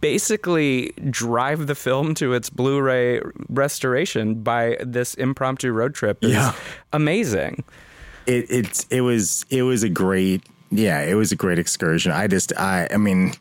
[0.01, 6.55] basically drive the film to its Blu-ray restoration by this impromptu road trip is yeah.
[6.93, 7.65] amazing.
[8.27, 12.13] It it's it was it was a great yeah, it was a great excursion.
[12.13, 13.35] I just I I mean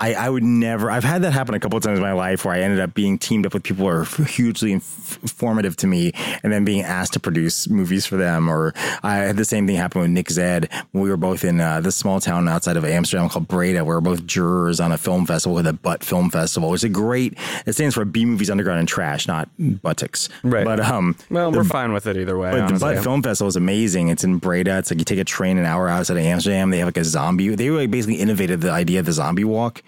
[0.00, 0.90] I, I would never.
[0.90, 2.94] I've had that happen a couple of times in my life where I ended up
[2.94, 6.12] being teamed up with people who are hugely informative to me,
[6.42, 8.48] and then being asked to produce movies for them.
[8.48, 11.80] Or I had the same thing happen with Nick Zedd we were both in uh,
[11.80, 13.84] this small town outside of Amsterdam called Breda.
[13.84, 16.72] We were both jurors on a film festival with a Butt Film Festival.
[16.74, 17.34] It's a great.
[17.66, 20.28] It stands for B Movies Underground and Trash, not buttocks.
[20.42, 20.64] Right.
[20.64, 22.50] But um, well, we're fine with it either way.
[22.50, 24.08] But the Butt Film Festival is amazing.
[24.08, 24.78] It's in Breda.
[24.78, 26.70] It's like you take a train an hour outside of Amsterdam.
[26.70, 27.54] They have like a zombie.
[27.54, 29.82] They like basically innovated the idea of the zombie walk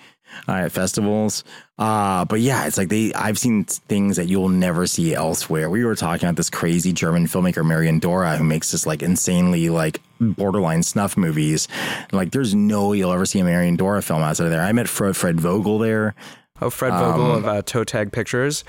[0.49, 1.45] uh, at festivals.
[1.79, 5.71] Uh, but yeah, it's like they, I've seen things that you'll never see elsewhere.
[5.71, 9.71] We were talking about this crazy German filmmaker, Marian Dora, who makes this like insanely
[9.71, 11.69] like borderline snuff movies.
[12.13, 14.63] Like there's no you'll ever see a Marian Dora film outside of there.
[14.63, 16.15] I met Fred, Fred Vogel there.
[16.61, 18.65] Oh, Fred Vogel um, of uh, Toe Tag Pictures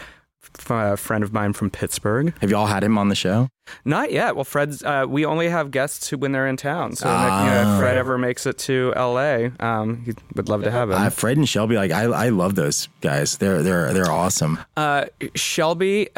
[0.69, 2.33] a friend of mine from Pittsburgh.
[2.41, 3.47] Have you all had him on the show?
[3.85, 4.35] Not yet.
[4.35, 4.83] Well, Fred's.
[4.83, 6.95] Uh, we only have guests who when they're in town.
[6.95, 10.63] So uh, you know, if Fred ever makes it to L.A., um, he would love
[10.63, 10.97] to have him.
[10.97, 13.37] Uh, Fred and Shelby, like I, I love those guys.
[13.37, 14.59] They're they're they're awesome.
[14.75, 15.05] Uh,
[15.35, 16.09] Shelby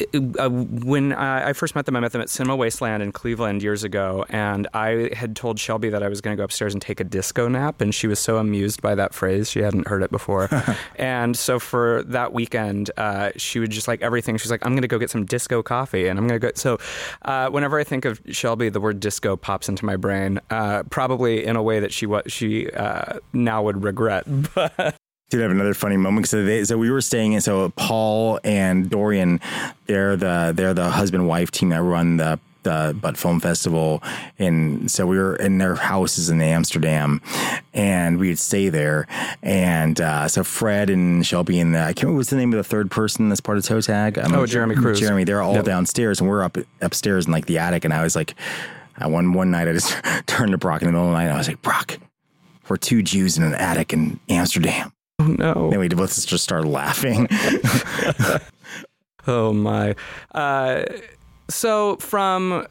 [0.00, 3.62] uh, uh, when I first met them, I met them at Cinema Wasteland in Cleveland
[3.62, 6.82] years ago, and I had told Shelby that I was going to go upstairs and
[6.82, 10.02] take a disco nap, and she was so amused by that phrase; she hadn't heard
[10.02, 10.48] it before.
[10.96, 14.36] and so for that weekend, uh, she would just like everything.
[14.36, 16.52] She's like, "I'm going to go get some disco coffee," and I'm going to go.
[16.54, 16.78] So
[17.22, 21.44] uh, whenever I think of Shelby, the word disco pops into my brain, uh, probably
[21.44, 24.96] in a way that she what she uh, now would regret, but
[25.30, 28.88] did have another funny moment so they, so we were staying in so Paul and
[28.88, 29.40] Dorian
[29.86, 34.02] they're the they're the husband wife team that run the the Butt Film Festival,
[34.38, 37.22] and so we were in their houses in Amsterdam,
[37.72, 39.06] and we'd stay there.
[39.42, 42.56] And uh, so Fred and Shelby and the, I can't remember what's the name of
[42.56, 44.18] the third person that's part of Toe Tag.
[44.18, 44.98] Um, oh, Jerami Cruise.
[44.98, 45.24] Jeremy.
[45.24, 45.64] They're all yep.
[45.64, 47.84] downstairs, and we're up upstairs in like the attic.
[47.84, 48.34] And I was like,
[48.98, 49.96] I one one night I just
[50.26, 51.26] turned to Barak in the middle of the night.
[51.26, 51.98] And I was like, Barak,
[52.68, 54.93] we're two Jews in an attic in Amsterdam.
[55.24, 55.70] Oh no!
[55.70, 57.28] And we both just start laughing.
[59.26, 59.94] oh my!
[60.34, 60.84] Uh,
[61.48, 62.66] so from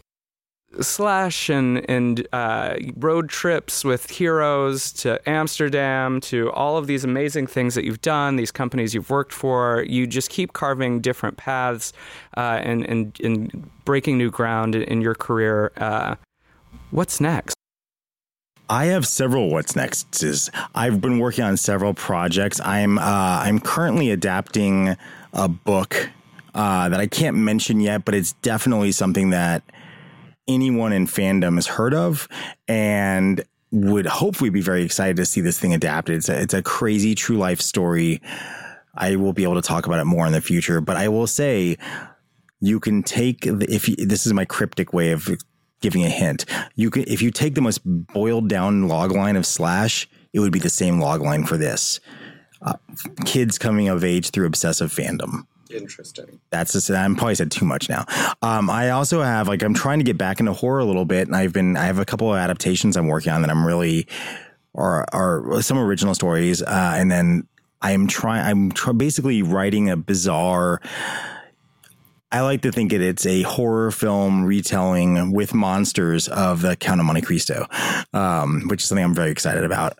[0.81, 7.47] slash and and uh, road trips with heroes to Amsterdam to all of these amazing
[7.47, 11.91] things that you've done, these companies you've worked for, you just keep carving different paths
[12.37, 15.71] uh, and, and and breaking new ground in your career.
[15.77, 16.15] Uh,
[16.91, 17.55] what's next?
[18.69, 20.23] I have several what's next.
[20.23, 22.59] Is I've been working on several projects.
[22.61, 24.95] I'm uh, I'm currently adapting
[25.33, 26.09] a book
[26.55, 29.63] uh, that I can't mention yet, but it's definitely something that
[30.47, 32.27] anyone in fandom has heard of
[32.67, 36.17] and would hopefully be very excited to see this thing adapted.
[36.17, 38.21] It's a, it's a crazy true life story.
[38.95, 41.25] I will be able to talk about it more in the future, but I will
[41.25, 41.77] say
[42.61, 45.27] you can take the, if you, this is my cryptic way of
[45.83, 46.45] giving a hint.
[46.75, 50.51] You can if you take the most boiled down log line of slash, it would
[50.51, 51.99] be the same log line for this.
[52.61, 52.73] Uh,
[53.25, 55.45] kids coming of age through obsessive fandom.
[55.69, 56.39] Interesting.
[56.49, 58.05] That's just, I'm probably said too much now.
[58.41, 61.27] Um, I also have like I'm trying to get back into horror a little bit,
[61.27, 64.07] and I've been I have a couple of adaptations I'm working on that I'm really
[64.73, 67.47] or or some original stories, uh, and then
[67.81, 70.81] I'm trying I'm tr- basically writing a bizarre.
[72.33, 76.99] I like to think it, it's a horror film retelling with monsters of the Count
[76.99, 77.67] of Monte Cristo,
[78.11, 79.99] um, which is something I'm very excited about.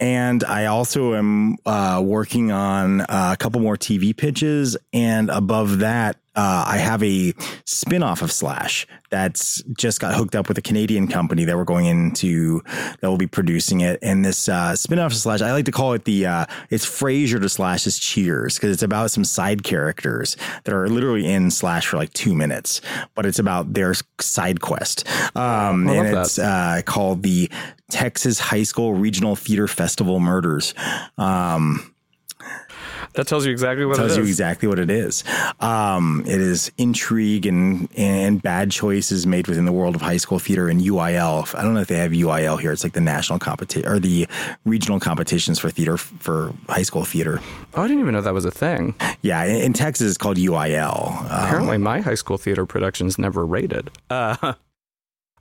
[0.00, 4.76] And I also am uh, working on uh, a couple more TV pitches.
[4.92, 7.34] And above that, uh, I have a
[7.64, 11.86] spin-off of Slash that's just got hooked up with a Canadian company that we're going
[11.86, 12.62] into
[13.00, 13.98] that will be producing it.
[14.02, 17.40] And this uh, spin-off of Slash, I like to call it the uh, it's Frasier
[17.40, 21.96] to Slash's Cheers because it's about some side characters that are literally in Slash for
[21.96, 22.80] like two minutes,
[23.16, 25.08] but it's about their side quest.
[25.34, 27.50] Um, and it's uh, called the
[27.90, 30.72] Texas High School Regional Theater Festival Murders.
[31.16, 31.94] Um,
[33.14, 34.16] that tells you exactly what tells it is.
[34.18, 35.24] you exactly what it is.
[35.60, 40.38] Um, it is intrigue and and bad choices made within the world of high school
[40.38, 41.54] theater and UIL.
[41.54, 42.72] I don't know if they have UIL here.
[42.72, 44.26] It's like the national competition or the
[44.64, 47.40] regional competitions for theater for high school theater.
[47.74, 48.94] Oh, I didn't even know that was a thing.
[49.22, 51.20] Yeah, in, in Texas it's called UIL.
[51.22, 53.90] Um, Apparently, my high school theater productions never rated.
[54.10, 54.54] Uh,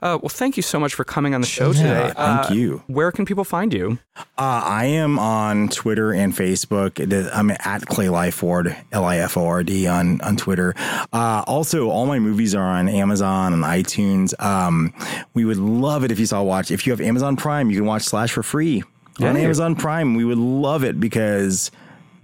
[0.02, 2.14] Uh, well, thank you so much for coming on the show Yeah, today.
[2.16, 2.84] thank Uh, you.
[2.88, 3.98] Where can people find you?
[4.16, 4.24] Uh,
[4.64, 7.00] I am on Twitter and Facebook.
[7.34, 10.76] I'm at Clay Liford, L I F O R D on on Twitter.
[11.12, 14.40] Uh, also, all my movies are on Amazon and iTunes.
[14.44, 14.94] Um,
[15.34, 16.70] we would love it if you saw watch.
[16.70, 18.84] If you have Amazon Prime, you can watch Slash for free
[19.20, 20.14] on Amazon Prime.
[20.14, 21.72] We would love it because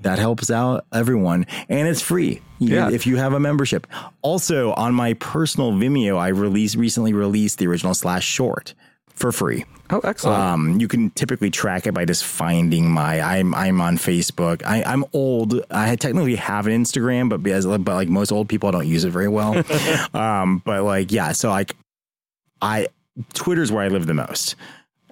[0.03, 2.89] that helps out everyone and it's free Yeah.
[2.91, 3.88] if you have a membership.
[4.21, 8.73] Also, on my personal Vimeo, I released recently released the original Slash short
[9.13, 9.65] for free.
[9.89, 10.39] Oh, excellent.
[10.39, 13.21] Um, you can typically track it by just finding my.
[13.21, 14.63] I'm I'm on Facebook.
[14.65, 15.61] I, I'm old.
[15.69, 19.03] I technically have an Instagram, but because but like most old people, I don't use
[19.03, 19.61] it very well.
[20.15, 21.75] um, but like yeah, so like
[22.61, 22.88] I
[23.34, 24.55] Twitter's where I live the most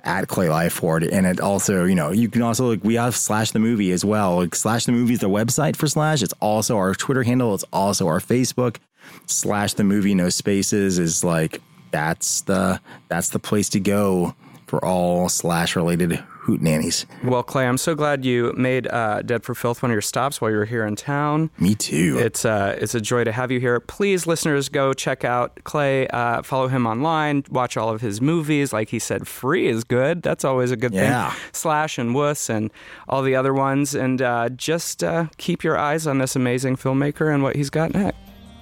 [0.04, 3.52] at Clay Liford, and it also you know you can also like we have Slash
[3.52, 4.38] the movie as well.
[4.38, 6.22] Like Slash the movie is the website for Slash.
[6.22, 7.54] It's also our Twitter handle.
[7.54, 8.78] It's also our Facebook.
[9.26, 11.62] Slash the movie no spaces is like
[11.92, 14.36] that's the that's the place to go
[14.72, 17.06] for all Slash related hoot nannies.
[17.26, 20.40] well, Clay, I'm so glad you made uh, Dead for Filth one of your stops
[20.40, 21.50] while you were here in town.
[21.60, 22.16] Me too.
[22.18, 23.82] It's uh, it's a joy to have you here.
[23.82, 26.08] Please, listeners, go check out Clay.
[26.08, 27.44] Uh, follow him online.
[27.50, 28.72] Watch all of his movies.
[28.72, 30.22] Like he said, free is good.
[30.22, 31.32] That's always a good Yeah.
[31.32, 31.40] thing.
[31.52, 32.72] Slash and Wuss and
[33.10, 33.94] all the other ones.
[33.94, 37.94] And uh, just uh, keep your eyes on this amazing filmmaker and what he's got
[37.94, 38.18] next.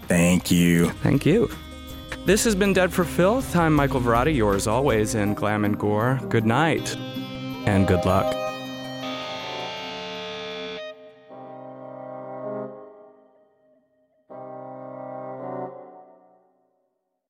[0.08, 0.90] Thank you.
[1.04, 1.50] Thank you.
[2.30, 3.56] This has been Dead for Filth.
[3.56, 6.20] I'm Michael Varrati, yours always in glam and gore.
[6.30, 6.96] Good night
[7.66, 8.49] and good luck.